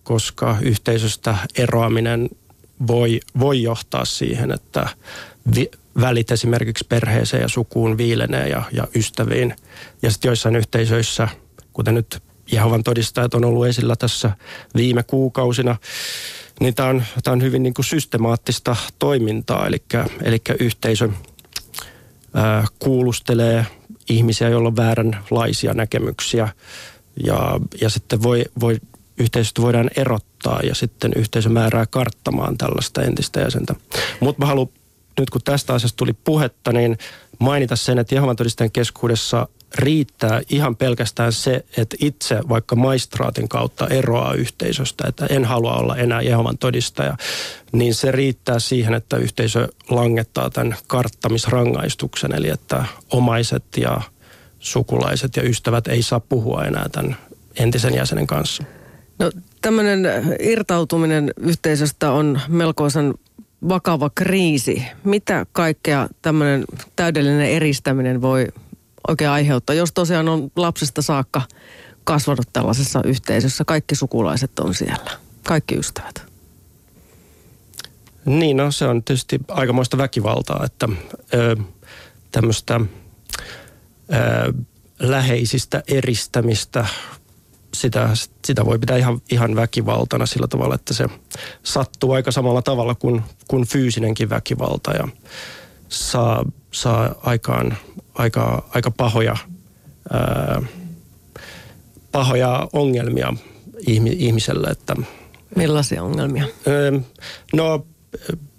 koska 0.03 0.57
yhteisöstä 0.61 1.35
eroaminen 1.55 2.29
voi, 2.87 3.19
voi 3.39 3.63
johtaa 3.63 4.05
siihen, 4.05 4.51
että 4.51 4.89
vi, 5.55 5.71
välit 6.01 6.31
esimerkiksi 6.31 6.85
perheeseen 6.89 7.41
ja 7.41 7.47
sukuun 7.47 7.97
viilenee 7.97 8.49
ja, 8.49 8.63
ja 8.71 8.87
ystäviin. 8.95 9.55
Ja 10.01 10.11
sitten 10.11 10.29
joissain 10.29 10.55
yhteisöissä, 10.55 11.27
kuten 11.73 11.95
nyt 11.95 12.23
Jehovan 12.51 12.83
todistajat 12.83 13.33
on 13.33 13.45
ollut 13.45 13.67
esillä 13.67 13.95
tässä 13.95 14.31
viime 14.75 15.03
kuukausina, 15.03 15.75
niin 16.59 16.75
tämä 16.75 16.89
on, 16.89 17.03
on 17.27 17.41
hyvin 17.41 17.63
niin 17.63 17.73
kuin 17.73 17.85
systemaattista 17.85 18.75
toimintaa, 18.99 19.67
eli, 19.67 19.83
eli 20.23 20.41
yhteisö 20.59 21.09
ää, 22.33 22.65
kuulustelee 22.79 23.65
ihmisiä, 24.09 24.49
joilla 24.49 24.67
on 24.67 24.75
vääränlaisia 24.75 25.73
näkemyksiä 25.73 26.49
ja, 27.23 27.59
ja 27.81 27.89
sitten 27.89 28.23
voi, 28.23 28.45
voi, 28.59 28.77
yhteisöstä 29.17 29.61
voidaan 29.61 29.89
erottaa 29.95 30.59
ja 30.63 30.75
sitten 30.75 31.11
yhteisö 31.15 31.49
määrää 31.49 31.85
karttamaan 31.85 32.57
tällaista 32.57 33.01
entistä 33.01 33.39
jäsentä. 33.39 33.75
Mutta 34.19 34.39
mä 34.39 34.45
haluan 34.45 34.69
nyt 35.19 35.29
kun 35.29 35.41
tästä 35.43 35.73
asiasta 35.73 35.97
tuli 35.97 36.13
puhetta, 36.13 36.71
niin 36.71 36.97
mainita 37.39 37.75
sen, 37.75 37.99
että 37.99 38.15
Jehovan 38.15 38.35
todistajien 38.35 38.71
keskuudessa 38.71 39.47
riittää 39.75 40.41
ihan 40.49 40.75
pelkästään 40.75 41.33
se, 41.33 41.65
että 41.77 41.95
itse 41.99 42.39
vaikka 42.49 42.75
maistraatin 42.75 43.49
kautta 43.49 43.87
eroaa 43.87 44.33
yhteisöstä, 44.33 45.03
että 45.07 45.25
en 45.25 45.45
halua 45.45 45.73
olla 45.73 45.95
enää 45.95 46.21
Jehovan 46.21 46.57
todistaja, 46.57 47.17
niin 47.71 47.95
se 47.95 48.11
riittää 48.11 48.59
siihen, 48.59 48.93
että 48.93 49.17
yhteisö 49.17 49.67
langettaa 49.89 50.49
tämän 50.49 50.75
karttamisrangaistuksen, 50.87 52.35
eli 52.35 52.49
että 52.49 52.85
omaiset 53.09 53.63
ja 53.77 54.01
sukulaiset 54.61 55.35
ja 55.35 55.43
ystävät 55.43 55.87
ei 55.87 56.01
saa 56.01 56.19
puhua 56.19 56.65
enää 56.65 56.89
tämän 56.91 57.15
entisen 57.59 57.95
jäsenen 57.95 58.27
kanssa. 58.27 58.63
No 59.19 59.31
tämmöinen 59.61 59.99
irtautuminen 60.39 61.31
yhteisöstä 61.39 62.11
on 62.11 62.41
melkoisen 62.47 63.13
vakava 63.69 64.09
kriisi. 64.15 64.83
Mitä 65.03 65.45
kaikkea 65.51 66.09
tämmöinen 66.21 66.63
täydellinen 66.95 67.49
eristäminen 67.49 68.21
voi 68.21 68.47
oikein 69.07 69.29
aiheuttaa, 69.29 69.75
jos 69.75 69.91
tosiaan 69.91 70.29
on 70.29 70.51
lapsesta 70.55 71.01
saakka 71.01 71.41
kasvanut 72.03 72.49
tällaisessa 72.53 73.01
yhteisössä. 73.05 73.65
Kaikki 73.65 73.95
sukulaiset 73.95 74.59
on 74.59 74.73
siellä, 74.73 75.11
kaikki 75.43 75.75
ystävät. 75.75 76.23
Niin, 78.25 78.57
no 78.57 78.71
se 78.71 78.85
on 78.85 79.03
tietysti 79.03 79.39
aikamoista 79.47 79.97
väkivaltaa, 79.97 80.63
että 80.65 80.89
ö, 81.33 81.55
tämmöistä 82.31 82.79
läheisistä 84.99 85.83
eristämistä, 85.87 86.85
sitä, 87.73 88.09
sitä 88.45 88.65
voi 88.65 88.79
pitää 88.79 88.97
ihan, 88.97 89.21
ihan 89.31 89.55
väkivaltana 89.55 90.25
sillä 90.25 90.47
tavalla, 90.47 90.75
että 90.75 90.93
se 90.93 91.05
sattuu 91.63 92.11
aika 92.11 92.31
samalla 92.31 92.61
tavalla 92.61 92.95
kuin, 92.95 93.21
kuin 93.47 93.67
fyysinenkin 93.67 94.29
väkivalta 94.29 94.91
ja 94.91 95.07
saa, 95.89 96.45
saa 96.71 97.15
aikaan 97.23 97.77
aika, 98.13 98.69
aika 98.73 98.91
pahoja, 98.91 99.37
ää, 100.13 100.61
pahoja 102.11 102.69
ongelmia 102.73 103.33
ihmiselle. 104.17 104.67
Että, 104.67 104.95
Millaisia 105.55 106.03
ongelmia? 106.03 106.45
no 107.53 107.85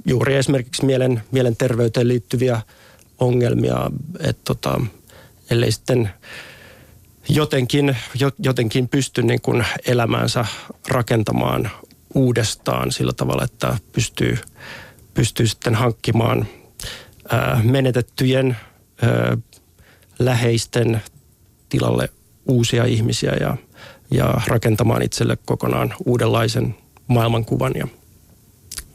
juuri 0.06 0.34
esimerkiksi 0.34 0.84
mielen, 0.84 1.22
mielenterveyteen 1.30 2.08
liittyviä 2.08 2.60
ongelmia, 3.18 3.90
että 4.20 4.42
tota, 4.44 4.80
ellei 5.52 5.72
sitten 5.72 6.10
jotenkin, 7.28 7.96
jotenkin 8.38 8.88
pysty 8.88 9.22
niin 9.22 9.40
kuin 9.40 9.64
elämäänsä 9.86 10.44
rakentamaan 10.88 11.70
uudestaan 12.14 12.92
sillä 12.92 13.12
tavalla, 13.12 13.44
että 13.44 13.78
pystyy, 13.92 14.38
pystyy 15.14 15.46
sitten 15.46 15.74
hankkimaan 15.74 16.46
menetettyjen 17.62 18.56
läheisten 20.18 21.02
tilalle 21.68 22.08
uusia 22.46 22.84
ihmisiä 22.84 23.32
ja, 23.40 23.56
ja 24.10 24.40
rakentamaan 24.46 25.02
itselle 25.02 25.38
kokonaan 25.46 25.94
uudenlaisen 26.06 26.74
maailmankuvan 27.06 27.72
ja, 27.74 27.88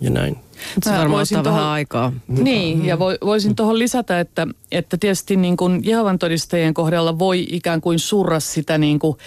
ja 0.01 0.09
näin. 0.09 0.46
Se 0.83 0.89
varmaan 0.91 1.11
voisin 1.11 1.37
ottaa 1.37 1.53
vähän 1.53 1.63
tohon- 1.65 1.71
aikaa. 1.73 2.13
Niin, 2.27 2.85
ja 2.85 2.99
vo, 2.99 3.05
voisin 3.25 3.55
tuohon 3.55 3.79
lisätä, 3.79 4.19
että, 4.19 4.47
että 4.71 4.97
tietysti 4.97 5.35
niin 5.35 5.57
kuin 5.57 5.81
Jehovan 5.83 6.19
todistajien 6.19 6.73
kohdalla 6.73 7.19
voi 7.19 7.47
ikään 7.49 7.81
kuin 7.81 7.99
surra 7.99 8.39
sitä 8.39 8.77
niin 8.77 8.99
kuin 8.99 9.17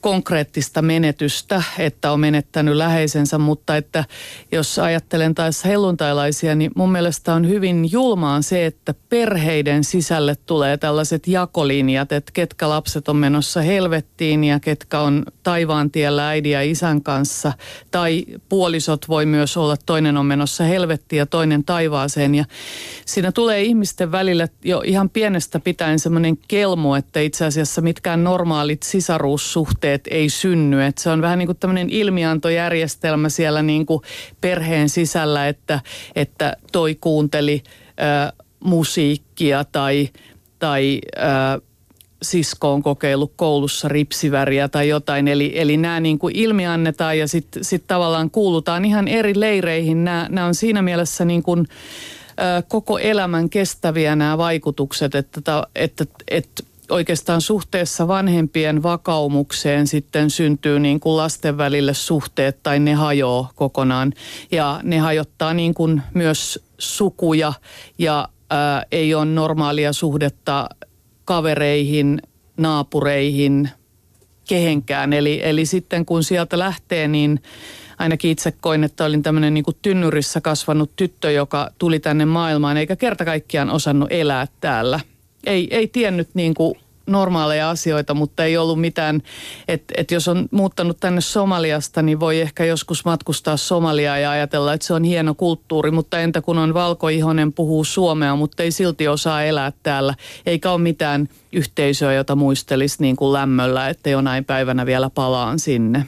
konkreettista 0.00 0.82
menetystä, 0.82 1.62
että 1.78 2.12
on 2.12 2.20
menettänyt 2.20 2.76
läheisensä, 2.76 3.38
mutta 3.38 3.76
että 3.76 4.04
jos 4.52 4.78
ajattelen 4.78 5.34
taas 5.34 5.64
helluntailaisia, 5.64 6.54
niin 6.54 6.70
mun 6.76 6.92
mielestä 6.92 7.34
on 7.34 7.48
hyvin 7.48 7.92
julmaa 7.92 8.42
se, 8.42 8.66
että 8.66 8.94
perheiden 9.08 9.84
sisälle 9.84 10.36
tulee 10.46 10.76
tällaiset 10.76 11.26
jakolinjat, 11.26 12.12
että 12.12 12.32
ketkä 12.34 12.68
lapset 12.68 13.08
on 13.08 13.16
menossa 13.16 13.60
helvettiin 13.60 14.44
ja 14.44 14.60
ketkä 14.60 15.00
on 15.00 15.24
taivaan 15.42 15.90
tiellä 15.90 16.28
äidin 16.28 16.52
ja 16.52 16.62
isän 16.62 17.02
kanssa, 17.02 17.52
tai 17.90 18.24
puolisot 18.48 19.08
voi 19.08 19.26
myös 19.26 19.56
olla, 19.56 19.76
toinen 19.86 20.16
on 20.16 20.26
menossa 20.26 20.64
helvettiin 20.64 21.18
ja 21.18 21.26
toinen 21.26 21.64
taivaaseen, 21.64 22.34
ja 22.34 22.44
siinä 23.06 23.32
tulee 23.32 23.62
ihmisten 23.62 24.12
välillä 24.12 24.48
jo 24.64 24.82
ihan 24.84 25.10
pienestä 25.10 25.60
pitäen 25.60 25.98
semmoinen 25.98 26.38
kelmu, 26.48 26.94
että 26.94 27.20
itse 27.20 27.44
asiassa 27.44 27.80
mitkään 27.80 28.24
normaalit 28.24 28.82
sisaruussuhteet 28.82 29.89
ei 30.10 30.28
synny. 30.28 30.82
Että 30.82 31.02
se 31.02 31.10
on 31.10 31.22
vähän 31.22 31.38
niin 31.38 31.46
kuin 31.46 31.58
tämmöinen 31.58 31.90
ilmiantojärjestelmä 31.90 33.28
siellä 33.28 33.62
niin 33.62 33.86
kuin 33.86 34.02
perheen 34.40 34.88
sisällä, 34.88 35.48
että, 35.48 35.80
että 36.14 36.56
toi 36.72 36.94
kuunteli 36.94 37.62
äh, 38.00 38.32
musiikkia 38.60 39.64
tai, 39.64 40.08
tai 40.58 41.00
äh, 41.18 41.60
sisko 42.22 42.72
on 42.72 42.82
kokeillut 42.82 43.32
koulussa 43.36 43.88
ripsiväriä 43.88 44.68
tai 44.68 44.88
jotain. 44.88 45.28
Eli, 45.28 45.52
eli 45.54 45.76
nämä 45.76 46.00
niin 46.00 46.18
kuin 46.18 46.36
ilmi 46.36 46.66
annetaan 46.66 47.18
ja 47.18 47.28
sitten 47.28 47.64
sit 47.64 47.84
tavallaan 47.86 48.30
kuulutaan 48.30 48.84
ihan 48.84 49.08
eri 49.08 49.40
leireihin. 49.40 50.04
Nämä, 50.04 50.26
nämä 50.30 50.46
on 50.46 50.54
siinä 50.54 50.82
mielessä 50.82 51.24
niin 51.24 51.42
kuin, 51.42 51.66
koko 52.68 52.98
elämän 52.98 53.50
kestäviä 53.50 54.16
nämä 54.16 54.38
vaikutukset, 54.38 55.14
että, 55.14 55.40
ta- 55.40 55.66
että, 55.74 56.04
että 56.28 56.62
oikeastaan 56.90 57.40
suhteessa 57.40 58.08
vanhempien 58.08 58.82
vakaumukseen 58.82 59.86
sitten 59.86 60.30
syntyy 60.30 60.78
niin 60.80 61.00
kuin 61.00 61.16
lasten 61.16 61.58
välille 61.58 61.94
suhteet 61.94 62.62
tai 62.62 62.78
ne 62.78 62.94
hajoaa 62.94 63.52
kokonaan. 63.54 64.12
Ja 64.50 64.80
ne 64.82 64.98
hajottaa 64.98 65.54
niin 65.54 65.74
kuin 65.74 66.02
myös 66.14 66.64
sukuja 66.78 67.52
ja 67.98 68.28
ää, 68.50 68.84
ei 68.92 69.14
ole 69.14 69.24
normaalia 69.24 69.92
suhdetta 69.92 70.68
kavereihin, 71.24 72.22
naapureihin, 72.56 73.70
kehenkään. 74.48 75.12
Eli, 75.12 75.40
eli 75.42 75.66
sitten 75.66 76.06
kun 76.06 76.24
sieltä 76.24 76.58
lähtee, 76.58 77.08
niin 77.08 77.42
ainakin 77.98 78.30
itse 78.30 78.52
koin, 78.52 78.84
että 78.84 79.04
olin 79.04 79.22
tämmöinen 79.22 79.54
niin 79.54 79.64
tynnyrissä 79.82 80.40
kasvanut 80.40 80.90
tyttö, 80.96 81.30
joka 81.30 81.70
tuli 81.78 82.00
tänne 82.00 82.24
maailmaan 82.24 82.76
eikä 82.76 82.96
kerta 82.96 83.24
kaikkiaan 83.24 83.70
osannut 83.70 84.12
elää 84.12 84.46
täällä. 84.60 85.00
Ei, 85.46 85.68
ei 85.70 85.88
tiennyt 85.88 86.28
niin 86.34 86.54
kuin 86.54 86.74
normaaleja 87.06 87.70
asioita, 87.70 88.14
mutta 88.14 88.44
ei 88.44 88.56
ollut 88.56 88.80
mitään, 88.80 89.22
että 89.68 89.94
et 89.96 90.10
jos 90.10 90.28
on 90.28 90.48
muuttanut 90.50 91.00
tänne 91.00 91.20
Somaliasta, 91.20 92.02
niin 92.02 92.20
voi 92.20 92.40
ehkä 92.40 92.64
joskus 92.64 93.04
matkustaa 93.04 93.56
Somaliaa 93.56 94.18
ja 94.18 94.30
ajatella, 94.30 94.72
että 94.72 94.86
se 94.86 94.94
on 94.94 95.04
hieno 95.04 95.34
kulttuuri, 95.34 95.90
mutta 95.90 96.20
entä 96.20 96.42
kun 96.42 96.58
on 96.58 96.74
valkoihonen, 96.74 97.52
puhuu 97.52 97.84
suomea, 97.84 98.36
mutta 98.36 98.62
ei 98.62 98.70
silti 98.70 99.08
osaa 99.08 99.42
elää 99.42 99.72
täällä, 99.82 100.14
eikä 100.46 100.70
ole 100.70 100.80
mitään 100.80 101.28
yhteisöä, 101.52 102.12
jota 102.12 102.36
muistelisi 102.36 102.96
niin 103.00 103.16
kuin 103.16 103.32
lämmöllä, 103.32 103.88
että 103.88 104.10
jonain 104.10 104.44
päivänä 104.44 104.86
vielä 104.86 105.10
palaan 105.10 105.58
sinne. 105.58 106.06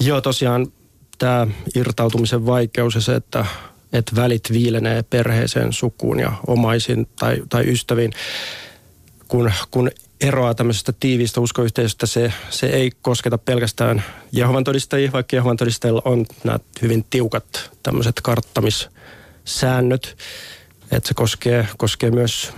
Joo, 0.00 0.20
tosiaan 0.20 0.66
tämä 1.18 1.46
irtautumisen 1.76 2.46
vaikeus 2.46 2.94
ja 2.94 3.00
se, 3.00 3.14
että, 3.14 3.46
että 3.92 4.16
välit 4.16 4.52
viilenee 4.52 5.02
perheeseen, 5.02 5.72
sukuun 5.72 6.20
ja 6.20 6.32
omaisiin 6.46 7.08
tai, 7.18 7.42
tai 7.48 7.64
ystäviin, 7.66 8.12
kun, 9.28 9.52
kun 9.70 9.90
eroaa 10.20 10.54
tämmöisestä 10.54 10.92
tiiviistä 11.00 11.40
uskoyhteisöstä, 11.40 12.06
se, 12.06 12.32
se 12.50 12.66
ei 12.66 12.90
kosketa 13.02 13.38
pelkästään 13.38 14.04
Jehovan 14.32 14.64
todistajia, 14.64 15.12
vaikka 15.12 15.36
Jehovan 15.36 15.56
todistajilla 15.56 16.02
on 16.04 16.26
nämä 16.44 16.58
hyvin 16.82 17.04
tiukat 17.10 17.70
tämmöiset 17.82 18.20
karttamissäännöt. 18.22 20.16
Että 20.92 21.08
se 21.08 21.14
koskee, 21.14 21.68
koskee 21.76 22.10
myös 22.10 22.52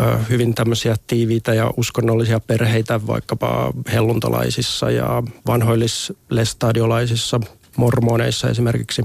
ö, 0.00 0.18
hyvin 0.30 0.54
tämmöisiä 0.54 0.96
tiiviitä 1.06 1.54
ja 1.54 1.70
uskonnollisia 1.76 2.40
perheitä, 2.40 3.06
vaikkapa 3.06 3.72
helluntalaisissa 3.92 4.90
ja 4.90 5.22
vanhoillislestadiolaisissa, 5.46 7.40
mormoneissa 7.76 8.50
esimerkiksi. 8.50 9.02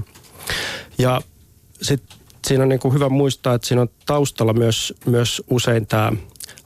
Ja 0.98 1.20
sitten 1.82 2.18
siinä 2.46 2.62
on 2.62 2.68
niin 2.68 2.80
kuin 2.80 2.94
hyvä 2.94 3.08
muistaa, 3.08 3.54
että 3.54 3.68
siinä 3.68 3.82
on 3.82 3.88
taustalla 4.06 4.52
myös, 4.52 4.94
myös 5.06 5.42
usein 5.50 5.86
tämä 5.86 6.12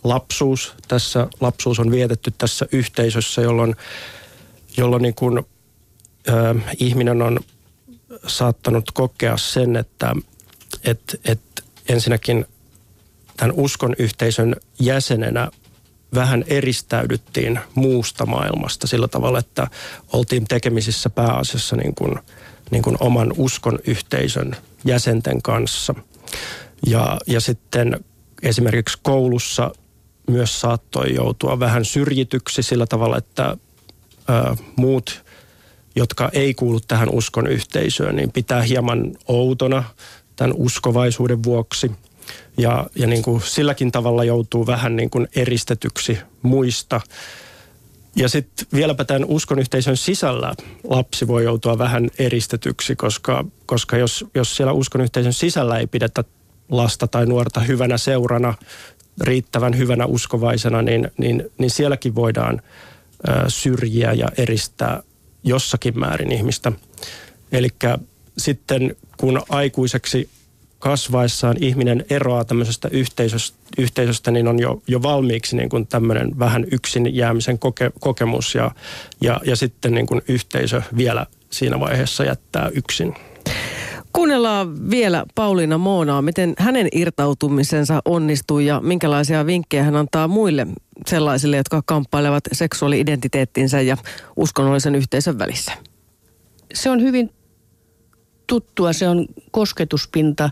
lapsuus. 0.04 0.74
Tässä 0.88 1.26
lapsuus 1.40 1.80
on 1.80 1.90
vietetty 1.90 2.32
tässä 2.38 2.66
yhteisössä, 2.72 3.42
jolloin, 3.42 3.76
jolloin 4.76 5.02
niin 5.02 5.14
kuin, 5.14 5.38
ö, 6.28 6.54
ihminen 6.78 7.22
on 7.22 7.40
saattanut 8.26 8.90
kokea 8.90 9.36
sen, 9.36 9.76
että 9.76 10.14
et, 10.84 11.20
et 11.24 11.40
ensinnäkin 11.88 12.46
tämän 13.36 13.54
uskon 13.56 13.94
yhteisön 13.98 14.56
jäsenenä 14.80 15.50
vähän 16.14 16.44
eristäydyttiin 16.46 17.60
muusta 17.74 18.26
maailmasta 18.26 18.86
sillä 18.86 19.08
tavalla, 19.08 19.38
että 19.38 19.66
oltiin 20.12 20.44
tekemisissä 20.44 21.10
pääasiassa 21.10 21.76
niin 21.76 21.94
kuin, 21.94 22.18
niin 22.70 22.82
kuin 22.82 22.96
oman 23.00 23.32
uskon 23.36 23.78
yhteisön 23.86 24.56
jäsenten 24.84 25.42
kanssa. 25.42 25.94
Ja, 26.86 27.18
ja 27.26 27.40
sitten 27.40 28.04
esimerkiksi 28.42 28.98
koulussa 29.02 29.70
myös 30.30 30.60
saattoi 30.60 31.14
joutua 31.14 31.58
vähän 31.58 31.84
syrjityksi 31.84 32.62
sillä 32.62 32.86
tavalla, 32.86 33.18
että 33.18 33.56
ö, 34.30 34.56
muut, 34.76 35.24
jotka 35.96 36.30
ei 36.32 36.54
kuulu 36.54 36.80
tähän 36.80 37.08
uskon 37.10 37.46
yhteisöön, 37.46 38.16
niin 38.16 38.32
pitää 38.32 38.62
hieman 38.62 39.12
outona 39.28 39.84
tämän 40.36 40.56
uskovaisuuden 40.56 41.42
vuoksi. 41.42 41.90
Ja, 42.58 42.86
ja 42.94 43.06
niin 43.06 43.22
kuin 43.22 43.40
silläkin 43.40 43.92
tavalla 43.92 44.24
joutuu 44.24 44.66
vähän 44.66 44.96
niin 44.96 45.10
kuin 45.10 45.28
eristetyksi 45.36 46.18
muista. 46.42 47.00
Ja 48.16 48.28
sitten 48.28 48.66
vieläpä 48.74 49.04
tämän 49.04 49.24
uskonyhteisön 49.24 49.96
sisällä 49.96 50.54
lapsi 50.84 51.26
voi 51.26 51.44
joutua 51.44 51.78
vähän 51.78 52.10
eristetyksi, 52.18 52.96
koska, 52.96 53.44
koska 53.66 53.96
jos, 53.96 54.24
jos 54.34 54.56
siellä 54.56 54.72
uskonyhteisön 54.72 55.32
sisällä 55.32 55.78
ei 55.78 55.86
pidetä 55.86 56.24
lasta 56.68 57.06
tai 57.06 57.26
nuorta 57.26 57.60
hyvänä 57.60 57.98
seurana, 57.98 58.54
riittävän 59.20 59.78
hyvänä 59.78 60.06
uskovaisena, 60.06 60.82
niin, 60.82 61.10
niin, 61.18 61.50
niin 61.58 61.70
sielläkin 61.70 62.14
voidaan 62.14 62.62
syrjiä 63.48 64.12
ja 64.12 64.28
eristää 64.38 65.02
jossakin 65.44 65.98
määrin 65.98 66.32
ihmistä. 66.32 66.72
Eli 67.52 67.68
sitten 68.38 68.96
kun 69.16 69.42
aikuiseksi 69.48 70.28
kasvaessaan 70.86 71.56
ihminen 71.60 72.04
eroaa 72.10 72.44
tämmöisestä 72.44 72.88
yhteisöstä, 72.92 73.58
yhteisöstä 73.78 74.30
niin 74.30 74.48
on 74.48 74.58
jo, 74.58 74.82
jo 74.88 75.02
valmiiksi 75.02 75.56
niin 75.56 75.68
kuin 75.68 75.86
tämmöinen 75.86 76.38
vähän 76.38 76.66
yksin 76.72 77.16
jäämisen 77.16 77.58
koke, 77.58 77.90
kokemus 78.00 78.54
ja, 78.54 78.70
ja, 79.20 79.40
ja 79.44 79.56
sitten 79.56 79.94
niin 79.94 80.06
kuin 80.06 80.22
yhteisö 80.28 80.82
vielä 80.96 81.26
siinä 81.50 81.80
vaiheessa 81.80 82.24
jättää 82.24 82.70
yksin. 82.74 83.14
Kuunnellaan 84.12 84.90
vielä 84.90 85.24
Pauliina 85.34 85.78
Moonaa, 85.78 86.22
miten 86.22 86.54
hänen 86.58 86.88
irtautumisensa 86.92 88.02
onnistuu 88.04 88.58
ja 88.58 88.80
minkälaisia 88.80 89.46
vinkkejä 89.46 89.82
hän 89.82 89.96
antaa 89.96 90.28
muille 90.28 90.66
sellaisille, 91.06 91.56
jotka 91.56 91.82
kamppailevat 91.86 92.44
seksuaali-identiteettinsä 92.52 93.80
ja 93.80 93.96
uskonnollisen 94.36 94.94
yhteisön 94.94 95.38
välissä. 95.38 95.72
Se 96.74 96.90
on 96.90 97.02
hyvin 97.02 97.30
tuttua, 98.46 98.92
se 98.92 99.08
on 99.08 99.26
kosketuspinta 99.50 100.50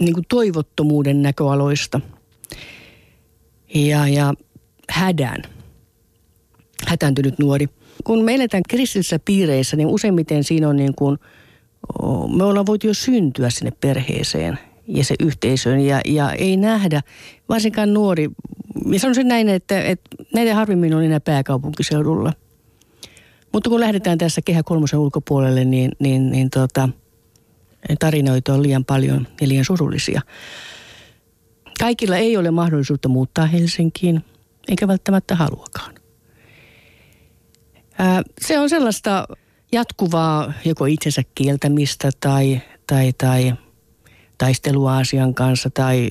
niin 0.00 0.14
kuin 0.14 0.26
toivottomuuden 0.28 1.22
näköaloista 1.22 2.00
ja, 3.74 4.08
ja 4.08 4.34
hädän, 4.90 5.42
hätääntynyt 6.86 7.38
nuori. 7.38 7.66
Kun 8.04 8.24
me 8.24 8.34
eletään 8.34 8.62
kristillisissä 8.68 9.18
piireissä, 9.24 9.76
niin 9.76 9.88
useimmiten 9.88 10.44
siinä 10.44 10.68
on 10.68 10.76
niin 10.76 10.94
kuin, 10.94 11.18
me 12.36 12.44
ollaan 12.44 12.66
voitu 12.66 12.86
jo 12.86 12.94
syntyä 12.94 13.50
sinne 13.50 13.72
perheeseen 13.80 14.58
ja 14.86 15.04
se 15.04 15.14
yhteisöön 15.20 15.80
ja, 15.80 16.00
ja 16.04 16.32
ei 16.32 16.56
nähdä, 16.56 17.00
varsinkaan 17.48 17.94
nuori, 17.94 18.28
ja 18.92 19.00
sanoisin 19.00 19.28
näin, 19.28 19.48
että, 19.48 19.82
että 19.82 20.10
näitä 20.34 20.54
harvemmin 20.54 20.94
on 20.94 21.04
enää 21.04 21.20
pääkaupunkiseudulla. 21.20 22.32
Mutta 23.52 23.70
kun 23.70 23.80
lähdetään 23.80 24.18
tässä 24.18 24.40
kehä 24.44 24.62
kolmosen 24.62 24.98
ulkopuolelle, 24.98 25.64
niin, 25.64 25.92
niin, 25.98 26.30
niin 26.30 26.50
tota, 26.50 26.88
tarinoita 27.98 28.54
on 28.54 28.62
liian 28.62 28.84
paljon 28.84 29.26
ja 29.40 29.48
liian 29.48 29.64
surullisia. 29.64 30.20
Kaikilla 31.80 32.16
ei 32.16 32.36
ole 32.36 32.50
mahdollisuutta 32.50 33.08
muuttaa 33.08 33.46
Helsinkiin, 33.46 34.24
eikä 34.68 34.88
välttämättä 34.88 35.34
haluakaan. 35.34 35.94
Ää, 37.98 38.22
se 38.40 38.58
on 38.58 38.70
sellaista 38.70 39.28
jatkuvaa 39.72 40.52
joko 40.64 40.86
itsensä 40.86 41.22
kieltämistä 41.34 42.10
tai, 42.20 42.60
tai, 42.86 43.12
tai 43.12 43.54
taistelua 44.38 44.96
asian 44.96 45.34
kanssa 45.34 45.70
tai 45.70 46.08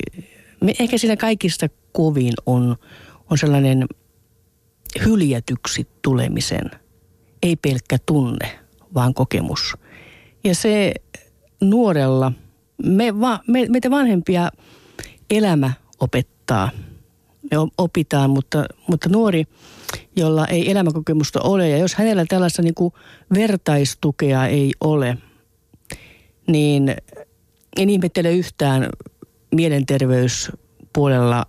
me, 0.60 0.74
ehkä 0.80 0.98
siinä 0.98 1.16
kaikista 1.16 1.68
kovin 1.92 2.32
on, 2.46 2.76
on 3.30 3.38
sellainen 3.38 3.86
hyljätyksi 5.04 5.88
tulemisen, 6.02 6.70
ei 7.42 7.56
pelkkä 7.56 7.98
tunne, 8.06 8.58
vaan 8.94 9.14
kokemus. 9.14 9.74
Ja 10.44 10.54
se 10.54 10.94
nuorella, 11.60 12.32
me, 12.84 13.20
va, 13.20 13.40
me, 13.46 13.66
meitä 13.68 13.90
vanhempia 13.90 14.50
elämä 15.30 15.72
opettaa. 16.00 16.70
Me 17.50 17.56
opitaan, 17.78 18.30
mutta, 18.30 18.64
mutta 18.86 19.08
nuori, 19.08 19.44
jolla 20.16 20.46
ei 20.46 20.70
elämäkokemusta 20.70 21.40
ole, 21.40 21.68
ja 21.68 21.78
jos 21.78 21.94
hänellä 21.94 22.24
tällaista 22.28 22.62
niin 22.62 22.74
kuin 22.74 22.94
vertaistukea 23.34 24.46
ei 24.46 24.72
ole, 24.80 25.18
niin 26.46 26.96
en 27.76 27.90
ihmettele 27.90 28.32
yhtään 28.32 28.88
mielenterveyspuolella, 29.54 31.46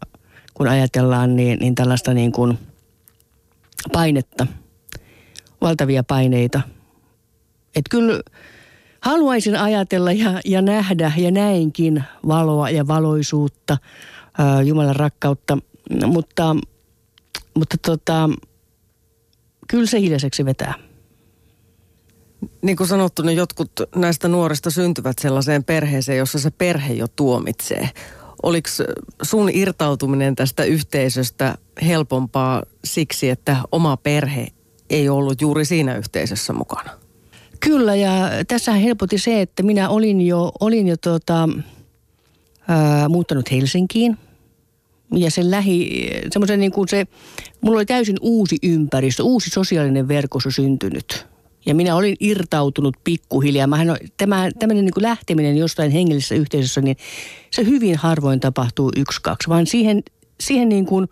kun 0.53 0.67
ajatellaan, 0.67 1.35
niin, 1.35 1.59
niin 1.59 1.75
tällaista 1.75 2.13
niin 2.13 2.31
kuin 2.31 2.59
painetta, 3.91 4.47
valtavia 5.61 6.03
paineita. 6.03 6.61
Että 7.75 7.89
kyllä 7.89 8.21
haluaisin 9.01 9.55
ajatella 9.55 10.11
ja, 10.11 10.41
ja 10.45 10.61
nähdä 10.61 11.11
ja 11.17 11.31
näinkin 11.31 12.03
valoa 12.27 12.69
ja 12.69 12.87
valoisuutta, 12.87 13.77
ää, 14.37 14.61
Jumalan 14.61 14.95
rakkautta, 14.95 15.57
mutta, 16.05 16.55
mutta 17.55 17.75
tota, 17.85 18.29
kyllä 19.67 19.85
se 19.85 19.99
hiljaiseksi 19.99 20.45
vetää. 20.45 20.73
Niin 22.61 22.77
kuin 22.77 22.87
sanottu, 22.87 23.21
niin 23.21 23.37
jotkut 23.37 23.71
näistä 23.95 24.27
nuorista 24.27 24.71
syntyvät 24.71 25.19
sellaiseen 25.19 25.63
perheeseen, 25.63 26.17
jossa 26.17 26.39
se 26.39 26.51
perhe 26.51 26.93
jo 26.93 27.07
tuomitsee. 27.07 27.89
Oliko 28.43 28.69
sun 29.21 29.49
irtautuminen 29.53 30.35
tästä 30.35 30.63
yhteisöstä 30.63 31.57
helpompaa 31.87 32.63
siksi, 32.83 33.29
että 33.29 33.57
oma 33.71 33.97
perhe 33.97 34.47
ei 34.89 35.09
ollut 35.09 35.41
juuri 35.41 35.65
siinä 35.65 35.97
yhteisössä 35.97 36.53
mukana? 36.53 36.98
Kyllä 37.59 37.95
ja 37.95 38.29
tässä 38.47 38.71
helpotti 38.71 39.17
se, 39.17 39.41
että 39.41 39.63
minä 39.63 39.89
olin 39.89 40.21
jo, 40.21 40.51
olin 40.59 40.87
jo 40.87 40.97
tota, 40.97 41.49
ää, 42.67 43.09
muuttanut 43.09 43.51
Helsinkiin. 43.51 44.17
Ja 45.15 45.31
sen 45.31 45.51
lähi, 45.51 46.09
semmoisen 46.31 46.59
niin 46.59 46.71
kuin 46.71 46.87
se, 46.87 47.07
mulla 47.61 47.77
oli 47.77 47.85
täysin 47.85 48.17
uusi 48.21 48.57
ympäristö, 48.63 49.23
uusi 49.23 49.49
sosiaalinen 49.49 50.07
verkosto 50.07 50.51
syntynyt. 50.51 51.27
Ja 51.65 51.75
minä 51.75 51.95
olin 51.95 52.15
irtautunut 52.19 52.95
pikkuhiljaa. 53.03 53.67
Mähän, 53.67 53.97
tämä, 54.17 54.49
tämmöinen 54.59 54.85
niin 54.85 54.93
kuin 54.93 55.03
lähteminen 55.03 55.57
jostain 55.57 55.91
hengellisessä 55.91 56.35
yhteisössä, 56.35 56.81
niin 56.81 56.97
se 57.51 57.65
hyvin 57.65 57.95
harvoin 57.95 58.39
tapahtuu 58.39 58.91
yksi, 58.97 59.21
kaksi, 59.21 59.49
vaan 59.49 59.67
siihen, 59.67 60.03
siihen 60.39 60.69
niin 60.69 60.85
kuin 60.85 61.07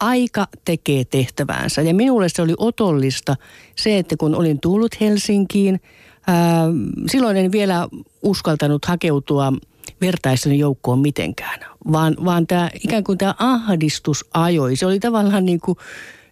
aika 0.00 0.46
tekee 0.64 1.04
tehtäväänsä. 1.04 1.82
Ja 1.82 1.94
minulle 1.94 2.28
se 2.28 2.42
oli 2.42 2.54
otollista 2.58 3.36
se, 3.76 3.98
että 3.98 4.16
kun 4.16 4.34
olin 4.34 4.60
tullut 4.60 5.00
Helsinkiin, 5.00 5.80
ää, 6.26 6.64
silloin 7.10 7.36
en 7.36 7.52
vielä 7.52 7.88
uskaltanut 8.22 8.84
hakeutua 8.84 9.52
vertaistoni 10.00 10.58
joukkoon 10.58 10.98
mitenkään, 10.98 11.60
vaan, 11.92 12.16
vaan 12.24 12.46
tämä 12.46 12.70
ikään 12.84 13.04
kuin 13.04 13.18
tämä 13.18 13.34
ahdistus 13.38 14.24
ajoi. 14.34 14.76
Se 14.76 14.86
oli 14.86 15.00
tavallaan 15.00 15.44
niin 15.44 15.60
kuin 15.60 15.78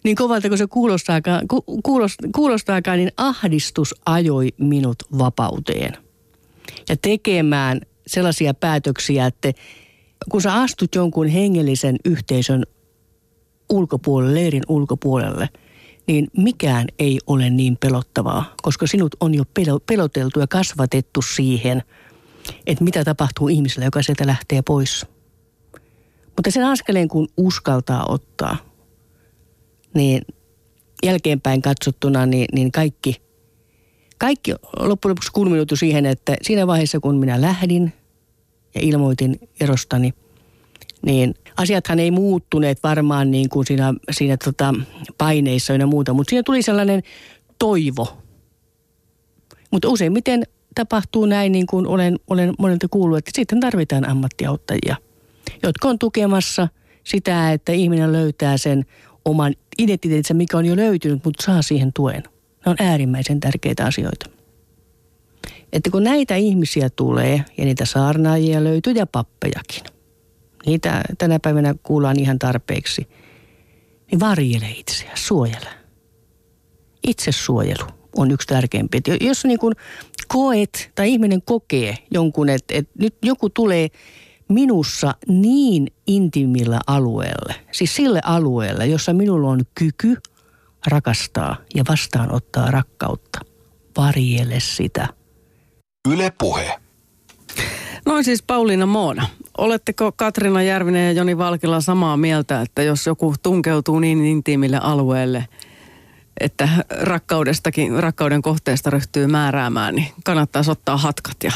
niin 0.03 0.15
kovalta 0.15 0.47
kuin 0.47 0.57
se 0.57 0.67
kuulostaakaan, 0.67 1.47
ku, 1.47 1.63
kuulost, 1.83 2.15
kuulostaakaan, 2.35 2.97
niin 2.97 3.11
ahdistus 3.17 3.95
ajoi 4.05 4.49
minut 4.57 4.95
vapauteen. 5.17 5.97
Ja 6.89 6.95
tekemään 7.01 7.81
sellaisia 8.07 8.53
päätöksiä, 8.53 9.25
että 9.25 9.53
kun 10.29 10.41
sä 10.41 10.53
astut 10.53 10.95
jonkun 10.95 11.27
hengellisen 11.27 11.95
yhteisön 12.05 12.63
ulkopuolelle, 13.69 14.33
leirin 14.33 14.63
ulkopuolelle, 14.67 15.49
niin 16.07 16.27
mikään 16.37 16.87
ei 16.99 17.19
ole 17.27 17.49
niin 17.49 17.77
pelottavaa, 17.77 18.53
koska 18.61 18.87
sinut 18.87 19.15
on 19.19 19.33
jo 19.33 19.43
peloteltu 19.85 20.39
ja 20.39 20.47
kasvatettu 20.47 21.21
siihen, 21.21 21.83
että 22.67 22.83
mitä 22.83 23.03
tapahtuu 23.03 23.47
ihmiselle, 23.47 23.85
joka 23.85 24.03
sieltä 24.03 24.27
lähtee 24.27 24.61
pois. 24.61 25.05
Mutta 26.25 26.51
sen 26.51 26.65
askeleen, 26.65 27.07
kun 27.07 27.27
uskaltaa 27.37 28.05
ottaa– 28.09 28.57
niin 29.97 30.21
jälkeenpäin 31.03 31.61
katsottuna 31.61 32.25
niin, 32.25 32.47
niin 32.53 32.71
kaikki, 32.71 33.15
kaikki 34.17 34.51
loppujen 34.79 35.11
lopuksi 35.11 35.31
kulminoitu 35.33 35.75
siihen, 35.75 36.05
että 36.05 36.35
siinä 36.41 36.67
vaiheessa 36.67 36.99
kun 36.99 37.15
minä 37.15 37.41
lähdin 37.41 37.93
ja 38.75 38.81
ilmoitin 38.81 39.39
erostani, 39.59 40.13
niin 41.05 41.35
asiathan 41.57 41.99
ei 41.99 42.11
muuttuneet 42.11 42.83
varmaan 42.83 43.31
niin 43.31 43.49
kuin 43.49 43.67
siinä, 43.67 43.93
siinä 44.11 44.37
tota 44.43 44.73
paineissa 45.17 45.73
ja 45.73 45.87
muuta, 45.87 46.13
mutta 46.13 46.29
siinä 46.29 46.43
tuli 46.43 46.61
sellainen 46.61 47.03
toivo. 47.59 48.17
Mutta 49.71 49.89
useimmiten 49.89 50.43
tapahtuu 50.75 51.25
näin, 51.25 51.51
niin 51.51 51.67
kuin 51.67 51.87
olen, 51.87 52.15
olen 52.29 52.53
monelta 52.59 52.87
kuullut, 52.87 53.17
että 53.17 53.31
sitten 53.35 53.59
tarvitaan 53.59 54.09
ammattiauttajia, 54.09 54.95
jotka 55.63 55.87
on 55.87 55.99
tukemassa 55.99 56.67
sitä, 57.03 57.51
että 57.51 57.71
ihminen 57.71 58.11
löytää 58.11 58.57
sen 58.57 58.85
oman 59.25 59.53
identiteetinsä, 59.77 60.33
mikä 60.33 60.57
on 60.57 60.65
jo 60.65 60.75
löytynyt, 60.75 61.25
mutta 61.25 61.43
saa 61.43 61.61
siihen 61.61 61.93
tuen. 61.93 62.23
Ne 62.65 62.69
on 62.71 62.75
äärimmäisen 62.79 63.39
tärkeitä 63.39 63.85
asioita. 63.85 64.29
Että 65.73 65.89
kun 65.91 66.03
näitä 66.03 66.35
ihmisiä 66.35 66.89
tulee 66.89 67.45
ja 67.57 67.65
niitä 67.65 67.85
saarnaajia 67.85 68.63
löytyy 68.63 68.93
ja 68.93 69.07
pappejakin, 69.07 69.83
niitä 70.67 71.01
tänä 71.17 71.39
päivänä 71.39 71.75
kuullaan 71.83 72.19
ihan 72.19 72.39
tarpeeksi, 72.39 73.07
niin 74.11 74.19
varjele 74.19 74.69
itseä, 74.69 75.11
suojele. 75.15 75.69
Itsesuojelu 77.07 77.87
on 78.15 78.31
yksi 78.31 78.47
tärkeimpiä. 78.47 79.01
Jos 79.21 79.45
niin 79.45 79.59
kuin 79.59 79.75
koet 80.27 80.91
tai 80.95 81.11
ihminen 81.11 81.41
kokee 81.41 81.97
jonkun, 82.11 82.49
että, 82.49 82.73
että 82.75 82.91
nyt 82.99 83.15
joku 83.23 83.49
tulee 83.49 83.87
minussa 84.49 85.15
niin 85.27 85.87
intimillä 86.07 86.79
alueelle, 86.87 87.55
siis 87.71 87.95
sille 87.95 88.19
alueelle, 88.23 88.87
jossa 88.87 89.13
minulla 89.13 89.49
on 89.49 89.61
kyky 89.75 90.15
rakastaa 90.87 91.57
ja 91.75 91.83
vastaanottaa 91.89 92.71
rakkautta. 92.71 93.39
Varjele 93.97 94.59
sitä. 94.59 95.07
Yle 96.09 96.33
Puhe. 96.37 96.86
Noin 98.07 98.23
siis 98.23 98.43
Pauliina 98.43 98.85
Moona. 98.85 99.27
Oletteko 99.57 100.11
Katrina 100.11 100.63
Järvinen 100.63 101.05
ja 101.05 101.11
Joni 101.11 101.37
Valkila 101.37 101.81
samaa 101.81 102.17
mieltä, 102.17 102.61
että 102.61 102.83
jos 102.83 103.05
joku 103.05 103.35
tunkeutuu 103.43 103.99
niin 103.99 104.25
intiimille 104.25 104.79
alueelle, 104.81 105.47
että 106.39 106.69
rakkaudestakin, 106.89 108.03
rakkauden 108.03 108.41
kohteesta 108.41 108.89
ryhtyy 108.89 109.27
määräämään, 109.27 109.95
niin 109.95 110.07
kannattaa 110.25 110.61
ottaa 110.67 110.97
hatkat 110.97 111.43
ja 111.43 111.51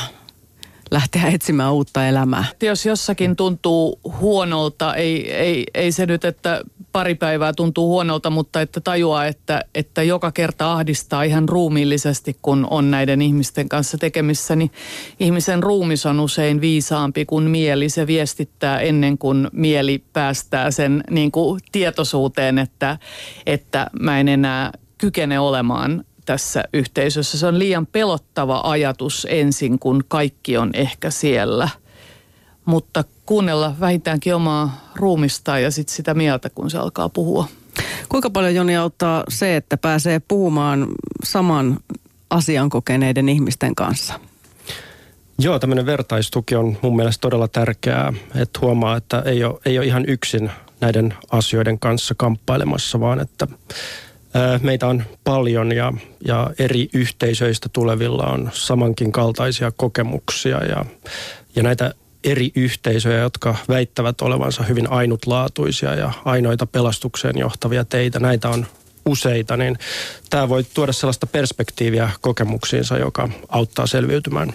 lähteä 0.91 1.27
etsimään 1.27 1.73
uutta 1.73 2.07
elämää. 2.07 2.45
Jos 2.61 2.85
jossakin 2.85 3.35
tuntuu 3.35 3.99
huonolta, 4.19 4.95
ei, 4.95 5.33
ei, 5.33 5.63
ei 5.73 5.91
se 5.91 6.05
nyt, 6.05 6.25
että 6.25 6.61
pari 6.91 7.15
päivää 7.15 7.53
tuntuu 7.53 7.87
huonolta, 7.87 8.29
mutta 8.29 8.61
että 8.61 8.81
tajuaa, 8.81 9.25
että, 9.25 9.61
että 9.75 10.03
joka 10.03 10.31
kerta 10.31 10.73
ahdistaa 10.73 11.23
ihan 11.23 11.49
ruumiillisesti, 11.49 12.37
kun 12.41 12.67
on 12.69 12.91
näiden 12.91 13.21
ihmisten 13.21 13.69
kanssa 13.69 13.97
tekemissä, 13.97 14.55
niin 14.55 14.71
ihmisen 15.19 15.63
ruumis 15.63 16.05
on 16.05 16.19
usein 16.19 16.61
viisaampi 16.61 17.25
kuin 17.25 17.43
mieli. 17.43 17.89
Se 17.89 18.07
viestittää 18.07 18.79
ennen 18.79 19.17
kuin 19.17 19.47
mieli 19.51 20.03
päästää 20.13 20.71
sen 20.71 21.03
niin 21.09 21.31
kuin 21.31 21.61
tietoisuuteen, 21.71 22.57
että, 22.57 22.97
että 23.45 23.87
mä 23.99 24.19
en 24.19 24.27
enää 24.27 24.71
kykene 24.97 25.39
olemaan 25.39 26.05
tässä 26.25 26.63
yhteisössä. 26.73 27.37
Se 27.37 27.47
on 27.47 27.59
liian 27.59 27.87
pelottava 27.87 28.61
ajatus 28.63 29.27
ensin, 29.29 29.79
kun 29.79 30.03
kaikki 30.07 30.57
on 30.57 30.69
ehkä 30.73 31.09
siellä. 31.11 31.69
Mutta 32.65 33.03
kuunnella 33.25 33.75
vähintäänkin 33.79 34.35
omaa 34.35 34.91
ruumista 34.95 35.59
ja 35.59 35.71
sitten 35.71 35.95
sitä 35.95 36.13
mieltä, 36.13 36.49
kun 36.49 36.71
se 36.71 36.77
alkaa 36.77 37.09
puhua. 37.09 37.47
Kuinka 38.09 38.29
paljon 38.29 38.55
Joni 38.55 38.77
auttaa 38.77 39.23
se, 39.29 39.55
että 39.55 39.77
pääsee 39.77 40.21
puhumaan 40.27 40.87
saman 41.23 41.79
asian 42.29 42.69
kokeneiden 42.69 43.29
ihmisten 43.29 43.75
kanssa? 43.75 44.19
Joo, 45.39 45.59
tämmöinen 45.59 45.85
vertaistuki 45.85 46.55
on 46.55 46.77
mun 46.81 46.95
mielestä 46.95 47.21
todella 47.21 47.47
tärkeää, 47.47 48.13
että 48.35 48.59
huomaa, 48.61 48.97
että 48.97 49.23
ei 49.25 49.43
ole, 49.43 49.59
ei 49.65 49.77
ole 49.77 49.85
ihan 49.85 50.05
yksin 50.07 50.51
näiden 50.81 51.13
asioiden 51.31 51.79
kanssa 51.79 52.15
kamppailemassa, 52.17 52.99
vaan 52.99 53.19
että 53.19 53.47
Meitä 54.61 54.87
on 54.87 55.03
paljon 55.23 55.71
ja, 55.71 55.93
ja 56.27 56.51
eri 56.59 56.89
yhteisöistä 56.93 57.69
tulevilla 57.73 58.25
on 58.25 58.49
samankin 58.53 59.11
kaltaisia 59.11 59.71
kokemuksia 59.71 60.65
ja, 60.65 60.85
ja 61.55 61.63
näitä 61.63 61.93
eri 62.23 62.51
yhteisöjä, 62.55 63.19
jotka 63.19 63.55
väittävät 63.69 64.21
olevansa 64.21 64.63
hyvin 64.63 64.91
ainutlaatuisia 64.91 65.95
ja 65.95 66.11
ainoita 66.25 66.65
pelastukseen 66.65 67.37
johtavia 67.37 67.85
teitä. 67.85 68.19
Näitä 68.19 68.49
on 68.49 68.65
useita, 69.05 69.57
niin 69.57 69.77
tämä 70.29 70.49
voi 70.49 70.63
tuoda 70.63 70.93
sellaista 70.93 71.27
perspektiiviä 71.27 72.09
kokemuksiinsa, 72.21 72.97
joka 72.97 73.29
auttaa 73.49 73.87
selviytymään 73.87 74.53